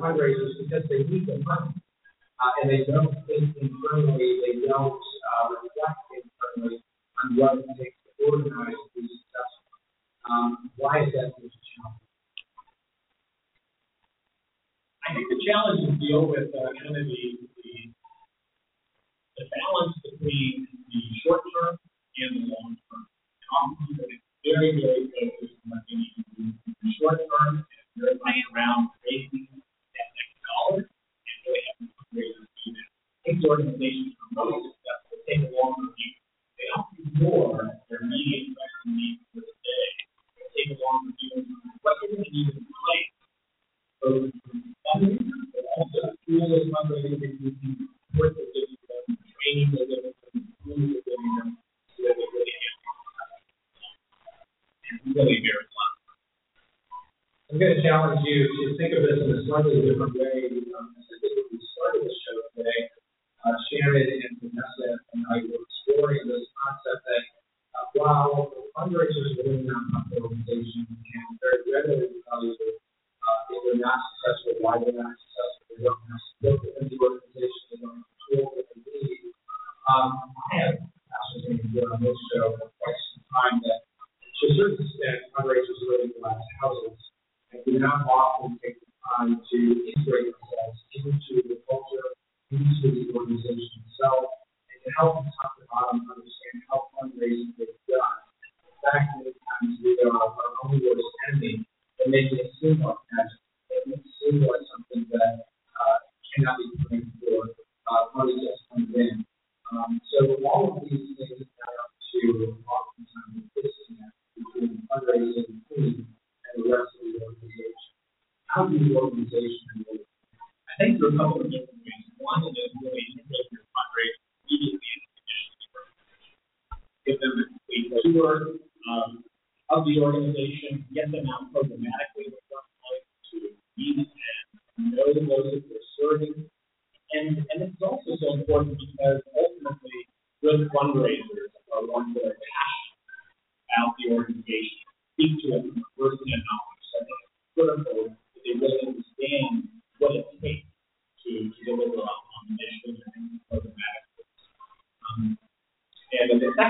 fundraisers 0.00 0.58
because 0.62 0.88
they 0.88 0.98
need 1.04 1.26
the 1.26 1.38
money. 1.44 1.74
Uh, 2.40 2.50
and 2.62 2.70
they 2.70 2.84
don't 2.84 3.14
think 3.26 3.56
internally, 3.60 4.40
they 4.46 4.66
don't 4.66 5.00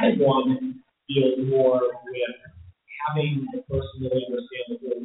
second 0.02 0.20
one 0.20 0.82
deals 1.08 1.38
more 1.48 1.80
with 1.80 2.36
having 3.08 3.46
the 3.52 3.60
person 3.62 4.00
really 4.02 4.24
understand 4.26 4.66
the 4.70 4.78
whole 4.82 4.97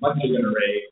much 0.00 0.18
of 0.24 0.30
an 0.30 0.44
array. 0.44 0.82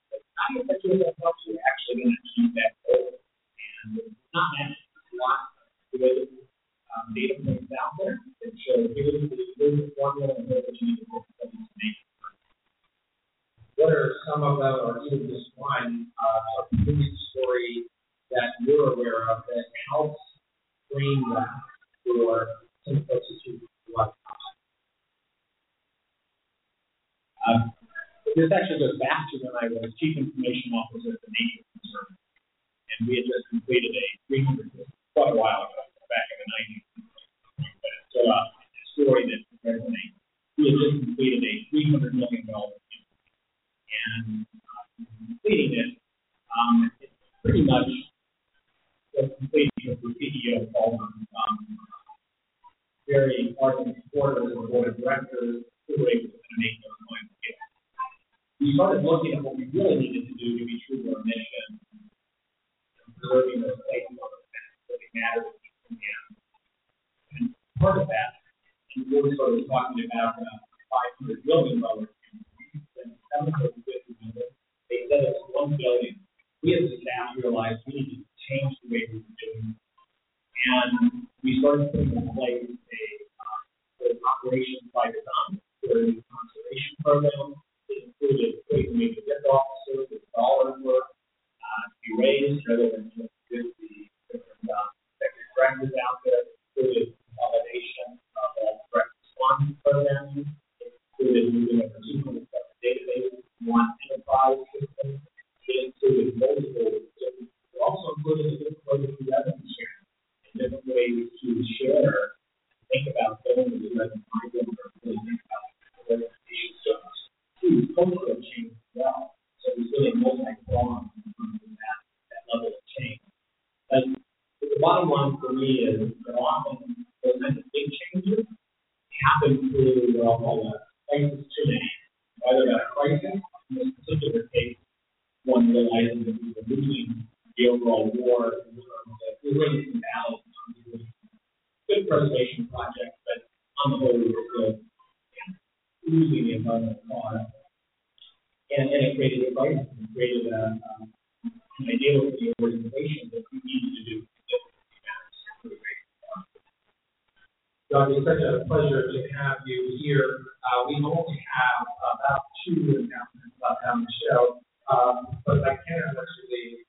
actually 166.27 166.86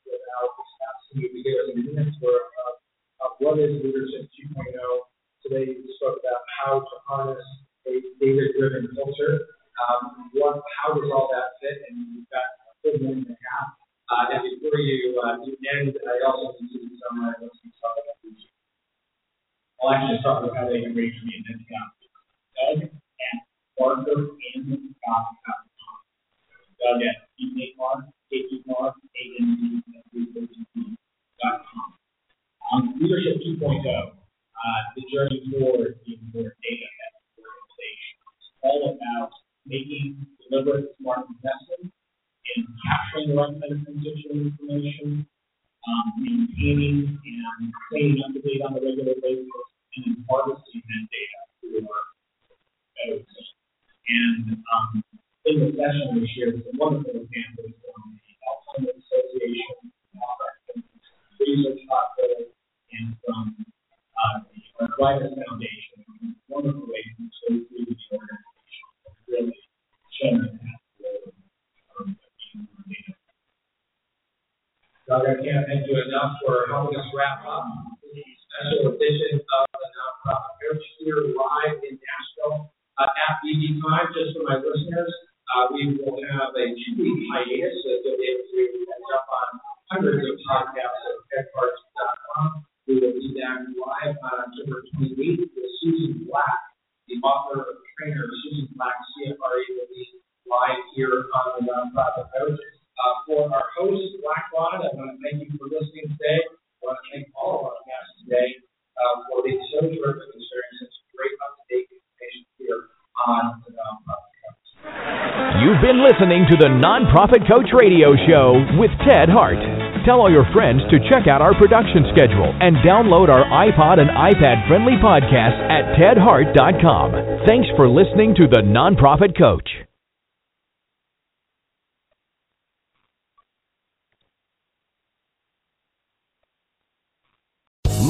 to 116.47 116.55
the 116.55 116.71
Nonprofit 116.79 117.43
Coach 117.43 117.67
Radio 117.75 118.15
Show 118.23 118.55
with 118.79 118.91
Ted 119.03 119.27
Hart. 119.27 119.59
Tell 120.07 120.23
all 120.23 120.31
your 120.31 120.47
friends 120.55 120.79
to 120.87 121.03
check 121.11 121.27
out 121.27 121.41
our 121.41 121.51
production 121.59 122.07
schedule 122.15 122.55
and 122.63 122.79
download 122.87 123.27
our 123.27 123.43
iPod 123.51 123.99
and 123.99 124.07
iPad 124.07 124.65
friendly 124.69 124.95
podcast 125.03 125.59
at 125.67 125.99
tedhart.com. 125.99 127.43
Thanks 127.45 127.67
for 127.75 127.89
listening 127.89 128.33
to 128.35 128.47
the 128.47 128.63
Nonprofit 128.63 129.37
Coach. 129.37 129.67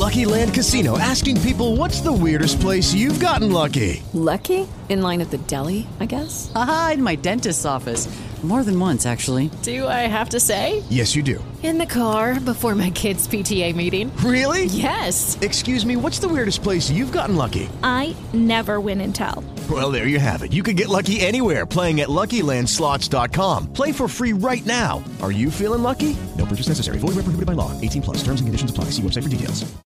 Lucky 0.08 0.26
Land 0.26 0.54
Casino 0.54 0.98
asking 0.98 1.42
people 1.42 1.76
what's 1.76 2.02
the 2.02 2.14
weirdest 2.14 2.62
place 2.62 2.94
you've 2.94 3.20
gotten 3.20 3.52
lucky? 3.52 4.02
Lucky? 4.14 4.68
In 4.90 5.02
line 5.02 5.20
at 5.22 5.32
the 5.32 5.38
deli, 5.38 5.86
I 6.00 6.06
guess? 6.06 6.50
Aha, 6.56 6.92
in 6.94 7.04
my 7.04 7.16
dentist's 7.16 7.66
office. 7.66 8.08
More 8.48 8.64
than 8.64 8.80
once, 8.80 9.06
actually. 9.06 9.52
Do 9.62 9.88
I 9.88 10.08
have 10.08 10.30
to 10.30 10.40
say? 10.40 10.82
Yes, 10.90 11.18
you 11.18 11.22
do. 11.22 11.44
In 11.64 11.78
the 11.78 11.86
car 11.86 12.40
before 12.40 12.76
my 12.76 12.90
kids' 12.92 13.28
PTA 13.28 13.76
meeting. 13.76 14.16
Really? 14.18 14.66
Yes. 14.66 15.38
Excuse 15.42 15.86
me, 15.86 15.98
what's 15.98 16.20
the 16.20 16.30
weirdest 16.30 16.64
place 16.64 16.90
you've 16.90 17.12
gotten 17.12 17.36
lucky? 17.36 17.68
I 17.84 18.16
never 18.32 18.80
win 18.80 19.02
and 19.02 19.14
tell. 19.14 19.44
Well, 19.70 19.92
there 19.92 20.08
you 20.08 20.20
have 20.20 20.44
it. 20.44 20.54
You 20.54 20.64
can 20.64 20.78
get 20.78 20.88
lucky 20.88 21.20
anywhere 21.20 21.66
playing 21.66 22.00
at 22.00 22.08
LuckyLandSlots.com. 22.08 23.74
Play 23.74 23.92
for 23.92 24.08
free 24.08 24.32
right 24.32 24.66
now. 24.66 25.04
Are 25.22 25.34
you 25.34 25.52
feeling 25.52 25.84
lucky? 25.84 26.16
No 26.38 26.46
purchase 26.46 26.70
necessary. 26.70 27.00
Void 27.00 27.16
where 27.18 27.28
prohibited 27.28 27.48
by 27.48 27.54
law. 27.54 27.74
18 27.82 28.02
plus. 28.02 28.18
Terms 28.20 28.40
and 28.40 28.48
conditions 28.48 28.72
apply. 28.72 28.86
See 28.92 29.02
website 29.02 29.24
for 29.24 29.30
details. 29.30 29.78